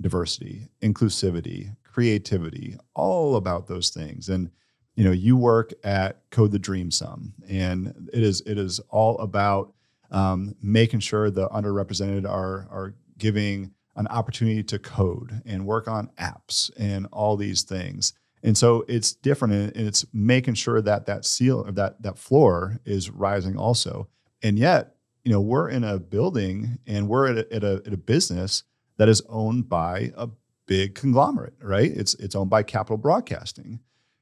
diversity, 0.00 0.68
inclusivity, 0.82 1.74
creativity, 1.84 2.76
all 2.94 3.36
about 3.36 3.66
those 3.68 3.90
things. 3.90 4.28
And 4.28 4.50
you 4.96 5.04
know, 5.04 5.12
you 5.12 5.36
work 5.36 5.72
at 5.84 6.22
Code 6.30 6.52
the 6.52 6.58
Dream 6.58 6.90
some, 6.90 7.34
and 7.48 8.08
it 8.12 8.22
is 8.22 8.42
it 8.42 8.58
is 8.58 8.80
all 8.90 9.18
about 9.18 9.72
um, 10.10 10.54
making 10.62 11.00
sure 11.00 11.30
the 11.30 11.48
underrepresented 11.48 12.28
are 12.28 12.66
are 12.70 12.94
giving 13.18 13.72
an 13.96 14.06
opportunity 14.08 14.62
to 14.62 14.78
code 14.78 15.42
and 15.46 15.66
work 15.66 15.88
on 15.88 16.10
apps 16.18 16.70
and 16.78 17.06
all 17.12 17.36
these 17.36 17.62
things. 17.62 18.12
And 18.42 18.56
so 18.56 18.84
it's 18.88 19.12
different, 19.12 19.54
and 19.54 19.86
it's 19.86 20.04
making 20.12 20.54
sure 20.54 20.80
that 20.82 21.06
that 21.06 21.24
seal 21.24 21.64
that 21.64 22.02
that 22.02 22.18
floor 22.18 22.80
is 22.84 23.10
rising 23.10 23.56
also. 23.56 24.08
And 24.42 24.58
yet, 24.58 24.96
you 25.24 25.32
know, 25.32 25.40
we're 25.40 25.68
in 25.68 25.84
a 25.84 25.98
building 25.98 26.78
and 26.86 27.08
we're 27.08 27.28
at 27.30 27.38
a, 27.38 27.54
at 27.54 27.64
a, 27.64 27.82
at 27.86 27.92
a 27.92 27.96
business 27.96 28.62
that 28.96 29.08
is 29.08 29.22
owned 29.28 29.68
by 29.68 30.12
a 30.16 30.28
big 30.66 30.94
conglomerate, 30.94 31.54
right? 31.60 31.90
It's 31.90 32.14
it's 32.14 32.34
owned 32.34 32.50
by 32.50 32.62
Capital 32.62 32.96
Broadcasting. 32.96 33.80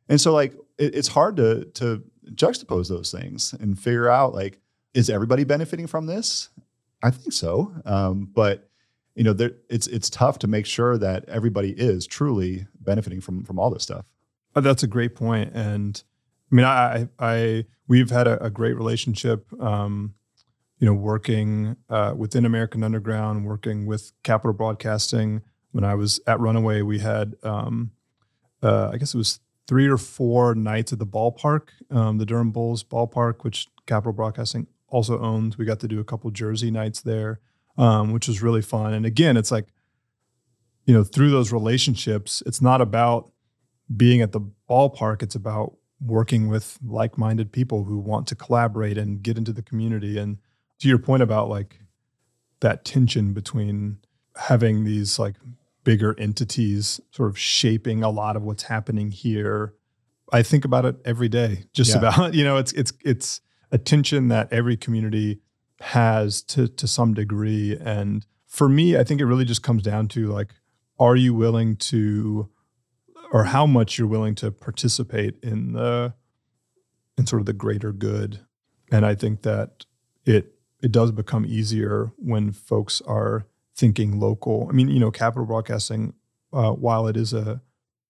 And 0.09 0.20
so 0.20 0.32
like 0.32 0.55
it, 0.78 0.95
it's 0.95 1.09
hard 1.09 1.36
to 1.36 1.64
to 1.74 2.03
juxtapose 2.32 2.89
those 2.89 3.11
things 3.11 3.55
and 3.55 3.78
figure 3.78 4.09
out 4.09 4.34
like 4.34 4.61
is 4.95 5.11
everybody 5.11 5.45
benefiting 5.45 5.86
from 5.86 6.07
this? 6.07 6.51
I 7.03 7.11
think 7.11 7.32
so. 7.32 7.74
Um, 7.84 8.30
but 8.32 8.70
you 9.14 9.24
know, 9.24 9.32
there, 9.32 9.53
it's 9.68 9.86
it's 9.86 10.11
tough 10.11 10.39
to 10.41 10.47
make 10.47 10.66
sure 10.66 10.99
that 10.99 11.28
everybody 11.28 11.70
is 11.70 12.07
truly 12.07 12.66
benefiting 12.80 13.20
from 13.20 13.45
from 13.45 13.59
all 13.59 13.70
this 13.70 13.82
stuff. 13.82 14.07
Uh, 14.55 14.61
That's 14.61 14.82
a 14.82 14.89
great 14.89 15.14
point, 15.14 15.53
and 15.55 16.03
I 16.55 16.57
mean, 16.57 16.66
I, 16.66 17.09
I, 17.18 17.64
we've 17.88 18.11
had 18.11 18.28
a, 18.28 18.44
a 18.44 18.48
great 18.48 18.76
relationship. 18.76 19.52
Um, 19.61 20.14
you 20.78 20.86
know, 20.86 20.94
working 20.94 21.76
uh, 21.90 22.14
within 22.16 22.44
American 22.44 22.84
Underground, 22.84 23.44
working 23.44 23.86
with 23.86 24.12
Capital 24.22 24.52
Broadcasting. 24.52 25.42
When 25.72 25.82
I 25.82 25.94
was 25.94 26.20
at 26.26 26.38
Runaway, 26.38 26.82
we 26.82 27.00
had, 27.00 27.34
um, 27.42 27.90
uh, 28.62 28.90
I 28.92 28.98
guess 28.98 29.14
it 29.14 29.18
was 29.18 29.40
three 29.66 29.88
or 29.88 29.96
four 29.96 30.55
nights 30.55 30.92
at 30.92 31.00
the 31.00 31.07
ballpark, 31.07 31.70
um, 31.90 32.18
the 32.18 32.26
Durham 32.26 32.52
Bulls 32.52 32.84
ballpark, 32.84 33.42
which 33.42 33.68
Capital 33.86 34.12
Broadcasting 34.12 34.68
also 34.88 35.18
owns. 35.18 35.59
We 35.59 35.64
got 35.64 35.80
to 35.80 35.88
do 35.88 35.98
a 35.98 36.05
couple 36.05 36.30
Jersey 36.30 36.70
nights 36.70 37.00
there, 37.00 37.40
um, 37.76 38.12
which 38.12 38.28
was 38.28 38.42
really 38.42 38.62
fun. 38.62 38.92
And 38.92 39.05
again, 39.05 39.36
it's 39.36 39.50
like, 39.50 39.68
you 40.84 40.94
know, 40.94 41.02
through 41.02 41.30
those 41.30 41.50
relationships, 41.50 42.42
it's 42.46 42.61
not 42.61 42.80
about 42.80 43.32
being 43.96 44.20
at 44.20 44.32
the 44.32 44.40
ballpark. 44.68 45.22
It's 45.22 45.34
about 45.34 45.76
working 46.05 46.48
with 46.48 46.78
like-minded 46.84 47.50
people 47.52 47.84
who 47.84 47.98
want 47.98 48.26
to 48.28 48.34
collaborate 48.34 48.98
and 48.98 49.22
get 49.22 49.38
into 49.38 49.52
the 49.52 49.62
community. 49.62 50.18
And 50.18 50.38
to 50.80 50.88
your 50.88 50.98
point 50.98 51.22
about 51.22 51.48
like 51.48 51.80
that 52.61 52.84
tension 52.84 53.32
between 53.32 53.98
having 54.36 54.84
these 54.84 55.18
like 55.18 55.36
bigger 55.84 56.14
entities 56.18 57.00
sort 57.11 57.28
of 57.30 57.38
shaping 57.38 58.02
a 58.02 58.11
lot 58.11 58.36
of 58.36 58.42
what's 58.42 58.64
happening 58.64 59.11
here. 59.11 59.74
I 60.32 60.42
think 60.42 60.64
about 60.64 60.84
it 60.84 60.96
every 61.05 61.28
day, 61.28 61.64
just 61.72 61.90
Yeah. 61.90 61.98
about, 61.98 62.34
you 62.38 62.44
know, 62.44 62.57
it's 62.57 62.72
it's 62.72 62.92
it's 63.05 63.40
a 63.70 63.78
tension 63.78 64.28
that 64.28 64.52
every 64.52 64.76
community 64.76 65.40
has 65.80 66.42
to 66.42 66.68
to 66.68 66.86
some 66.86 67.14
degree. 67.14 67.76
And 67.76 68.24
for 68.46 68.68
me, 68.68 68.96
I 68.96 69.05
think 69.05 69.20
it 69.20 69.26
really 69.26 69.44
just 69.44 69.62
comes 69.62 69.82
down 69.82 70.09
to 70.09 70.28
like, 70.28 70.55
are 70.98 71.16
you 71.16 71.34
willing 71.34 71.76
to 71.76 72.48
or 73.33 73.45
how 73.45 73.66
much 73.66 73.99
you're 73.99 74.09
willing 74.09 74.35
to 74.37 74.51
participate 74.51 75.37
in 75.43 75.72
the 75.72 76.14
in 77.16 77.27
sort 77.27 77.41
of 77.41 77.47
the 77.47 77.53
greater 77.53 77.93
good. 77.93 78.41
And 78.91 79.07
I 79.07 79.14
think 79.14 79.43
that 79.43 79.87
it 80.25 80.55
it 80.83 80.93
does 80.93 81.12
become 81.12 81.47
easier 81.47 82.12
when 82.16 82.53
folks 82.53 83.01
are 83.03 83.47
thinking 83.75 84.20
local. 84.20 84.68
I 84.68 84.72
mean, 84.72 84.89
you 84.89 85.01
know, 85.01 85.11
Capital 85.11 85.47
Broadcasting, 85.47 86.14
uh, 86.53 86.72
while 86.72 87.07
it 87.07 87.16
is 87.16 87.33
a 87.33 87.62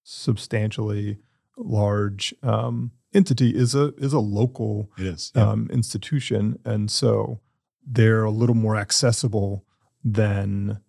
substantially 0.02 1.18
large 1.56 2.34
um, 2.42 2.90
entity, 3.12 3.54
is 3.54 3.74
a 3.74 3.94
is 3.96 4.12
a 4.12 4.18
local 4.18 4.90
It 4.98 5.06
is. 5.06 5.32
Yeah. 5.34 5.50
um, 5.50 5.68
institution, 5.72 6.58
and 6.64 6.90
so 6.90 7.40
they're 7.86 8.24
a 8.24 8.30
little 8.30 8.56
more 8.56 8.76
accessible 8.76 9.64
than 10.02 10.80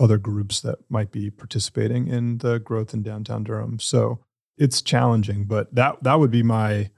other 0.00 0.18
groups 0.18 0.60
that 0.60 0.78
might 0.88 1.12
be 1.12 1.30
participating 1.30 2.08
in 2.08 2.38
the 2.38 2.58
growth 2.58 2.92
in 2.92 3.02
downtown 3.02 3.44
Durham. 3.44 3.78
So 3.78 4.20
it's 4.58 4.82
challenging, 4.82 5.44
but 5.44 5.74
that 5.74 6.02
that 6.02 6.18
would 6.18 6.30
be 6.30 6.42
my 6.42 6.90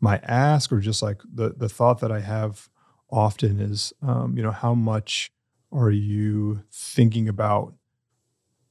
my 0.00 0.18
ask, 0.24 0.72
or 0.72 0.80
just 0.80 1.02
like 1.02 1.20
the 1.22 1.54
the 1.56 1.68
thought 1.68 2.00
that 2.00 2.12
I 2.12 2.20
have 2.20 2.68
often 3.10 3.60
is, 3.60 3.92
um, 4.02 4.36
you 4.36 4.42
know, 4.42 4.50
how 4.50 4.74
much 4.74 5.30
are 5.72 5.90
you 5.90 6.62
thinking 6.72 7.28
about 7.28 7.74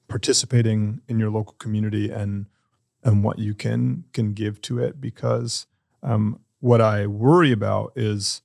participating 0.08 1.02
in 1.08 1.20
your 1.20 1.30
local 1.30 1.56
community 1.60 2.10
and 2.10 2.48
and 3.04 3.24
what 3.24 3.40
you 3.40 3.54
can 3.54 4.06
can 4.14 4.34
give 4.34 4.62
to 4.62 4.80
it 4.80 5.02
because 5.02 5.68
um, 6.02 6.40
what 6.60 6.82
I 6.82 7.08
worry 7.08 7.52
about 7.52 7.94
is 7.96 8.42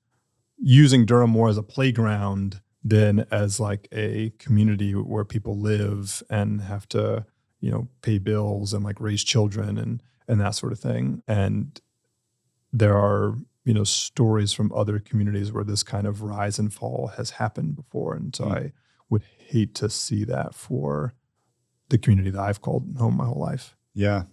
using 0.56 1.06
Durham 1.06 1.30
more 1.30 1.48
as 1.48 1.56
a 1.56 1.62
playground 1.62 2.60
than 2.84 3.26
as 3.30 3.58
like 3.58 3.88
a 3.92 4.32
community 4.38 4.92
where 4.92 5.24
people 5.24 5.58
live 5.58 6.22
and 6.30 6.60
have 6.60 6.88
to 6.88 7.26
you 7.60 7.70
know 7.70 7.88
pay 8.02 8.18
bills 8.18 8.72
and 8.72 8.84
like 8.84 9.00
raise 9.00 9.24
children 9.24 9.78
and 9.78 10.02
and 10.28 10.40
that 10.40 10.54
sort 10.54 10.72
of 10.72 10.78
thing 10.78 11.22
and 11.26 11.80
there 12.72 12.96
are 12.96 13.36
you 13.64 13.74
know 13.74 13.84
stories 13.84 14.52
from 14.52 14.72
other 14.72 14.98
communities 14.98 15.52
where 15.52 15.64
this 15.64 15.82
kind 15.82 16.06
of 16.06 16.22
rise 16.22 16.58
and 16.58 16.72
fall 16.72 17.12
has 17.16 17.30
happened 17.30 17.74
before 17.74 18.14
and 18.14 18.34
so 18.34 18.44
Mm. 18.44 18.52
I 18.52 18.72
would 19.10 19.22
hate 19.38 19.74
to 19.76 19.88
see 19.88 20.24
that 20.24 20.54
for 20.54 21.14
the 21.88 21.98
community 21.98 22.30
that 22.30 22.40
I've 22.40 22.60
called 22.60 22.96
home 22.98 23.16
my 23.16 23.24
whole 23.24 23.40
life. 23.40 23.74
Yeah. 23.94 24.24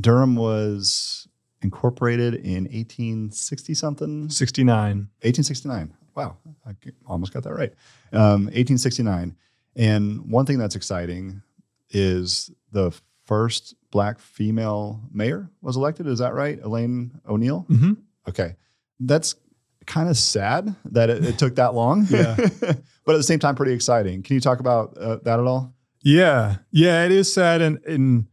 Durham 0.00 0.34
was 0.34 1.28
incorporated 1.62 2.34
in 2.34 2.64
1860 2.64 3.74
something. 3.74 4.28
69. 4.28 5.08
1869. 5.22 5.94
Wow, 6.20 6.36
I 6.66 6.74
almost 7.06 7.32
got 7.32 7.44
that 7.44 7.54
right. 7.54 7.72
Um, 8.12 8.46
1869. 8.46 9.36
And 9.76 10.30
one 10.30 10.46
thing 10.46 10.58
that's 10.58 10.74
exciting 10.76 11.42
is 11.90 12.50
the 12.72 12.92
first 13.24 13.74
black 13.90 14.18
female 14.18 15.00
mayor 15.12 15.50
was 15.62 15.76
elected. 15.76 16.06
Is 16.06 16.18
that 16.18 16.34
right? 16.34 16.58
Elaine 16.62 17.20
O'Neal? 17.28 17.66
Mhm. 17.68 17.96
Okay. 18.28 18.56
That's 18.98 19.34
kind 19.86 20.08
of 20.08 20.16
sad 20.16 20.74
that 20.86 21.10
it, 21.10 21.24
it 21.24 21.38
took 21.38 21.56
that 21.56 21.74
long. 21.74 22.06
Yeah. 22.10 22.36
but 22.60 23.14
at 23.14 23.16
the 23.16 23.22
same 23.22 23.38
time, 23.38 23.54
pretty 23.54 23.72
exciting. 23.72 24.22
Can 24.22 24.34
you 24.34 24.40
talk 24.40 24.60
about 24.60 24.96
uh, 24.98 25.16
that 25.24 25.40
at 25.40 25.46
all? 25.46 25.74
Yeah, 26.02 26.56
yeah, 26.70 27.04
it 27.04 27.12
is 27.12 27.32
sad, 27.32 27.60
and 27.60 27.78
and 27.84 28.26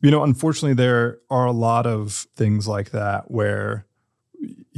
you 0.00 0.10
know, 0.10 0.22
unfortunately, 0.22 0.74
there 0.74 1.18
are 1.28 1.46
a 1.46 1.52
lot 1.52 1.86
of 1.86 2.26
things 2.36 2.68
like 2.68 2.90
that 2.90 3.30
where 3.30 3.84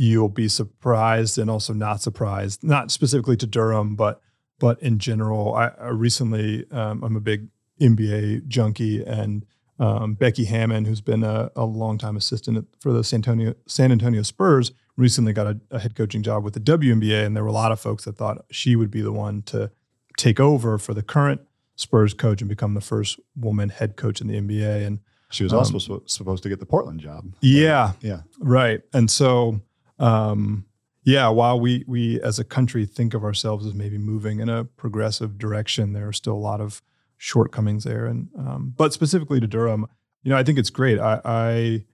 you'll 0.03 0.28
be 0.28 0.48
surprised 0.48 1.38
and 1.38 1.48
also 1.48 1.72
not 1.72 2.03
surprised. 2.03 2.64
Not 2.64 2.90
specifically 2.90 3.36
to 3.36 3.46
Durham, 3.46 3.94
but 3.94 4.20
but 4.59 4.80
in 4.82 4.98
general. 4.98 5.55
I, 5.55 5.68
I 5.80 5.88
recently, 5.88 6.70
um, 6.70 7.03
I'm 7.05 7.16
a 7.16 7.20
big 7.20 7.48
NBA 7.80 8.46
junkie, 8.48 9.03
and 9.05 9.44
um, 9.78 10.14
Becky 10.14 10.44
Hammon, 10.44 10.84
who's 10.84 11.00
been 11.00 11.22
a, 11.24 11.50
a 11.57 11.64
longtime 11.64 12.16
assistant 12.16 12.66
for 12.80 12.92
the 12.92 13.03
San 13.05 13.18
Antonio 13.18 13.55
San 13.66 13.90
Antonio 13.92 14.22
Spurs, 14.22 14.72
recently 14.96 15.32
got 15.32 15.46
a, 15.46 15.61
a 15.70 15.78
head 15.78 15.94
coaching 15.94 16.22
job 16.22 16.44
with 16.44 16.55
the 16.55 16.61
WNBA, 16.61 17.24
and 17.24 17.36
there 17.36 17.42
were 17.44 17.48
a 17.48 17.53
lot 17.64 17.72
of 17.72 17.80
folks 17.80 18.05
that 18.05 18.16
thought 18.16 18.44
she 18.50 18.76
would 18.76 18.90
be 18.90 19.03
the 19.03 19.12
one 19.12 19.42
to 19.42 19.70
take 20.16 20.38
over 20.40 20.78
for 20.78 20.94
the 20.94 21.03
current 21.03 21.40
Spurs 21.76 22.12
coach 22.14 22.40
and 22.42 22.48
become 22.48 22.74
the 22.74 22.80
first 22.80 23.18
woman 23.36 23.68
head 23.70 23.96
coach 23.96 24.20
in 24.20 24.26
the 24.28 24.34
NBA. 24.40 24.86
And 24.86 24.98
She 25.30 25.42
was 25.44 25.53
Um, 25.53 25.59
also 25.61 25.78
suppo- 25.78 26.09
supposed 26.09 26.42
to 26.42 26.48
get 26.48 26.61
the 26.61 26.66
Portland 26.66 27.00
job. 27.00 27.34
yeah, 27.40 27.92
Yeah. 28.00 28.20
right. 28.38 28.82
And 28.92 29.11
so, 29.11 29.61
um, 30.03 30.66
yeah, 31.05 31.28
while 31.28 31.59
we 31.59 31.84
we 31.86 32.20
as 32.20 32.38
a 32.38 32.44
country 32.44 32.86
think 32.86 33.14
of 33.14 33.24
ourselves 33.24 33.66
as 33.66 33.74
maybe 33.74 33.98
moving 33.98 34.40
in 34.40 34.48
a 34.48 34.64
progressive 34.64 35.38
direction, 35.38 35.92
there 35.92 36.09
are 36.09 36.12
still 36.12 36.34
a 36.34 36.34
lot 36.34 36.61
of 36.61 36.82
shortcomings 37.16 37.84
there. 37.84 38.07
And 38.07 38.28
um, 38.36 38.74
but 38.76 38.92
specifically 38.92 39.40
to 39.40 39.46
Durham, 39.46 39.86
you 40.22 40.30
know, 40.30 40.36
I 40.36 40.42
think 40.42 40.59
it's 40.59 40.70
great. 40.70 40.98
I, 40.98 41.20
I 41.24 41.84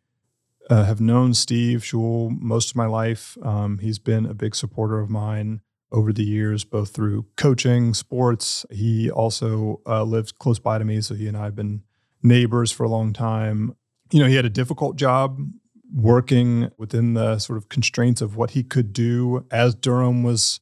uh, 0.71 0.85
have 0.85 1.01
known 1.01 1.35
Steve 1.35 1.85
Schewel 1.85 2.31
most 2.31 2.71
of 2.71 2.77
my 2.77 2.87
life. 2.87 3.37
Um, 3.43 3.79
he's 3.79 3.99
been 3.99 4.27
a 4.27 4.35
big 4.35 4.55
supporter 4.55 4.99
of 4.99 5.09
mine 5.09 5.61
over 5.91 6.13
the 6.13 6.25
years, 6.25 6.65
both 6.65 6.91
through 6.91 7.27
coaching, 7.37 7.95
sports. 7.95 8.67
He 8.71 9.11
also 9.11 9.81
uh, 9.87 10.03
lives 10.03 10.33
close 10.33 10.59
by 10.59 10.79
to 10.79 10.85
me, 10.85 11.01
so 11.01 11.15
he 11.15 11.27
and 11.29 11.37
I 11.37 11.45
have 11.45 11.57
been 11.57 11.83
neighbors 12.23 12.73
for 12.73 12.85
a 12.85 12.91
long 12.91 13.15
time. 13.15 13.75
You 14.13 14.21
know, 14.21 14.29
he 14.29 14.35
had 14.35 14.45
a 14.45 14.51
difficult 14.51 14.97
job 14.97 15.39
working 15.93 16.71
within 16.77 17.15
the 17.15 17.39
sort 17.39 17.57
of 17.57 17.69
constraints 17.69 18.21
of 18.21 18.37
what 18.37 18.51
he 18.51 18.63
could 18.63 18.93
do 18.93 19.47
as 19.51 19.75
Durham 19.75 20.23
was 20.23 20.61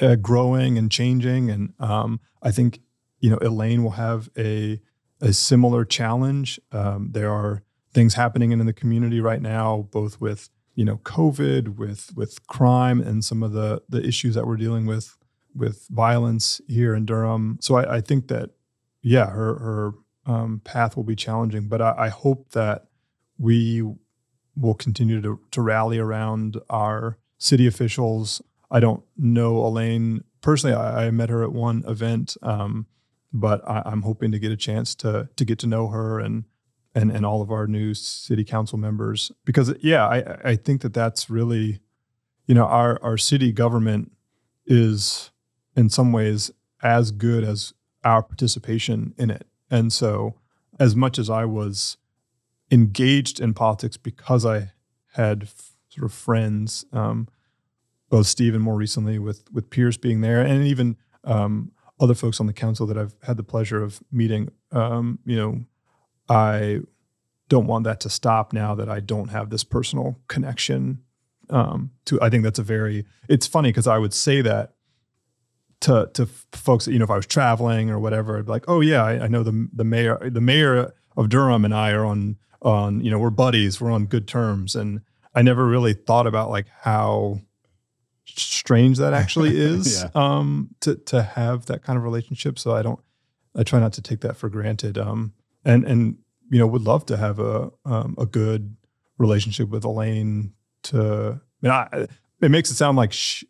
uh, 0.00 0.16
growing 0.16 0.76
and 0.76 0.90
changing. 0.90 1.50
And 1.50 1.72
um, 1.78 2.20
I 2.42 2.50
think 2.50 2.80
you 3.20 3.30
know 3.30 3.38
Elaine 3.40 3.82
will 3.82 3.92
have 3.92 4.28
a 4.36 4.80
a 5.20 5.32
similar 5.32 5.84
challenge. 5.84 6.60
Um, 6.72 7.10
there 7.12 7.30
are 7.30 7.62
things 7.92 8.14
happening 8.14 8.50
in 8.52 8.64
the 8.66 8.72
community 8.72 9.20
right 9.20 9.40
now, 9.40 9.88
both 9.90 10.20
with 10.20 10.50
you 10.74 10.84
know 10.84 10.98
COVID, 10.98 11.76
with 11.76 12.10
with 12.16 12.46
crime, 12.46 13.00
and 13.00 13.24
some 13.24 13.42
of 13.42 13.52
the 13.52 13.82
the 13.88 14.04
issues 14.04 14.34
that 14.34 14.46
we're 14.46 14.56
dealing 14.56 14.86
with 14.86 15.16
with 15.54 15.86
violence 15.88 16.60
here 16.66 16.94
in 16.94 17.06
Durham. 17.06 17.58
So 17.60 17.76
I, 17.76 17.96
I 17.96 18.00
think 18.00 18.28
that 18.28 18.50
yeah, 19.02 19.30
her 19.30 19.58
her 19.58 19.92
um, 20.26 20.60
path 20.64 20.96
will 20.96 21.04
be 21.04 21.16
challenging, 21.16 21.68
but 21.68 21.80
I, 21.80 21.94
I 21.96 22.08
hope 22.08 22.50
that 22.50 22.86
we 23.38 23.82
will 24.56 24.74
continue 24.74 25.20
to 25.20 25.40
to 25.50 25.60
rally 25.60 25.98
around 25.98 26.60
our 26.70 27.18
city 27.38 27.66
officials. 27.66 28.42
I 28.70 28.80
don't 28.80 29.02
know 29.16 29.64
Elaine 29.64 30.24
personally. 30.40 30.74
I, 30.74 31.06
I 31.06 31.10
met 31.10 31.30
her 31.30 31.42
at 31.42 31.52
one 31.52 31.84
event, 31.86 32.36
um, 32.42 32.86
but 33.32 33.68
I, 33.68 33.82
I'm 33.84 34.02
hoping 34.02 34.32
to 34.32 34.38
get 34.38 34.52
a 34.52 34.56
chance 34.56 34.94
to 34.96 35.28
to 35.36 35.44
get 35.44 35.58
to 35.60 35.66
know 35.66 35.88
her 35.88 36.20
and 36.20 36.44
and 36.94 37.10
and 37.10 37.26
all 37.26 37.42
of 37.42 37.50
our 37.50 37.66
new 37.66 37.94
city 37.94 38.44
council 38.44 38.78
members 38.78 39.32
because 39.44 39.74
yeah, 39.80 40.06
I 40.06 40.50
I 40.50 40.56
think 40.56 40.82
that 40.82 40.94
that's 40.94 41.28
really, 41.28 41.80
you 42.46 42.54
know, 42.54 42.66
our 42.66 43.02
our 43.02 43.16
city 43.18 43.52
government 43.52 44.12
is 44.66 45.30
in 45.76 45.88
some 45.88 46.12
ways 46.12 46.50
as 46.82 47.10
good 47.10 47.44
as 47.44 47.74
our 48.04 48.22
participation 48.22 49.14
in 49.18 49.30
it, 49.30 49.46
and 49.70 49.92
so 49.92 50.36
as 50.78 50.94
much 50.94 51.18
as 51.18 51.30
I 51.30 51.44
was 51.44 51.96
engaged 52.74 53.38
in 53.40 53.54
politics 53.54 53.96
because 53.96 54.44
I 54.44 54.72
had 55.12 55.44
f- 55.44 55.72
sort 55.88 56.04
of 56.04 56.12
friends, 56.12 56.84
um, 56.92 57.28
both 58.10 58.26
Steve 58.26 58.54
and 58.54 58.62
more 58.62 58.74
recently 58.74 59.18
with 59.18 59.44
with 59.52 59.70
Pierce 59.70 59.96
being 59.96 60.20
there, 60.20 60.40
and 60.40 60.66
even 60.66 60.96
um, 61.22 61.70
other 62.00 62.14
folks 62.14 62.40
on 62.40 62.46
the 62.46 62.52
council 62.52 62.86
that 62.86 62.98
I've 62.98 63.14
had 63.22 63.36
the 63.36 63.44
pleasure 63.44 63.82
of 63.82 64.02
meeting. 64.10 64.50
Um, 64.72 65.20
you 65.24 65.36
know, 65.36 65.64
I 66.28 66.80
don't 67.48 67.66
want 67.66 67.84
that 67.84 68.00
to 68.00 68.10
stop 68.10 68.52
now 68.52 68.74
that 68.74 68.88
I 68.88 69.00
don't 69.00 69.28
have 69.28 69.50
this 69.50 69.62
personal 69.62 70.18
connection 70.26 71.02
um, 71.50 71.92
to. 72.06 72.20
I 72.20 72.28
think 72.28 72.42
that's 72.42 72.58
a 72.58 72.64
very. 72.64 73.06
It's 73.28 73.46
funny 73.46 73.68
because 73.68 73.86
I 73.86 73.98
would 73.98 74.12
say 74.12 74.42
that 74.42 74.74
to 75.82 76.10
to 76.14 76.26
folks 76.52 76.86
that 76.86 76.92
you 76.92 76.98
know 76.98 77.04
if 77.04 77.10
I 77.10 77.16
was 77.16 77.26
traveling 77.26 77.88
or 77.88 78.00
whatever, 78.00 78.36
I'd 78.36 78.46
be 78.46 78.50
like, 78.50 78.64
oh 78.66 78.80
yeah, 78.80 79.04
I, 79.04 79.24
I 79.24 79.28
know 79.28 79.44
the 79.44 79.68
the 79.72 79.84
mayor 79.84 80.18
the 80.28 80.40
mayor 80.40 80.92
of 81.16 81.28
Durham 81.28 81.64
and 81.64 81.72
I 81.72 81.92
are 81.92 82.04
on 82.04 82.36
on 82.64 83.00
you 83.04 83.10
know 83.10 83.18
we're 83.18 83.30
buddies, 83.30 83.80
we're 83.80 83.90
on 83.92 84.06
good 84.06 84.26
terms, 84.26 84.74
and 84.74 85.00
I 85.34 85.42
never 85.42 85.66
really 85.66 85.92
thought 85.94 86.26
about 86.26 86.50
like 86.50 86.66
how 86.80 87.40
strange 88.26 88.98
that 88.98 89.12
actually 89.12 89.56
is 89.60 90.02
Yeah. 90.02 90.08
um, 90.14 90.70
to 90.80 90.96
to 90.96 91.22
have 91.22 91.66
that 91.66 91.82
kind 91.82 91.96
of 91.96 92.02
relationship. 92.02 92.58
So 92.58 92.74
I 92.74 92.82
don't 92.82 93.00
I 93.54 93.62
try 93.62 93.78
not 93.80 93.92
to 93.94 94.02
take 94.02 94.20
that 94.20 94.36
for 94.36 94.48
granted. 94.48 94.98
Um, 94.98 95.32
and 95.64 95.84
and 95.84 96.16
you 96.50 96.58
know 96.58 96.66
would 96.66 96.82
love 96.82 97.06
to 97.06 97.16
have 97.16 97.38
a 97.38 97.70
um, 97.84 98.14
a 98.18 98.26
good 98.26 98.76
relationship 99.18 99.68
with 99.68 99.84
Elaine 99.84 100.52
to, 100.82 101.40
I 101.62 101.66
mean, 101.66 101.70
I, 101.72 102.06
it 102.42 102.50
makes 102.50 102.70
it 102.70 102.74
sound 102.74 102.96
like 102.98 103.12
she, 103.12 103.46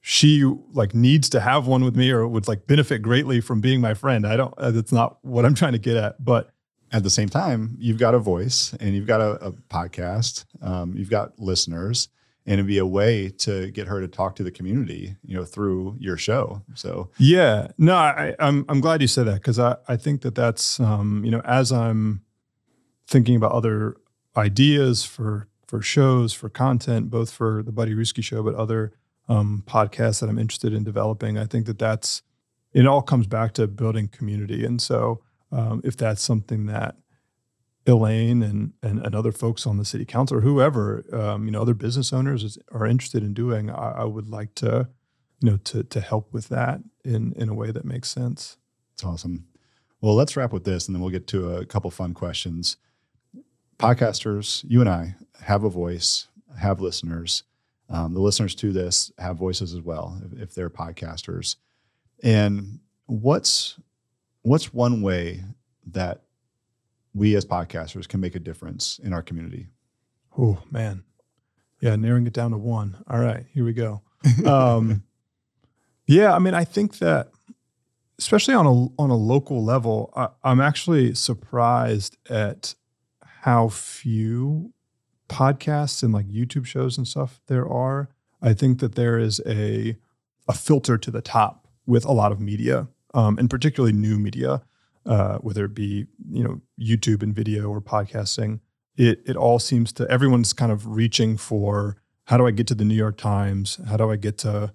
she 0.00 0.42
like 0.72 0.94
needs 0.94 1.28
to 1.28 1.38
have 1.40 1.66
one 1.66 1.84
with 1.84 1.94
me 1.94 2.10
or 2.10 2.26
would 2.26 2.48
like 2.48 2.66
benefit 2.66 3.02
greatly 3.02 3.40
from 3.42 3.60
being 3.60 3.80
my 3.80 3.92
friend. 3.94 4.26
I 4.26 4.36
don't, 4.36 4.54
that's 4.56 4.90
not 4.90 5.18
what 5.22 5.44
I'm 5.44 5.54
trying 5.54 5.72
to 5.74 5.78
get 5.78 5.96
at, 5.96 6.24
but 6.24 6.50
at 6.92 7.02
the 7.02 7.10
same 7.10 7.28
time, 7.28 7.76
you've 7.78 7.98
got 7.98 8.14
a 8.14 8.18
voice 8.18 8.74
and 8.78 8.94
you've 8.94 9.06
got 9.06 9.20
a, 9.20 9.46
a 9.46 9.52
podcast, 9.52 10.44
um, 10.60 10.94
you've 10.94 11.10
got 11.10 11.38
listeners, 11.38 12.08
and 12.44 12.54
it'd 12.54 12.66
be 12.66 12.78
a 12.78 12.86
way 12.86 13.28
to 13.28 13.70
get 13.70 13.86
her 13.86 14.00
to 14.00 14.08
talk 14.08 14.36
to 14.36 14.42
the 14.42 14.50
community, 14.50 15.16
you 15.24 15.34
know, 15.34 15.44
through 15.44 15.96
your 15.98 16.16
show. 16.16 16.62
So 16.74 17.10
yeah, 17.18 17.68
no, 17.78 17.94
I, 17.94 18.34
I'm 18.38 18.64
I'm 18.68 18.80
glad 18.80 19.00
you 19.00 19.08
said 19.08 19.26
that 19.26 19.34
because 19.34 19.58
I 19.58 19.76
I 19.88 19.96
think 19.96 20.22
that 20.22 20.34
that's 20.34 20.78
um, 20.80 21.24
you 21.24 21.30
know 21.30 21.40
as 21.44 21.72
I'm 21.72 22.22
thinking 23.06 23.36
about 23.36 23.52
other 23.52 23.96
ideas 24.36 25.04
for 25.04 25.48
for 25.66 25.80
shows 25.80 26.32
for 26.32 26.48
content, 26.48 27.10
both 27.10 27.30
for 27.30 27.62
the 27.62 27.72
Buddy 27.72 27.94
Ruski 27.94 28.22
show, 28.22 28.42
but 28.42 28.54
other 28.54 28.92
um, 29.28 29.62
podcasts 29.66 30.20
that 30.20 30.28
I'm 30.28 30.38
interested 30.38 30.74
in 30.74 30.84
developing. 30.84 31.38
I 31.38 31.46
think 31.46 31.66
that 31.66 31.78
that's 31.78 32.22
it 32.72 32.86
all 32.86 33.02
comes 33.02 33.26
back 33.26 33.52
to 33.54 33.66
building 33.66 34.08
community, 34.08 34.64
and 34.64 34.82
so 34.82 35.22
um, 35.52 35.80
if 35.84 35.96
that's 35.96 36.22
something 36.22 36.66
that 36.66 36.96
Elaine 37.86 38.42
and, 38.42 38.72
and, 38.82 39.04
and 39.04 39.14
other 39.14 39.32
folks 39.32 39.66
on 39.66 39.76
the 39.76 39.84
city 39.84 40.04
council 40.04 40.38
or 40.38 40.40
whoever, 40.40 41.04
um, 41.12 41.44
you 41.44 41.50
know, 41.50 41.60
other 41.60 41.74
business 41.74 42.12
owners 42.12 42.44
is, 42.44 42.58
are 42.70 42.86
interested 42.86 43.22
in 43.22 43.34
doing, 43.34 43.70
I, 43.70 43.92
I, 43.98 44.04
would 44.04 44.28
like 44.28 44.54
to, 44.56 44.88
you 45.40 45.50
know, 45.50 45.56
to 45.58 45.82
to 45.82 46.00
help 46.00 46.32
with 46.32 46.48
that 46.48 46.80
in 47.04 47.32
in 47.34 47.48
a 47.48 47.54
way 47.54 47.70
that 47.72 47.84
makes 47.84 48.08
sense. 48.08 48.56
It's 48.94 49.04
awesome. 49.04 49.46
Well, 50.00 50.14
let's 50.14 50.36
wrap 50.36 50.52
with 50.52 50.64
this, 50.64 50.86
and 50.86 50.94
then 50.94 51.02
we'll 51.02 51.10
get 51.10 51.26
to 51.28 51.56
a 51.56 51.66
couple 51.66 51.90
fun 51.90 52.14
questions. 52.14 52.76
Podcasters, 53.78 54.64
you 54.68 54.80
and 54.80 54.88
I 54.88 55.16
have 55.42 55.64
a 55.64 55.68
voice, 55.68 56.28
have 56.58 56.80
listeners. 56.80 57.42
Um, 57.88 58.14
the 58.14 58.20
listeners 58.20 58.54
to 58.56 58.72
this 58.72 59.12
have 59.18 59.36
voices 59.36 59.74
as 59.74 59.80
well, 59.80 60.20
if, 60.24 60.40
if 60.40 60.54
they're 60.54 60.70
podcasters. 60.70 61.56
And 62.22 62.78
what's 63.06 63.78
what's 64.42 64.72
one 64.72 65.02
way 65.02 65.44
that 65.86 66.22
we 67.14 67.34
as 67.36 67.44
podcasters 67.44 68.08
can 68.08 68.20
make 68.20 68.34
a 68.34 68.40
difference 68.40 68.98
in 69.02 69.12
our 69.12 69.22
community? 69.22 69.68
Oh 70.38 70.58
man, 70.70 71.04
yeah, 71.80 71.96
narrowing 71.96 72.26
it 72.26 72.32
down 72.32 72.52
to 72.52 72.58
one. 72.58 73.02
All 73.08 73.18
right, 73.18 73.44
here 73.52 73.64
we 73.64 73.72
go. 73.72 74.02
Um, 74.46 75.02
yeah, 76.06 76.34
I 76.34 76.38
mean, 76.38 76.54
I 76.54 76.64
think 76.64 76.98
that 76.98 77.30
especially 78.18 78.54
on 78.54 78.66
a 78.66 79.02
on 79.02 79.10
a 79.10 79.16
local 79.16 79.64
level, 79.64 80.12
I, 80.14 80.28
I'm 80.44 80.60
actually 80.60 81.14
surprised 81.14 82.16
at 82.30 82.74
how 83.22 83.68
few 83.68 84.72
podcasts 85.28 86.02
and 86.02 86.12
like 86.12 86.28
YouTube 86.28 86.66
shows 86.66 86.96
and 86.96 87.06
stuff 87.06 87.40
there 87.46 87.68
are. 87.68 88.10
I 88.40 88.52
think 88.52 88.80
that 88.80 88.94
there 88.94 89.18
is 89.18 89.40
a 89.46 89.96
a 90.48 90.52
filter 90.52 90.98
to 90.98 91.10
the 91.10 91.22
top 91.22 91.68
with 91.86 92.04
a 92.04 92.12
lot 92.12 92.32
of 92.32 92.40
media, 92.40 92.88
um, 93.14 93.38
and 93.38 93.48
particularly 93.48 93.92
new 93.92 94.18
media 94.18 94.62
uh, 95.06 95.38
whether 95.38 95.64
it 95.64 95.74
be 95.74 96.06
you 96.30 96.44
know 96.44 96.60
YouTube 96.80 97.22
and 97.22 97.34
video 97.34 97.68
or 97.68 97.80
podcasting. 97.80 98.60
It 98.96 99.22
it 99.26 99.36
all 99.36 99.58
seems 99.58 99.92
to 99.94 100.08
everyone's 100.10 100.52
kind 100.52 100.72
of 100.72 100.86
reaching 100.86 101.36
for 101.36 101.96
how 102.26 102.36
do 102.36 102.46
I 102.46 102.50
get 102.50 102.66
to 102.68 102.74
the 102.74 102.84
New 102.84 102.94
York 102.94 103.16
Times? 103.16 103.80
How 103.88 103.96
do 103.96 104.10
I 104.10 104.16
get 104.16 104.38
to 104.38 104.72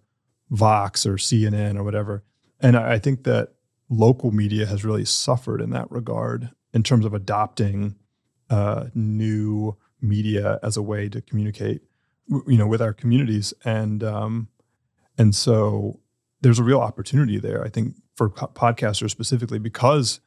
Vox 0.49 1.05
or 1.05 1.15
CNN 1.15 1.77
or 1.77 1.83
whatever? 1.83 2.23
And 2.59 2.75
I, 2.75 2.93
I 2.93 2.99
think 2.99 3.23
that 3.23 3.53
local 3.89 4.31
media 4.31 4.65
has 4.65 4.83
really 4.83 5.05
suffered 5.05 5.61
in 5.61 5.69
that 5.69 5.89
regard 5.89 6.49
in 6.73 6.83
terms 6.83 7.05
of 7.05 7.13
adopting 7.13 7.95
uh, 8.49 8.85
new 8.93 9.77
media 10.01 10.59
as 10.61 10.75
a 10.75 10.81
way 10.81 11.07
to 11.09 11.21
communicate, 11.21 11.81
you 12.27 12.57
know, 12.57 12.67
with 12.67 12.81
our 12.81 12.93
communities. 12.93 13.53
And 13.63 14.03
um, 14.03 14.49
and 15.17 15.33
so 15.33 16.01
there's 16.41 16.59
a 16.59 16.63
real 16.63 16.81
opportunity 16.81 17.39
there. 17.39 17.63
I 17.63 17.69
think 17.69 17.95
for 18.17 18.29
podcasters 18.29 19.11
specifically 19.11 19.59
because 19.59 20.19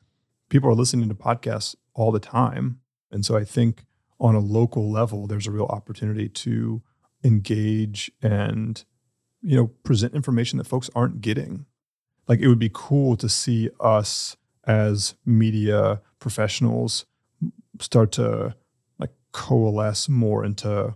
people 0.48 0.70
are 0.70 0.74
listening 0.74 1.08
to 1.08 1.14
podcasts 1.14 1.74
all 1.92 2.12
the 2.12 2.20
time. 2.20 2.80
And 3.10 3.26
so 3.26 3.36
I 3.36 3.44
think 3.44 3.84
on 4.20 4.36
a 4.36 4.40
local 4.40 4.90
level, 4.90 5.26
there's 5.26 5.48
a 5.48 5.50
real 5.50 5.66
opportunity 5.66 6.28
to 6.28 6.82
engage 7.24 8.10
and, 8.22 8.82
you 9.42 9.56
know, 9.56 9.66
present 9.82 10.14
information 10.14 10.58
that 10.58 10.68
folks 10.68 10.88
aren't 10.94 11.20
getting. 11.20 11.66
Like 12.28 12.38
it 12.38 12.46
would 12.46 12.60
be 12.60 12.70
cool 12.72 13.16
to 13.16 13.28
see 13.28 13.70
us 13.80 14.36
as 14.64 15.16
media 15.26 16.00
professionals 16.20 17.06
start 17.80 18.12
to 18.12 18.54
like 19.00 19.10
coalesce 19.32 20.08
more 20.08 20.44
into 20.44 20.94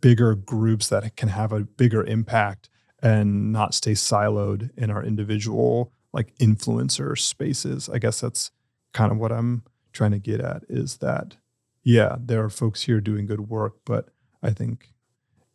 bigger 0.00 0.34
groups 0.34 0.88
that 0.88 1.14
can 1.16 1.28
have 1.28 1.52
a 1.52 1.60
bigger 1.60 2.02
impact 2.04 2.70
and 3.02 3.52
not 3.52 3.74
stay 3.74 3.92
siloed 3.92 4.70
in 4.78 4.90
our 4.90 5.04
individual 5.04 5.92
like 6.12 6.36
influencer 6.38 7.18
spaces. 7.18 7.88
I 7.88 7.98
guess 7.98 8.20
that's 8.20 8.50
kind 8.92 9.12
of 9.12 9.18
what 9.18 9.32
I'm 9.32 9.62
trying 9.92 10.12
to 10.12 10.18
get 10.18 10.40
at 10.40 10.64
is 10.68 10.98
that, 10.98 11.36
yeah, 11.82 12.16
there 12.18 12.44
are 12.44 12.50
folks 12.50 12.82
here 12.82 13.00
doing 13.00 13.26
good 13.26 13.48
work, 13.48 13.76
but 13.84 14.10
I 14.42 14.50
think 14.50 14.92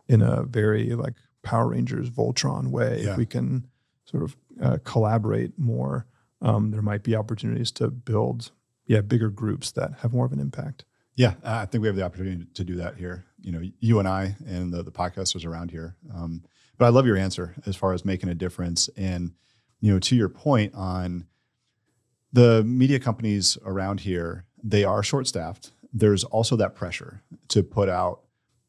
in 0.08 0.22
a 0.22 0.44
very 0.44 0.94
like 0.96 1.16
Power 1.44 1.70
Rangers 1.70 2.10
Voltron 2.10 2.68
way, 2.68 3.04
yeah. 3.04 3.12
if 3.12 3.18
we 3.18 3.26
can 3.26 3.68
sort 4.06 4.24
of 4.24 4.38
uh, 4.62 4.78
collaborate 4.84 5.58
more, 5.58 6.06
um, 6.42 6.72
there 6.72 6.82
might 6.82 7.04
be 7.04 7.16
opportunities 7.16 7.72
to 7.72 7.90
build, 7.90 8.52
yeah, 8.86 9.02
bigger 9.02 9.30
groups 9.30 9.72
that 9.72 9.92
have 10.02 10.14
more 10.14 10.26
of 10.26 10.32
an 10.32 10.40
impact. 10.40 10.86
Yeah, 11.16 11.34
I 11.44 11.66
think 11.66 11.82
we 11.82 11.88
have 11.88 11.96
the 11.96 12.06
opportunity 12.06 12.46
to 12.54 12.64
do 12.64 12.76
that 12.76 12.96
here. 12.96 13.26
You 13.42 13.52
know, 13.52 13.62
you 13.80 14.00
and 14.00 14.08
I 14.08 14.36
and 14.46 14.72
the, 14.72 14.84
the 14.84 14.92
podcasters 14.92 15.46
around 15.46 15.72
here. 15.72 15.96
Um, 16.14 16.44
but 16.78 16.86
I 16.86 16.90
love 16.90 17.08
your 17.08 17.18
answer 17.18 17.56
as 17.66 17.76
far 17.76 17.94
as 17.94 18.06
making 18.06 18.30
a 18.30 18.36
difference 18.36 18.88
and 18.96 19.32
you 19.80 19.94
know, 19.94 20.00
to 20.00 20.16
your 20.16 20.30
point 20.30 20.74
on 20.74 21.28
the 22.34 22.64
media 22.64 23.00
companies 23.00 23.58
around 23.66 24.02
here, 24.02 24.46
they 24.64 24.84
are 24.84 25.04
short 25.04 25.28
staffed. 25.28 25.72
There's 25.94 26.24
also 26.24 26.56
that 26.58 26.76
pressure 26.76 27.22
to 27.50 27.64
put 27.64 27.90
out 27.90 28.22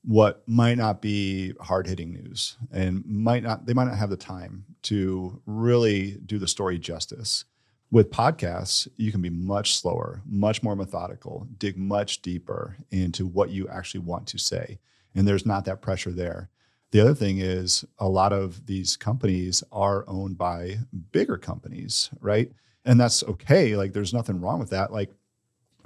what 0.05 0.43
might 0.47 0.79
not 0.79 1.03
be 1.03 1.53
hard 1.61 1.87
hitting 1.87 2.13
news 2.13 2.57
and 2.73 3.05
might 3.05 3.43
not, 3.43 3.67
they 3.67 3.75
might 3.75 3.89
not 3.89 3.99
have 3.99 4.11
the 4.11 4.17
time 4.17 4.65
to 4.83 5.43
really 5.45 6.19
do 6.25 6.39
the 6.39 6.49
story 6.49 6.79
justice. 6.79 7.45
With 7.91 8.11
podcasts, 8.11 8.87
you 8.97 9.11
can 9.11 9.23
be 9.23 9.31
much 9.31 9.75
slower, 9.77 10.23
much 10.27 10.63
more 10.63 10.77
methodical, 10.77 11.49
dig 11.57 11.77
much 11.77 12.23
deeper 12.23 12.77
into 12.91 13.27
what 13.27 13.51
you 13.51 13.67
actually 13.69 14.01
want 14.01 14.27
to 14.29 14.39
say. 14.39 14.79
And 15.15 15.27
there's 15.27 15.47
not 15.47 15.65
that 15.65 15.83
pressure 15.83 16.13
there. 16.13 16.51
The 16.91 17.01
other 17.01 17.15
thing 17.15 17.39
is 17.39 17.85
a 17.99 18.09
lot 18.09 18.33
of 18.33 18.67
these 18.67 18.97
companies 18.97 19.63
are 19.71 20.05
owned 20.09 20.39
by 20.39 20.79
bigger 21.13 21.37
companies, 21.37 22.11
right? 22.21 22.51
And 22.85 22.99
that's 22.99 23.23
okay. 23.25 23.77
Like 23.77 23.93
there's 23.93 24.15
nothing 24.15 24.41
wrong 24.41 24.59
with 24.59 24.71
that. 24.71 24.93
Like 24.93 25.11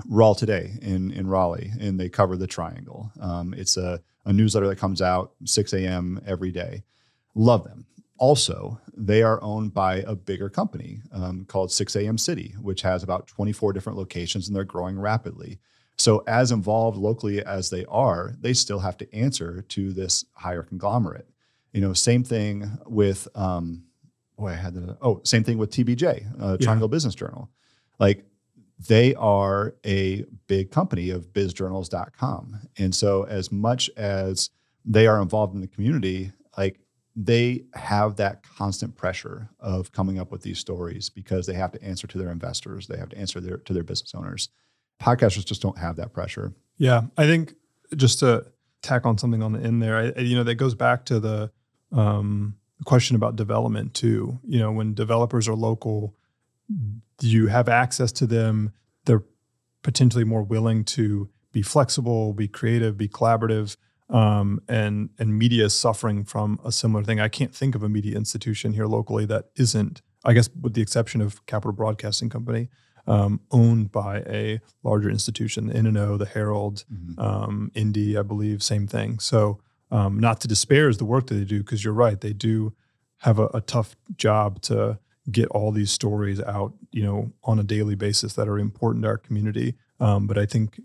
RALtoday 0.09 0.79
in 0.83 1.11
in 1.13 1.27
Raleigh, 1.27 1.73
and 1.81 1.99
they 1.99 2.09
cover 2.09 2.37
the 2.37 2.47
Triangle. 2.47 3.11
Um, 3.21 3.55
it's 3.55 3.77
a, 3.77 4.01
a 4.25 4.33
newsletter 4.33 4.69
that 4.69 4.79
comes 4.79 5.03
out 5.03 5.33
6 5.45 5.73
a.m. 5.75 6.21
every 6.27 6.51
day. 6.51 6.83
Love 7.35 7.65
them. 7.65 7.87
Also, 8.19 8.81
they 8.97 9.23
are 9.23 9.43
owned 9.43 9.75
by 9.75 9.97
a 9.97 10.15
bigger 10.15 10.49
company 10.49 11.01
um, 11.13 11.45
called 11.47 11.73
6 11.73 11.97
a.m. 11.97 12.17
City, 12.17 12.55
which 12.61 12.83
has 12.83 13.03
about 13.03 13.27
24 13.27 13.73
different 13.73 13.99
locations 13.99 14.47
and 14.47 14.57
they're 14.57 14.65
growing 14.65 14.99
rapidly. 14.99 15.59
So, 16.03 16.25
as 16.27 16.51
involved 16.51 16.99
locally 16.99 17.45
as 17.45 17.71
they 17.71 17.85
are, 17.85 18.35
they 18.41 18.55
still 18.55 18.81
have 18.81 18.97
to 18.97 19.15
answer 19.15 19.63
to 19.69 19.93
this 19.93 20.25
higher 20.33 20.65
conglomerate. 20.65 21.29
You 21.73 21.81
know, 21.81 21.93
same 21.93 22.25
thing 22.25 22.69
with, 22.87 23.29
um, 23.37 23.85
boy, 24.37 24.49
I 24.49 24.55
had 24.55 24.75
the, 24.75 24.99
oh, 25.01 25.21
same 25.23 25.45
thing 25.45 25.59
with 25.59 25.71
TBJ, 25.71 26.27
uh, 26.41 26.57
Triangle 26.57 26.89
yeah. 26.89 26.91
Business 26.91 27.15
Journal. 27.15 27.51
Like, 28.01 28.25
they 28.89 29.15
are 29.15 29.77
a 29.87 30.25
big 30.49 30.73
company 30.73 31.11
of 31.11 31.33
bizjournals.com. 31.33 32.59
And 32.79 32.93
so, 32.93 33.23
as 33.23 33.53
much 33.53 33.89
as 33.97 34.51
they 34.85 35.07
are 35.07 35.23
involved 35.23 35.55
in 35.55 35.61
the 35.61 35.69
community, 35.69 36.33
like, 36.59 36.81
they 37.15 37.63
have 37.75 38.17
that 38.17 38.43
constant 38.43 38.97
pressure 38.97 39.51
of 39.61 39.93
coming 39.93 40.19
up 40.19 40.33
with 40.33 40.43
these 40.43 40.59
stories 40.59 41.11
because 41.11 41.47
they 41.47 41.55
have 41.55 41.71
to 41.71 41.81
answer 41.85 42.09
to 42.09 42.19
their 42.19 42.33
investors, 42.33 42.89
they 42.89 42.99
have 42.99 43.11
to 43.11 43.19
answer 43.19 43.41
their, 43.41 43.59
to 43.59 43.73
their 43.73 43.85
business 43.85 44.17
owners 44.17 44.49
podcasters 45.01 45.45
just 45.45 45.63
don't 45.63 45.79
have 45.79 45.97
that 45.97 46.13
pressure. 46.13 46.53
Yeah, 46.77 47.03
I 47.17 47.27
think 47.27 47.55
just 47.97 48.21
to 48.21 48.47
tack 48.83 49.07
on 49.07 49.19
something 49.19 49.43
on 49.43 49.53
the 49.53 49.61
end 49.61 49.83
there, 49.83 49.97
I, 50.17 50.21
you 50.21 50.35
know, 50.35 50.45
that 50.45 50.57
goes 50.57 50.75
back 50.75 51.05
to 51.07 51.21
the 51.21 51.51
um, 51.93 52.57
question 52.85 53.17
about 53.17 53.37
development 53.37 53.95
too. 53.95 54.41
You 54.45 54.59
know, 54.59 54.73
when 54.73 54.95
developers 54.95 55.49
are 55.49 55.55
local, 55.55 56.17
you 57.21 57.47
have 57.49 57.69
access 57.69 58.13
to 58.13 58.27
them. 58.27 58.73
They're 59.05 59.25
potentially 59.83 60.25
more 60.25 60.43
willing 60.43 60.85
to 60.85 61.29
be 61.53 61.63
flexible, 61.63 62.33
be 62.33 62.49
creative, 62.49 62.97
be 62.97 63.09
collaborative. 63.09 63.77
Um, 64.09 64.61
and 64.69 65.11
and 65.19 65.39
media 65.39 65.67
is 65.67 65.75
suffering 65.75 66.25
from 66.25 66.61
a 66.65 66.73
similar 66.73 67.03
thing. 67.05 67.21
I 67.21 67.29
can't 67.29 67.55
think 67.55 67.75
of 67.75 67.83
a 67.83 67.89
media 67.89 68.17
institution 68.17 68.73
here 68.75 68.87
locally 68.87 69.25
that 69.27 69.47
isn't, 69.57 70.03
I 70.25 70.35
guess, 70.35 70.51
with 70.61 70.75
the 70.75 70.83
exception 70.83 71.23
of 71.23 71.45
Capital 71.47 71.73
Broadcasting 71.73 72.29
Company, 72.29 72.69
um, 73.07 73.41
owned 73.51 73.91
by 73.93 74.19
a 74.21 74.61
larger 74.83 75.11
institution, 75.11 75.67
the 75.67 75.77
N&O, 75.77 76.17
the 76.17 76.27
Herald, 76.27 76.85
Mhm. 76.93 77.19
um, 77.19 77.71
Indy, 77.75 78.17
I 78.17 78.23
believe, 78.23 78.63
same 78.63 78.87
thing. 78.87 79.19
So, 79.19 79.59
um, 79.91 80.19
not 80.19 80.41
to 80.43 80.49
disparage 80.49 80.97
the 80.99 81.05
work 81.05 81.27
that 81.27 81.35
they 81.35 81.45
do, 81.45 81.59
because 81.59 81.85
you're 81.85 81.93
right, 81.93 82.21
they 82.21 82.33
do 82.33 82.73
have 83.19 83.39
a, 83.39 83.47
a 83.55 83.61
tough 83.61 83.97
job 84.17 84.61
to 84.63 84.99
get 85.31 85.49
all 85.49 85.71
these 85.73 85.91
stories 85.91 86.41
out, 86.41 86.73
you 86.91 87.03
know, 87.03 87.33
on 87.45 87.59
a 87.59 87.63
daily 87.63 87.95
basis 87.95 88.35
that 88.35 88.49
are 88.49 88.59
important 88.59 89.03
to 89.05 89.09
our 89.09 89.19
community. 89.19 89.75
Um, 90.01 90.27
but 90.27 90.37
I 90.39 90.47
think 90.47 90.81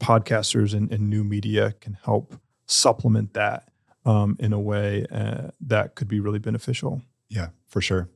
podcasters 0.00 0.74
and, 0.74 0.90
and 0.92 1.08
new 1.08 1.24
media 1.24 1.72
can 1.80 1.96
help 2.04 2.34
supplement 2.66 3.34
that 3.34 3.70
um, 4.04 4.36
in 4.38 4.52
a 4.52 4.60
way 4.60 5.06
uh, 5.10 5.48
that 5.60 5.94
could 5.94 6.08
be 6.08 6.20
really 6.20 6.38
beneficial. 6.38 7.02
Yeah, 7.28 7.48
for 7.68 7.80
sure. 7.80 8.08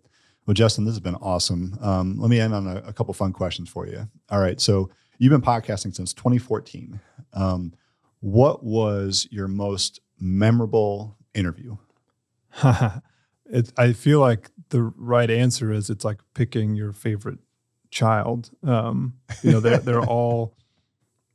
Well, 0.49 0.55
Justin, 0.55 0.86
this 0.86 0.94
has 0.94 1.01
been 1.01 1.14
awesome. 1.16 1.78
Um, 1.82 2.18
let 2.18 2.30
me 2.30 2.40
end 2.40 2.55
on 2.55 2.66
a, 2.66 2.76
a 2.86 2.92
couple 2.94 3.12
fun 3.12 3.34
questions 3.34 3.68
for 3.68 3.86
you. 3.86 4.09
All 4.30 4.40
right. 4.40 4.59
So 4.59 4.88
you've 5.18 5.30
been 5.30 5.42
podcasting 5.42 5.94
since 5.94 6.14
2014. 6.14 6.99
Um, 7.34 7.74
what 8.20 8.64
was 8.64 9.28
your 9.30 9.46
most 9.46 10.01
memorable 10.18 11.18
interview? 11.34 11.76
it, 12.64 13.70
I 13.76 13.92
feel 13.92 14.20
like 14.20 14.51
the 14.70 14.84
right 14.96 15.28
answer 15.28 15.70
is 15.70 15.90
it's 15.90 16.03
like 16.03 16.20
picking 16.32 16.74
your 16.74 16.94
favorite 16.94 17.40
child. 17.90 18.51
Um, 18.66 19.18
you 19.42 19.53
know, 19.53 19.61
they're, 19.61 19.76
they're 19.76 20.01
all 20.01 20.57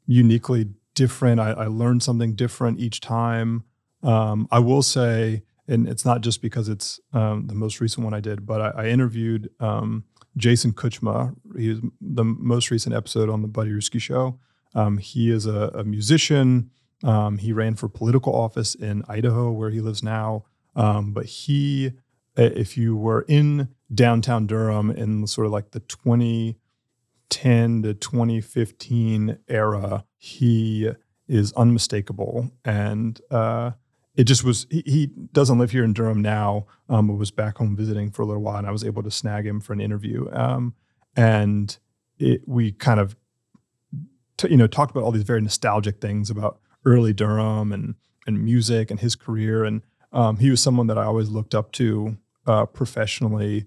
uniquely 0.08 0.72
different. 0.96 1.40
I, 1.40 1.52
I 1.52 1.66
learned 1.68 2.02
something 2.02 2.34
different 2.34 2.80
each 2.80 3.00
time. 3.00 3.64
Um, 4.02 4.48
I 4.50 4.58
will 4.58 4.82
say, 4.82 5.44
and 5.68 5.88
it's 5.88 6.06
not 6.06 6.22
just 6.22 6.42
because 6.42 6.70
it's 6.70 7.00
um, 7.14 7.48
the 7.48 7.56
most 7.56 7.80
recent 7.80 8.04
one 8.04 8.14
I 8.14 8.20
did, 8.20 8.46
but 8.46 8.62
I, 8.62 8.84
I 8.84 8.88
interviewed 8.88 9.50
um, 9.60 10.04
Jason 10.36 10.74
Kutchma. 10.74 11.36
He 11.58 11.70
was 11.70 11.80
the 12.02 12.24
most 12.24 12.72
recent 12.72 12.96
episode 12.96 13.30
on 13.30 13.42
the 13.42 13.48
Buddy 13.48 13.72
Ruski 13.72 14.02
show. 14.02 14.40
Um, 14.76 14.98
he 14.98 15.30
is 15.30 15.46
a, 15.46 15.72
a 15.74 15.84
musician. 15.84 16.72
Um, 17.04 17.38
he 17.38 17.54
ran 17.54 17.76
for 17.76 17.88
political 17.88 18.36
office 18.36 18.76
in 18.76 19.04
Idaho, 19.08 19.52
where 19.52 19.70
he 19.70 19.82
lives 19.82 20.04
now. 20.04 20.46
Um, 20.76 21.14
but 21.14 21.26
he, 21.26 21.94
if 22.36 22.78
you 22.78 22.96
were 22.96 23.26
in 23.28 23.70
downtown 23.94 24.48
Durham 24.48 24.90
in 24.90 25.28
sort 25.28 25.46
of 25.46 25.54
like 25.54 25.72
the 25.72 25.82
2010 25.82 27.84
to 27.84 27.94
2015 27.94 29.38
era, 29.48 30.06
he 30.18 30.90
is 31.28 31.54
unmistakable. 31.54 32.50
And 32.66 33.22
uh, 33.30 33.72
it 34.16 34.26
just 34.26 34.44
was, 34.44 34.68
he, 34.70 34.84
he, 34.86 35.10
doesn't 35.32 35.58
live 35.58 35.72
here 35.72 35.84
in 35.84 35.94
Durham 35.94 36.22
now, 36.22 36.68
um, 36.90 37.08
but 37.08 37.16
was 37.16 37.32
back 37.32 37.58
home 37.58 37.76
visiting 37.76 38.12
for 38.12 38.22
a 38.22 38.26
little 38.26 38.44
while. 38.44 38.58
And 38.58 38.68
I 38.68 38.72
was 38.72 38.84
able 38.84 39.02
to 39.04 39.12
snag 39.12 39.48
him 39.48 39.60
for 39.60 39.74
an 39.74 39.82
interview. 39.82 40.30
Um, 40.32 40.76
and 41.16 41.76
it, 42.20 42.48
we 42.48 42.72
kind 42.72 43.00
of, 43.00 43.16
t- 44.38 44.50
you 44.50 44.58
know, 44.58 44.68
talked 44.68 44.92
about 44.92 45.04
all 45.04 45.12
these 45.12 45.24
very 45.24 45.42
nostalgic 45.42 46.00
things 46.00 46.30
about 46.30 46.60
early 46.86 47.14
Durham 47.14 47.72
and, 47.72 47.96
and 48.28 48.44
music 48.44 48.92
and 48.92 49.00
his 49.00 49.16
career. 49.16 49.64
And 49.64 49.82
um, 50.12 50.38
he 50.38 50.52
was 50.52 50.62
someone 50.62 50.88
that 50.88 50.98
I 50.98 51.06
always 51.06 51.30
looked 51.30 51.56
up 51.56 51.72
to 51.74 52.18
uh, 52.46 52.68
professionally 52.68 53.66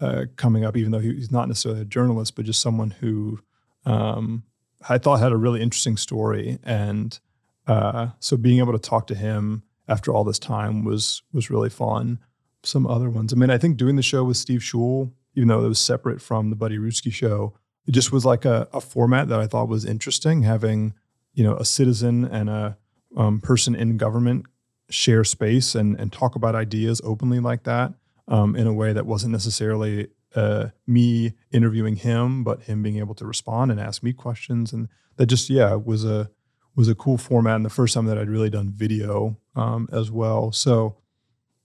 uh, 0.00 0.26
coming 0.36 0.64
up, 0.64 0.76
even 0.76 0.92
though 0.92 1.00
he, 1.00 1.14
he's 1.14 1.32
not 1.32 1.48
necessarily 1.48 1.80
a 1.80 1.84
journalist, 1.84 2.36
but 2.36 2.44
just 2.44 2.60
someone 2.60 2.92
who 2.92 3.40
um, 3.84 4.44
I 4.88 4.98
thought 4.98 5.18
had 5.18 5.32
a 5.32 5.36
really 5.36 5.60
interesting 5.60 5.96
story. 5.96 6.58
And 6.62 7.18
uh, 7.66 8.08
so 8.20 8.36
being 8.36 8.58
able 8.58 8.72
to 8.72 8.78
talk 8.78 9.08
to 9.08 9.14
him 9.16 9.64
after 9.88 10.12
all 10.12 10.24
this 10.24 10.38
time 10.38 10.84
was 10.84 11.22
was 11.32 11.50
really 11.50 11.70
fun. 11.70 12.18
Some 12.62 12.86
other 12.86 13.08
ones. 13.08 13.32
I 13.32 13.36
mean, 13.36 13.50
I 13.50 13.58
think 13.58 13.76
doing 13.76 13.96
the 13.96 14.02
show 14.02 14.24
with 14.24 14.36
Steve 14.36 14.62
Schewel, 14.62 15.12
even 15.34 15.48
though 15.48 15.64
it 15.64 15.68
was 15.68 15.78
separate 15.78 16.20
from 16.20 16.50
the 16.50 16.56
Buddy 16.56 16.76
Ruski 16.76 17.12
show, 17.12 17.54
it 17.86 17.92
just 17.92 18.12
was 18.12 18.24
like 18.24 18.44
a, 18.44 18.68
a 18.72 18.80
format 18.80 19.28
that 19.28 19.40
I 19.40 19.46
thought 19.46 19.68
was 19.68 19.84
interesting. 19.84 20.42
Having 20.42 20.94
you 21.34 21.44
know 21.44 21.56
a 21.56 21.64
citizen 21.64 22.24
and 22.24 22.48
a 22.50 22.76
um, 23.16 23.40
person 23.40 23.74
in 23.74 23.96
government 23.96 24.46
share 24.90 25.24
space 25.24 25.74
and 25.74 25.98
and 25.98 26.12
talk 26.12 26.34
about 26.34 26.54
ideas 26.54 27.00
openly 27.04 27.40
like 27.40 27.64
that 27.64 27.94
um, 28.26 28.54
in 28.56 28.66
a 28.66 28.72
way 28.72 28.92
that 28.92 29.06
wasn't 29.06 29.32
necessarily 29.32 30.08
uh, 30.34 30.68
me 30.86 31.32
interviewing 31.50 31.96
him, 31.96 32.44
but 32.44 32.62
him 32.62 32.82
being 32.82 32.98
able 32.98 33.14
to 33.14 33.26
respond 33.26 33.70
and 33.70 33.80
ask 33.80 34.02
me 34.02 34.12
questions, 34.12 34.72
and 34.72 34.88
that 35.16 35.26
just 35.26 35.48
yeah 35.48 35.74
was 35.74 36.04
a 36.04 36.30
was 36.76 36.88
a 36.88 36.94
cool 36.94 37.18
format. 37.18 37.56
And 37.56 37.64
the 37.64 37.70
first 37.70 37.94
time 37.94 38.06
that 38.06 38.18
I'd 38.18 38.28
really 38.28 38.50
done 38.50 38.70
video 38.70 39.36
um, 39.58 39.88
as 39.92 40.10
well. 40.10 40.52
So 40.52 40.96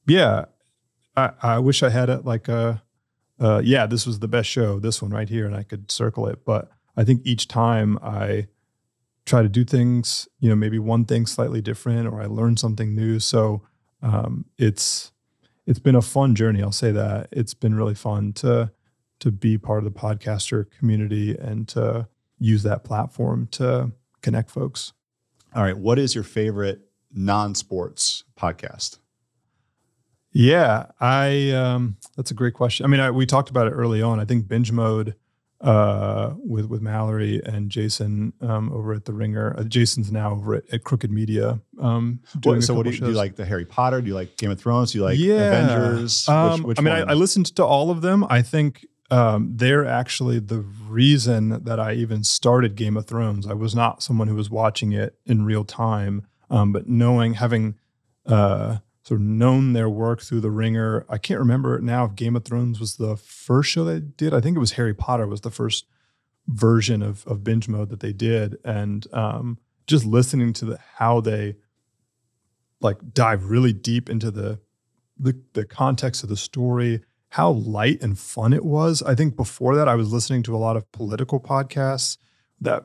yeah, 0.07 0.45
I, 1.15 1.31
I 1.41 1.59
wish 1.59 1.83
I 1.83 1.89
had 1.89 2.09
it 2.09 2.25
like 2.25 2.47
a 2.47 2.81
uh, 3.39 3.61
yeah 3.63 3.85
this 3.85 4.05
was 4.05 4.19
the 4.19 4.27
best 4.27 4.49
show 4.49 4.79
this 4.79 5.01
one 5.01 5.11
right 5.11 5.29
here, 5.29 5.45
and 5.45 5.55
I 5.55 5.63
could 5.63 5.91
circle 5.91 6.27
it. 6.27 6.43
But 6.45 6.71
I 6.97 7.03
think 7.03 7.21
each 7.23 7.47
time 7.47 7.99
I 8.01 8.47
try 9.25 9.41
to 9.41 9.49
do 9.49 9.63
things, 9.63 10.27
you 10.39 10.49
know, 10.49 10.55
maybe 10.55 10.79
one 10.79 11.05
thing 11.05 11.25
slightly 11.25 11.61
different, 11.61 12.07
or 12.07 12.21
I 12.21 12.25
learn 12.25 12.57
something 12.57 12.93
new. 12.93 13.19
So 13.19 13.61
um, 14.01 14.45
it's 14.57 15.11
it's 15.65 15.79
been 15.79 15.95
a 15.95 16.01
fun 16.01 16.35
journey. 16.35 16.61
I'll 16.61 16.71
say 16.71 16.91
that 16.91 17.29
it's 17.31 17.53
been 17.53 17.75
really 17.75 17.95
fun 17.95 18.33
to 18.33 18.71
to 19.19 19.31
be 19.31 19.57
part 19.57 19.79
of 19.79 19.85
the 19.85 19.99
podcaster 19.99 20.65
community 20.77 21.37
and 21.37 21.67
to 21.69 22.07
use 22.39 22.63
that 22.63 22.83
platform 22.83 23.47
to 23.51 23.91
connect 24.21 24.49
folks. 24.49 24.91
All 25.55 25.63
right, 25.63 25.77
what 25.77 25.99
is 25.99 26.15
your 26.15 26.23
favorite 26.23 26.81
non-sports 27.13 28.23
podcast? 28.37 28.97
Yeah, 30.31 30.87
I 30.99 31.51
um, 31.51 31.97
that's 32.17 32.31
a 32.31 32.33
great 32.33 32.55
question. 32.55 32.85
I 32.85 32.89
mean, 32.89 32.99
I, 32.99 33.11
we 33.11 33.25
talked 33.25 33.49
about 33.49 33.67
it 33.67 33.71
early 33.71 34.01
on. 34.01 34.19
I 34.19 34.25
think 34.25 34.47
binge 34.47 34.71
mode 34.71 35.15
uh, 35.61 36.33
with 36.37 36.65
with 36.65 36.81
Mallory 36.81 37.41
and 37.45 37.69
Jason 37.69 38.33
um, 38.41 38.71
over 38.73 38.93
at 38.93 39.05
the 39.05 39.13
Ringer. 39.13 39.55
Uh, 39.57 39.63
Jason's 39.63 40.11
now 40.11 40.31
over 40.31 40.55
at, 40.55 40.73
at 40.73 40.83
Crooked 40.83 41.11
Media. 41.11 41.59
Um, 41.79 42.19
What, 42.43 42.63
so, 42.63 42.73
what 42.73 42.85
do 42.85 42.91
you, 42.91 42.99
do 42.99 43.07
you 43.09 43.13
like? 43.13 43.35
The 43.35 43.45
Harry 43.45 43.65
Potter? 43.65 44.01
Do 44.01 44.07
you 44.07 44.15
like 44.15 44.35
Game 44.37 44.49
of 44.49 44.59
Thrones? 44.59 44.91
Do 44.91 44.97
you 44.97 45.03
like 45.03 45.19
yeah. 45.19 45.35
Avengers? 45.35 46.27
Um, 46.27 46.51
which, 46.51 46.63
which 46.63 46.79
I 46.79 46.81
mean, 46.81 46.93
I. 46.93 47.11
I 47.11 47.13
listened 47.13 47.55
to 47.55 47.63
all 47.63 47.91
of 47.91 48.01
them. 48.01 48.25
I 48.29 48.41
think 48.41 48.85
um, 49.11 49.51
they're 49.55 49.85
actually 49.85 50.39
the 50.39 50.65
reason 50.87 51.63
that 51.63 51.79
I 51.79 51.93
even 51.93 52.23
started 52.23 52.75
Game 52.75 52.97
of 52.97 53.05
Thrones. 53.05 53.47
I 53.47 53.53
was 53.53 53.75
not 53.75 54.01
someone 54.01 54.27
who 54.27 54.35
was 54.35 54.49
watching 54.49 54.91
it 54.91 55.15
in 55.25 55.45
real 55.45 55.63
time, 55.63 56.25
um, 56.53 56.71
but 56.71 56.87
knowing, 56.87 57.33
having 57.33 57.75
uh, 58.27 58.77
sort 59.03 59.19
of 59.19 59.25
known 59.25 59.73
their 59.73 59.89
work 59.89 60.21
through 60.21 60.41
The 60.41 60.51
Ringer. 60.51 61.03
I 61.09 61.17
can't 61.17 61.39
remember 61.39 61.79
now 61.79 62.05
if 62.05 62.15
Game 62.15 62.35
of 62.35 62.45
Thrones 62.45 62.79
was 62.79 62.97
the 62.97 63.17
first 63.17 63.71
show 63.71 63.83
they 63.83 63.99
did. 63.99 64.35
I 64.35 64.39
think 64.39 64.55
it 64.55 64.59
was 64.59 64.73
Harry 64.73 64.93
Potter 64.93 65.25
was 65.25 65.41
the 65.41 65.49
first 65.49 65.85
version 66.47 67.01
of 67.01 67.25
of 67.25 67.43
binge 67.43 67.67
mode 67.67 67.89
that 67.89 68.01
they 68.01 68.13
did, 68.13 68.57
and 68.63 69.07
um, 69.13 69.57
just 69.87 70.05
listening 70.05 70.53
to 70.53 70.65
the 70.65 70.79
how 70.97 71.19
they 71.21 71.55
like 72.81 73.13
dive 73.13 73.49
really 73.49 73.73
deep 73.73 74.07
into 74.07 74.29
the 74.29 74.59
the 75.17 75.35
the 75.53 75.65
context 75.65 76.21
of 76.21 76.29
the 76.29 76.37
story, 76.37 77.01
how 77.29 77.49
light 77.49 78.01
and 78.03 78.19
fun 78.19 78.53
it 78.53 78.63
was. 78.63 79.01
I 79.01 79.15
think 79.15 79.35
before 79.35 79.75
that, 79.75 79.87
I 79.87 79.95
was 79.95 80.13
listening 80.13 80.43
to 80.43 80.55
a 80.55 80.59
lot 80.59 80.77
of 80.77 80.91
political 80.91 81.39
podcasts 81.39 82.17
that 82.61 82.83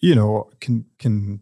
you 0.00 0.14
know 0.14 0.50
can 0.60 0.86
can 0.98 1.40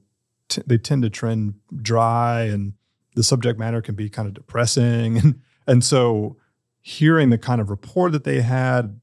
t- 0.48 0.62
they 0.66 0.78
tend 0.78 1.02
to 1.02 1.10
trend 1.10 1.54
dry 1.82 2.42
and 2.42 2.74
the 3.14 3.22
subject 3.22 3.58
matter 3.58 3.82
can 3.82 3.94
be 3.94 4.08
kind 4.08 4.28
of 4.28 4.34
depressing. 4.34 5.18
And 5.22 5.40
and 5.66 5.84
so 5.84 6.38
hearing 6.80 7.28
the 7.28 7.36
kind 7.36 7.60
of 7.60 7.68
rapport 7.68 8.10
that 8.10 8.24
they 8.24 8.40
had 8.40 9.00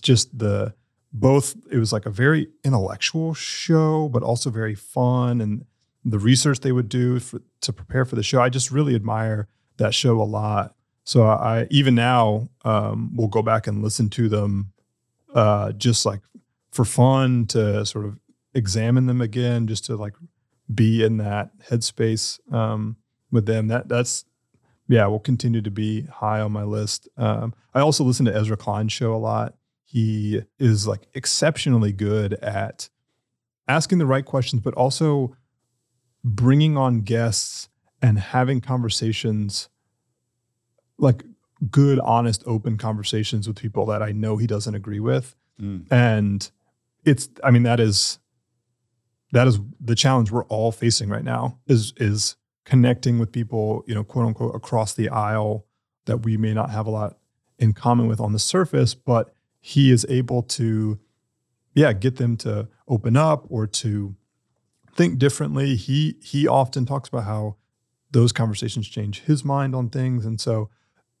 just 0.00 0.38
the 0.38 0.74
both 1.12 1.56
it 1.70 1.78
was 1.78 1.92
like 1.92 2.06
a 2.06 2.10
very 2.10 2.48
intellectual 2.62 3.34
show 3.34 4.08
but 4.08 4.22
also 4.22 4.50
very 4.50 4.74
fun 4.74 5.40
and 5.40 5.64
the 6.04 6.18
research 6.20 6.60
they 6.60 6.70
would 6.70 6.88
do 6.88 7.18
for, 7.18 7.40
to 7.62 7.72
prepare 7.72 8.04
for 8.04 8.14
the 8.14 8.22
show. 8.22 8.40
I 8.40 8.48
just 8.48 8.70
really 8.70 8.94
admire 8.94 9.48
that 9.78 9.92
show 9.92 10.20
a 10.20 10.22
lot. 10.22 10.74
So 11.02 11.24
i 11.24 11.66
even 11.70 11.94
now 11.94 12.48
um, 12.64 13.14
will 13.14 13.28
go 13.28 13.42
back 13.42 13.66
and 13.66 13.82
listen 13.82 14.08
to 14.10 14.28
them 14.28 14.72
uh, 15.34 15.72
just 15.72 16.06
like 16.06 16.20
for 16.70 16.84
fun 16.84 17.46
to 17.46 17.84
sort 17.84 18.06
of 18.06 18.18
examine 18.54 19.06
them 19.06 19.20
again 19.20 19.66
just 19.66 19.84
to 19.84 19.96
like 19.96 20.14
be 20.72 21.02
in 21.04 21.18
that 21.18 21.50
headspace 21.70 22.40
um, 22.52 22.96
with 23.30 23.46
them. 23.46 23.68
That 23.68 23.88
that's 23.88 24.24
yeah 24.88 25.06
will 25.06 25.20
continue 25.20 25.62
to 25.62 25.70
be 25.70 26.02
high 26.02 26.40
on 26.40 26.52
my 26.52 26.64
list. 26.64 27.08
Um, 27.16 27.54
i 27.74 27.80
also 27.80 28.04
listen 28.04 28.26
to 28.26 28.34
ezra 28.34 28.56
klein's 28.56 28.92
show 28.92 29.14
a 29.14 29.18
lot. 29.18 29.54
He 29.84 30.42
is 30.58 30.86
like 30.86 31.06
exceptionally 31.14 31.92
good 31.92 32.34
at 32.34 32.88
asking 33.68 33.98
the 33.98 34.06
right 34.06 34.24
questions 34.24 34.62
but 34.62 34.74
also 34.74 35.36
bringing 36.24 36.76
on 36.76 37.02
guests 37.02 37.68
and 38.02 38.18
having 38.18 38.60
conversations 38.60 39.68
like 40.98 41.24
good 41.70 41.98
honest 42.00 42.42
open 42.46 42.76
conversations 42.76 43.46
with 43.48 43.56
people 43.56 43.86
that 43.86 44.02
i 44.02 44.12
know 44.12 44.36
he 44.36 44.46
doesn't 44.46 44.74
agree 44.74 45.00
with. 45.00 45.34
Mm. 45.60 45.86
and 45.90 46.50
it's 47.04 47.28
i 47.42 47.50
mean 47.50 47.62
that 47.62 47.80
is 47.80 48.18
that 49.32 49.46
is 49.46 49.58
the 49.80 49.94
challenge 49.94 50.30
we're 50.30 50.44
all 50.44 50.72
facing 50.72 51.08
right 51.08 51.24
now 51.24 51.58
is 51.66 51.92
is 51.96 52.36
connecting 52.64 53.18
with 53.18 53.30
people 53.32 53.84
you 53.86 53.94
know 53.94 54.04
quote 54.04 54.26
unquote 54.26 54.54
across 54.54 54.92
the 54.94 55.08
aisle 55.08 55.66
that 56.06 56.18
we 56.18 56.36
may 56.36 56.54
not 56.54 56.70
have 56.70 56.86
a 56.86 56.90
lot 56.90 57.18
in 57.58 57.72
common 57.72 58.06
with 58.06 58.20
on 58.20 58.32
the 58.32 58.38
surface 58.38 58.94
but 58.94 59.34
he 59.60 59.90
is 59.90 60.06
able 60.08 60.42
to 60.42 60.98
yeah, 61.76 61.92
get 61.92 62.16
them 62.16 62.38
to 62.38 62.68
open 62.88 63.16
up 63.18 63.44
or 63.50 63.66
to 63.66 64.16
think 64.94 65.18
differently. 65.18 65.76
He 65.76 66.16
he 66.22 66.48
often 66.48 66.86
talks 66.86 67.10
about 67.10 67.24
how 67.24 67.56
those 68.10 68.32
conversations 68.32 68.88
change 68.88 69.20
his 69.20 69.44
mind 69.44 69.74
on 69.74 69.90
things, 69.90 70.24
and 70.24 70.40
so 70.40 70.70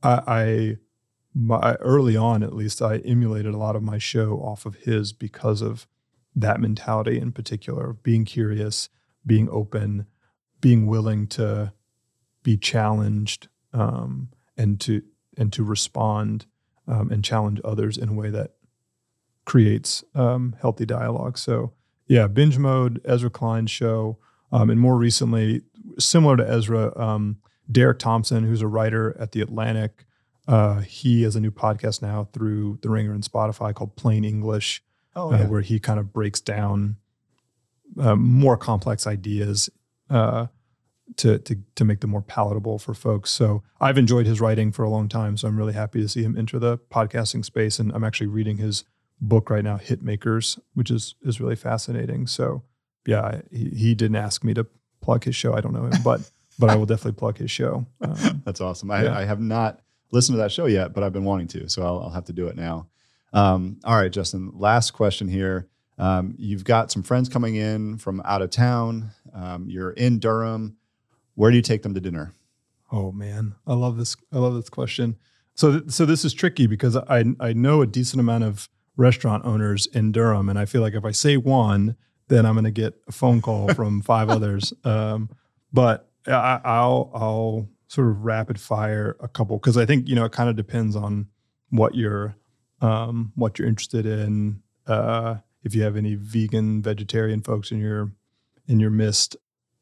I, 0.02 0.22
I 0.26 0.76
my, 1.34 1.74
early 1.74 2.16
on 2.16 2.42
at 2.42 2.54
least 2.54 2.80
I 2.80 2.96
emulated 2.98 3.52
a 3.52 3.58
lot 3.58 3.76
of 3.76 3.82
my 3.82 3.98
show 3.98 4.38
off 4.38 4.64
of 4.64 4.76
his 4.76 5.12
because 5.12 5.60
of 5.60 5.86
that 6.36 6.60
mentality 6.60 7.18
in 7.18 7.32
particular, 7.32 7.90
of 7.90 8.02
being 8.02 8.24
curious, 8.24 8.88
being 9.24 9.48
open, 9.50 10.06
being 10.60 10.86
willing 10.86 11.26
to 11.26 11.72
be 12.42 12.56
challenged, 12.56 13.48
um, 13.72 14.28
and 14.56 14.80
to 14.80 15.02
and 15.36 15.52
to 15.52 15.64
respond 15.64 16.46
um, 16.86 17.10
and 17.10 17.24
challenge 17.24 17.60
others 17.64 17.98
in 17.98 18.10
a 18.10 18.14
way 18.14 18.30
that 18.30 18.52
creates 19.44 20.04
um, 20.14 20.56
healthy 20.60 20.86
dialogue. 20.86 21.38
So, 21.38 21.72
yeah, 22.06 22.26
binge 22.26 22.58
mode, 22.58 23.00
Ezra 23.04 23.30
Klein's 23.30 23.70
show, 23.70 24.18
um, 24.52 24.70
and 24.70 24.80
more 24.80 24.96
recently, 24.96 25.62
similar 25.98 26.36
to 26.36 26.48
Ezra, 26.48 26.96
um, 26.98 27.38
Derek 27.70 27.98
Thompson, 27.98 28.44
who's 28.44 28.62
a 28.62 28.66
writer 28.66 29.16
at 29.18 29.32
the 29.32 29.40
Atlantic. 29.40 30.04
Uh, 30.46 30.80
he 30.80 31.22
has 31.22 31.34
a 31.34 31.40
new 31.40 31.50
podcast 31.50 32.02
now 32.02 32.28
through 32.32 32.78
The 32.82 32.90
Ringer 32.90 33.12
and 33.12 33.24
Spotify 33.24 33.74
called 33.74 33.96
Plain 33.96 34.24
English, 34.24 34.82
Oh, 35.16 35.32
uh, 35.32 35.46
where 35.46 35.62
he 35.62 35.80
kind 35.80 35.98
of 35.98 36.12
breaks 36.12 36.40
down 36.40 36.96
uh, 37.98 38.14
more 38.14 38.56
complex 38.56 39.06
ideas 39.06 39.70
uh, 40.10 40.46
to, 41.16 41.38
to 41.38 41.56
to 41.74 41.84
make 41.84 42.00
them 42.00 42.10
more 42.10 42.22
palatable 42.22 42.78
for 42.78 42.92
folks. 42.94 43.30
So 43.30 43.62
I've 43.80 43.96
enjoyed 43.96 44.26
his 44.26 44.40
writing 44.40 44.72
for 44.72 44.84
a 44.84 44.90
long 44.90 45.08
time. 45.08 45.36
So 45.36 45.48
I'm 45.48 45.56
really 45.56 45.72
happy 45.72 46.00
to 46.02 46.08
see 46.08 46.22
him 46.22 46.36
enter 46.36 46.58
the 46.58 46.78
podcasting 46.78 47.44
space. 47.44 47.78
And 47.78 47.92
I'm 47.92 48.04
actually 48.04 48.26
reading 48.26 48.58
his 48.58 48.84
book 49.20 49.48
right 49.48 49.64
now, 49.64 49.78
Hitmakers, 49.78 50.58
which 50.74 50.90
is 50.90 51.14
is 51.22 51.40
really 51.40 51.56
fascinating. 51.56 52.26
So 52.26 52.62
yeah, 53.06 53.40
he, 53.50 53.70
he 53.70 53.94
didn't 53.94 54.16
ask 54.16 54.44
me 54.44 54.52
to 54.54 54.66
plug 55.00 55.24
his 55.24 55.34
show. 55.34 55.54
I 55.54 55.60
don't 55.60 55.72
know 55.72 55.86
him, 55.86 56.02
but 56.04 56.30
but 56.58 56.70
I 56.70 56.76
will 56.76 56.86
definitely 56.86 57.18
plug 57.18 57.38
his 57.38 57.50
show. 57.50 57.86
Um, 58.00 58.42
That's 58.44 58.60
awesome. 58.60 58.90
I, 58.90 59.04
Yeah. 59.04 59.18
I 59.18 59.24
have 59.24 59.40
not 59.40 59.80
listened 60.12 60.34
to 60.34 60.42
that 60.42 60.52
show 60.52 60.66
yet, 60.66 60.92
but 60.92 61.02
I've 61.02 61.12
been 61.12 61.24
wanting 61.24 61.48
to, 61.48 61.68
so 61.68 61.82
I'll, 61.82 62.00
I'll 62.04 62.10
have 62.10 62.24
to 62.26 62.32
do 62.32 62.46
it 62.48 62.56
now. 62.56 62.86
Um, 63.36 63.78
all 63.84 63.96
right, 63.96 64.10
Justin. 64.10 64.50
Last 64.54 64.92
question 64.92 65.28
here. 65.28 65.68
Um, 65.98 66.34
you've 66.38 66.64
got 66.64 66.90
some 66.90 67.02
friends 67.02 67.28
coming 67.28 67.54
in 67.54 67.98
from 67.98 68.22
out 68.24 68.40
of 68.40 68.48
town. 68.50 69.10
Um, 69.34 69.68
you're 69.68 69.90
in 69.90 70.18
Durham. 70.18 70.78
Where 71.34 71.50
do 71.50 71.56
you 71.56 71.62
take 71.62 71.82
them 71.82 71.92
to 71.94 72.00
dinner? 72.00 72.32
Oh 72.90 73.12
man, 73.12 73.54
I 73.66 73.74
love 73.74 73.98
this. 73.98 74.16
I 74.32 74.38
love 74.38 74.54
this 74.54 74.70
question. 74.70 75.16
So, 75.54 75.80
th- 75.80 75.90
so 75.90 76.06
this 76.06 76.24
is 76.24 76.32
tricky 76.32 76.66
because 76.66 76.96
I 76.96 77.24
I 77.38 77.52
know 77.52 77.82
a 77.82 77.86
decent 77.86 78.20
amount 78.20 78.44
of 78.44 78.70
restaurant 78.96 79.44
owners 79.44 79.86
in 79.88 80.12
Durham, 80.12 80.48
and 80.48 80.58
I 80.58 80.64
feel 80.64 80.80
like 80.80 80.94
if 80.94 81.04
I 81.04 81.10
say 81.10 81.36
one, 81.36 81.96
then 82.28 82.46
I'm 82.46 82.54
going 82.54 82.64
to 82.64 82.70
get 82.70 82.94
a 83.06 83.12
phone 83.12 83.42
call 83.42 83.68
from 83.74 84.00
five 84.00 84.30
others. 84.30 84.72
Um, 84.82 85.28
but 85.74 86.08
I, 86.26 86.60
I'll 86.64 87.10
I'll 87.14 87.68
sort 87.88 88.08
of 88.08 88.24
rapid 88.24 88.58
fire 88.58 89.16
a 89.20 89.28
couple 89.28 89.58
because 89.58 89.76
I 89.76 89.84
think 89.84 90.08
you 90.08 90.14
know 90.14 90.24
it 90.24 90.32
kind 90.32 90.48
of 90.48 90.56
depends 90.56 90.96
on 90.96 91.26
what 91.68 91.94
you're 91.94 92.34
um, 92.86 93.32
what 93.34 93.58
you're 93.58 93.68
interested 93.68 94.06
in. 94.06 94.62
Uh, 94.86 95.36
if 95.64 95.74
you 95.74 95.82
have 95.82 95.96
any 95.96 96.14
vegan, 96.14 96.82
vegetarian 96.82 97.42
folks 97.42 97.70
in 97.72 97.80
your 97.80 98.12
in 98.68 98.80
your 98.80 98.90
midst, 98.90 99.36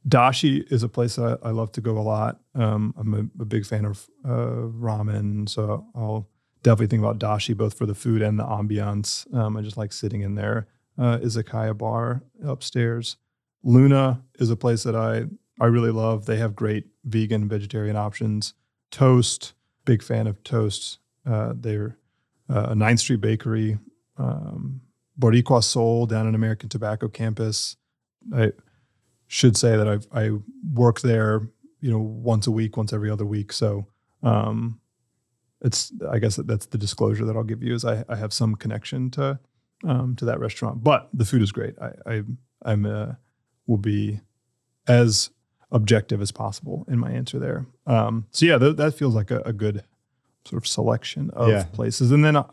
Dashi 0.08 0.70
is 0.72 0.82
a 0.82 0.88
place 0.88 1.18
I, 1.18 1.36
I 1.42 1.50
love 1.50 1.72
to 1.72 1.80
go 1.80 1.98
a 1.98 2.00
lot. 2.00 2.40
Um, 2.54 2.94
I'm 2.98 3.14
a, 3.14 3.42
a 3.42 3.44
big 3.44 3.66
fan 3.66 3.84
of 3.84 4.08
uh, 4.24 4.68
ramen, 4.86 5.48
so 5.48 5.86
I'll 5.94 6.28
definitely 6.62 6.88
think 6.88 7.02
about 7.02 7.18
Dashi 7.18 7.56
both 7.56 7.76
for 7.76 7.86
the 7.86 7.94
food 7.94 8.22
and 8.22 8.38
the 8.38 8.44
ambiance. 8.44 9.32
Um, 9.34 9.56
I 9.56 9.62
just 9.62 9.76
like 9.76 9.92
sitting 9.92 10.22
in 10.22 10.34
there. 10.34 10.68
Uh, 10.98 11.18
Izakaya 11.18 11.76
bar 11.76 12.22
upstairs. 12.44 13.16
Luna 13.62 14.22
is 14.38 14.50
a 14.50 14.56
place 14.56 14.82
that 14.84 14.96
I 14.96 15.26
I 15.60 15.66
really 15.66 15.90
love. 15.90 16.26
They 16.26 16.36
have 16.36 16.56
great 16.56 16.86
vegan, 17.04 17.48
vegetarian 17.48 17.96
options. 17.96 18.54
Toast, 18.90 19.54
big 19.84 20.02
fan 20.02 20.26
of 20.26 20.42
Toast. 20.42 20.98
Uh, 21.26 21.52
they're 21.56 21.96
uh, 22.48 22.66
a 22.70 22.74
Ninth 22.74 23.00
Street 23.00 23.20
Bakery. 23.20 23.78
Um, 24.16 24.80
Boricua 25.18 25.62
Soul 25.62 26.06
down 26.06 26.26
in 26.26 26.34
American 26.34 26.68
Tobacco 26.68 27.08
campus. 27.08 27.76
I 28.34 28.52
should 29.26 29.56
say 29.56 29.76
that 29.76 29.88
I've 29.88 30.06
I 30.12 30.30
work 30.72 31.00
there, 31.00 31.48
you 31.80 31.90
know, 31.90 31.98
once 31.98 32.46
a 32.46 32.50
week, 32.50 32.76
once 32.76 32.92
every 32.92 33.10
other 33.10 33.24
week. 33.24 33.52
So 33.52 33.86
um, 34.22 34.80
it's 35.60 35.92
I 36.10 36.18
guess 36.18 36.36
that 36.36 36.46
that's 36.46 36.66
the 36.66 36.78
disclosure 36.78 37.24
that 37.24 37.36
I'll 37.36 37.44
give 37.44 37.62
you 37.62 37.74
is 37.74 37.84
I, 37.84 38.04
I 38.08 38.16
have 38.16 38.32
some 38.32 38.54
connection 38.54 39.10
to 39.12 39.38
um, 39.84 40.16
to 40.16 40.24
that 40.24 40.40
restaurant, 40.40 40.82
but 40.82 41.08
the 41.12 41.24
food 41.24 41.42
is 41.42 41.52
great. 41.52 41.74
I, 41.80 41.92
I 42.06 42.22
I'm 42.64 42.86
uh, 42.86 43.12
will 43.66 43.78
be 43.78 44.20
as 44.86 45.30
objective 45.70 46.20
as 46.20 46.30
possible 46.30 46.84
in 46.88 46.98
my 46.98 47.10
answer 47.10 47.38
there. 47.38 47.66
Um, 47.86 48.26
so 48.30 48.46
yeah, 48.46 48.58
th- 48.58 48.76
that 48.76 48.94
feels 48.94 49.14
like 49.14 49.30
a, 49.30 49.40
a 49.40 49.52
good 49.52 49.84
sort 50.44 50.62
of 50.62 50.66
selection 50.66 51.30
of 51.30 51.48
Yeah. 51.48 51.64
places, 51.72 52.10
and 52.10 52.24
then. 52.24 52.36
Uh, 52.36 52.44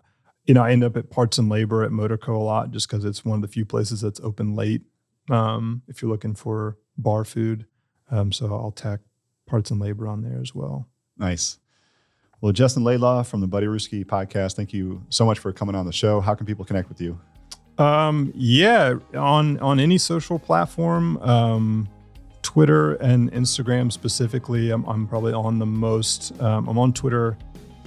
you 0.48 0.56
know, 0.56 0.64
I 0.64 0.72
end 0.72 0.84
up 0.84 0.98
at 0.98 1.12
Parts 1.12 1.38
and 1.38 1.50
Labor 1.50 1.84
at 1.84 1.92
Motorco 1.92 2.30
a 2.30 2.40
lot 2.40 2.72
just 2.72 2.90
because 2.90 3.06
it's 3.06 3.24
one 3.24 3.36
of 3.36 3.42
the 3.44 3.48
few 3.48 3.64
places 3.64 4.02
that's 4.02 4.20
open 4.22 4.56
late 4.56 4.82
um, 5.30 5.84
if 5.88 6.02
you're 6.02 6.10
looking 6.10 6.34
for 6.34 6.78
bar 6.98 7.24
food. 7.24 7.68
Um, 8.10 8.32
so 8.32 8.48
I'll 8.48 8.72
tack 8.72 9.02
parts 9.46 9.70
and 9.70 9.80
labor 9.80 10.08
on 10.08 10.24
there 10.24 10.42
as 10.42 10.56
well. 10.56 10.88
Nice. 11.16 11.60
Well, 12.42 12.52
Justin 12.54 12.84
Laidlaw 12.84 13.22
from 13.22 13.40
the 13.42 13.48
Buddy 13.48 13.68
Ruski 13.68 14.04
podcast, 14.04 14.56
thank 14.56 14.74
you 14.74 15.04
so 15.10 15.28
much 15.28 15.38
for 15.38 15.54
coming 15.54 15.76
on 15.76 15.86
the 15.86 15.94
show. 15.94 16.20
How 16.22 16.34
can 16.34 16.48
people 16.48 16.66
connect 16.66 16.90
with 16.90 17.00
you? 17.00 17.20
Um, 17.78 18.32
yeah, 18.36 18.96
on 19.14 19.60
on 19.60 19.80
any 19.80 20.00
social 20.00 20.40
platform, 20.40 21.18
um, 21.18 21.88
Twitter 22.42 22.96
and 22.96 23.32
Instagram 23.32 23.92
specifically, 23.92 24.72
I'm, 24.72 24.84
I'm 24.86 25.08
probably 25.08 25.34
on 25.34 25.60
the 25.60 25.68
most. 25.68 26.34
Um, 26.42 26.68
I'm 26.68 26.80
on 26.80 26.94
Twitter 26.94 27.38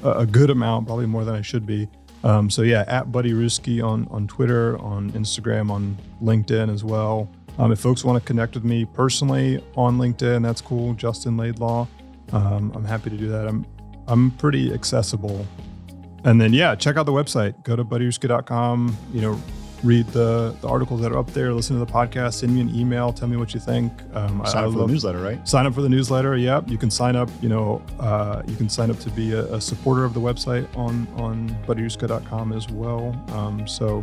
a, 0.03 0.27
good 0.27 0.51
amount, 0.51 0.87
probably 0.87 1.07
more 1.07 1.25
than 1.25 1.35
I 1.35 1.43
should 1.43 1.67
be. 1.67 1.89
Um, 2.23 2.49
so 2.49 2.63
yeah, 2.63 2.85
at 2.89 3.13
Buddy 3.13 3.33
Ruski 3.33 3.85
on 3.85 4.09
on 4.11 4.27
Twitter, 4.27 4.79
on 4.79 5.11
Instagram, 5.13 5.71
on 5.71 5.97
LinkedIn 6.23 6.73
as 6.73 6.83
well. 6.83 7.29
Um, 7.59 7.71
if 7.71 7.79
folks 7.79 8.05
want 8.05 8.21
to 8.21 8.27
connect 8.27 8.55
with 8.55 8.65
me 8.65 8.85
personally 8.85 9.65
on 9.77 9.99
LinkedIn, 9.99 10.43
that's 10.43 10.61
cool. 10.61 10.95
Justin 10.95 11.37
Laidlaw. 11.37 11.87
Um, 12.33 12.73
I'm 12.75 12.85
happy 12.85 13.11
to 13.11 13.17
do 13.17 13.29
that. 13.29 13.47
I'm 13.47 13.67
I'm 14.07 14.31
pretty 14.33 14.73
accessible. 14.73 15.47
And 16.25 16.41
then 16.41 16.53
yeah, 16.53 16.75
check 16.75 16.97
out 16.97 17.07
the 17.07 17.13
website. 17.13 17.63
Go 17.65 17.77
to 17.77 17.85
buddyruski.com. 17.85 18.97
You 19.13 19.21
know, 19.21 19.41
read 19.85 20.07
the 20.09 20.57
the 20.61 20.69
articles 20.69 21.01
that 21.03 21.13
are 21.13 21.19
up 21.19 21.31
there. 21.33 21.53
Listen 21.53 21.79
to 21.79 21.85
the 21.85 21.91
podcast. 21.93 22.35
Send 22.35 22.55
me 22.55 22.61
an 22.63 22.75
email. 22.75 23.13
Tell 23.13 23.29
me 23.29 23.37
what 23.37 23.55
you 23.55 23.61
think. 23.61 23.93
Um, 24.15 24.43
Sign 24.47 24.65
I 24.65 24.67
up 24.67 24.73
for 24.73 24.79
love- 24.79 24.89
the 24.89 24.95
newsletter, 24.95 25.21
right? 25.21 25.47
sign 25.49 25.67
up 25.67 25.75
for 25.75 25.83
the 25.83 25.89
newsletter 25.89 26.37
yep 26.37 26.69
you 26.69 26.79
can 26.79 26.91
sign 26.91 27.15
up 27.17 27.29
you 27.43 27.49
know 27.49 27.83
uh, 28.01 28.43
you 28.47 28.57
can 28.57 28.69
sign 28.69 28.91
up 28.91 28.99
to 29.01 29.11
be 29.11 29.33
a, 29.33 29.45
a 29.55 29.61
supporter 29.61 30.05
of 30.05 30.15
the 30.15 30.21
website 30.21 30.67
on 30.77 31.07
on 31.17 31.49
buddyruski.com 31.67 32.53
as 32.53 32.69
well 32.71 33.15
um, 33.33 33.67
so 33.69 34.03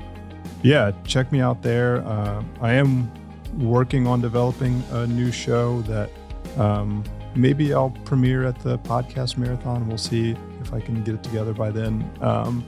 yeah 0.61 0.91
check 1.03 1.31
me 1.31 1.39
out 1.41 1.61
there 1.61 2.05
uh, 2.07 2.43
i 2.61 2.71
am 2.73 3.11
working 3.59 4.05
on 4.07 4.21
developing 4.21 4.83
a 4.91 5.07
new 5.07 5.31
show 5.31 5.81
that 5.83 6.09
um, 6.57 7.03
maybe 7.35 7.73
i'll 7.73 7.91
premiere 8.05 8.43
at 8.45 8.57
the 8.59 8.77
podcast 8.79 9.37
marathon 9.37 9.87
we'll 9.87 9.97
see 9.97 10.35
if 10.61 10.73
i 10.73 10.79
can 10.79 11.03
get 11.03 11.15
it 11.15 11.23
together 11.23 11.53
by 11.53 11.69
then 11.71 12.07
um, 12.21 12.63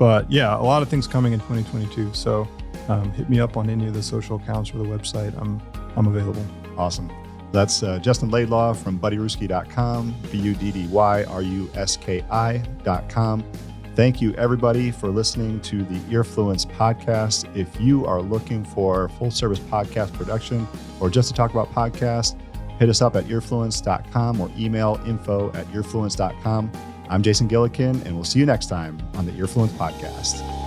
but 0.00 0.28
yeah 0.28 0.56
a 0.56 0.64
lot 0.72 0.82
of 0.82 0.88
things 0.88 1.06
coming 1.06 1.32
in 1.32 1.38
2022 1.40 2.12
so 2.12 2.48
um, 2.88 3.12
hit 3.12 3.30
me 3.30 3.38
up 3.38 3.56
on 3.56 3.70
any 3.70 3.86
of 3.86 3.94
the 3.94 4.02
social 4.02 4.36
accounts 4.36 4.74
or 4.74 4.78
the 4.78 4.84
website 4.84 5.32
i'm 5.40 5.62
i'm 5.96 6.08
available 6.08 6.44
Awesome. 6.80 7.12
That's 7.52 7.82
uh, 7.82 7.98
Justin 7.98 8.30
Laidlaw 8.30 8.72
from 8.72 8.98
buddyruski.com, 8.98 10.14
B 10.32 10.38
U 10.38 10.54
D 10.54 10.72
D 10.72 10.86
Y 10.86 11.24
R 11.24 11.42
U 11.42 11.70
S 11.74 11.96
K 11.96 12.24
I.com. 12.30 13.44
Thank 13.94 14.22
you, 14.22 14.32
everybody, 14.34 14.90
for 14.90 15.10
listening 15.10 15.60
to 15.62 15.82
the 15.84 15.98
Earfluence 16.10 16.64
podcast. 16.64 17.54
If 17.54 17.78
you 17.78 18.06
are 18.06 18.22
looking 18.22 18.64
for 18.64 19.10
full 19.10 19.30
service 19.30 19.58
podcast 19.58 20.14
production 20.14 20.66
or 21.00 21.10
just 21.10 21.28
to 21.28 21.34
talk 21.34 21.50
about 21.50 21.70
podcasts, 21.72 22.40
hit 22.78 22.88
us 22.88 23.02
up 23.02 23.14
at 23.14 23.24
earfluence.com 23.24 24.40
or 24.40 24.50
email 24.56 24.98
info 25.04 25.48
at 25.52 25.66
earfluence.com. 25.66 26.70
I'm 27.10 27.22
Jason 27.22 27.48
Gillikin, 27.48 28.06
and 28.06 28.14
we'll 28.14 28.24
see 28.24 28.38
you 28.38 28.46
next 28.46 28.66
time 28.66 28.96
on 29.14 29.26
the 29.26 29.32
Earfluence 29.32 29.70
podcast. 29.70 30.59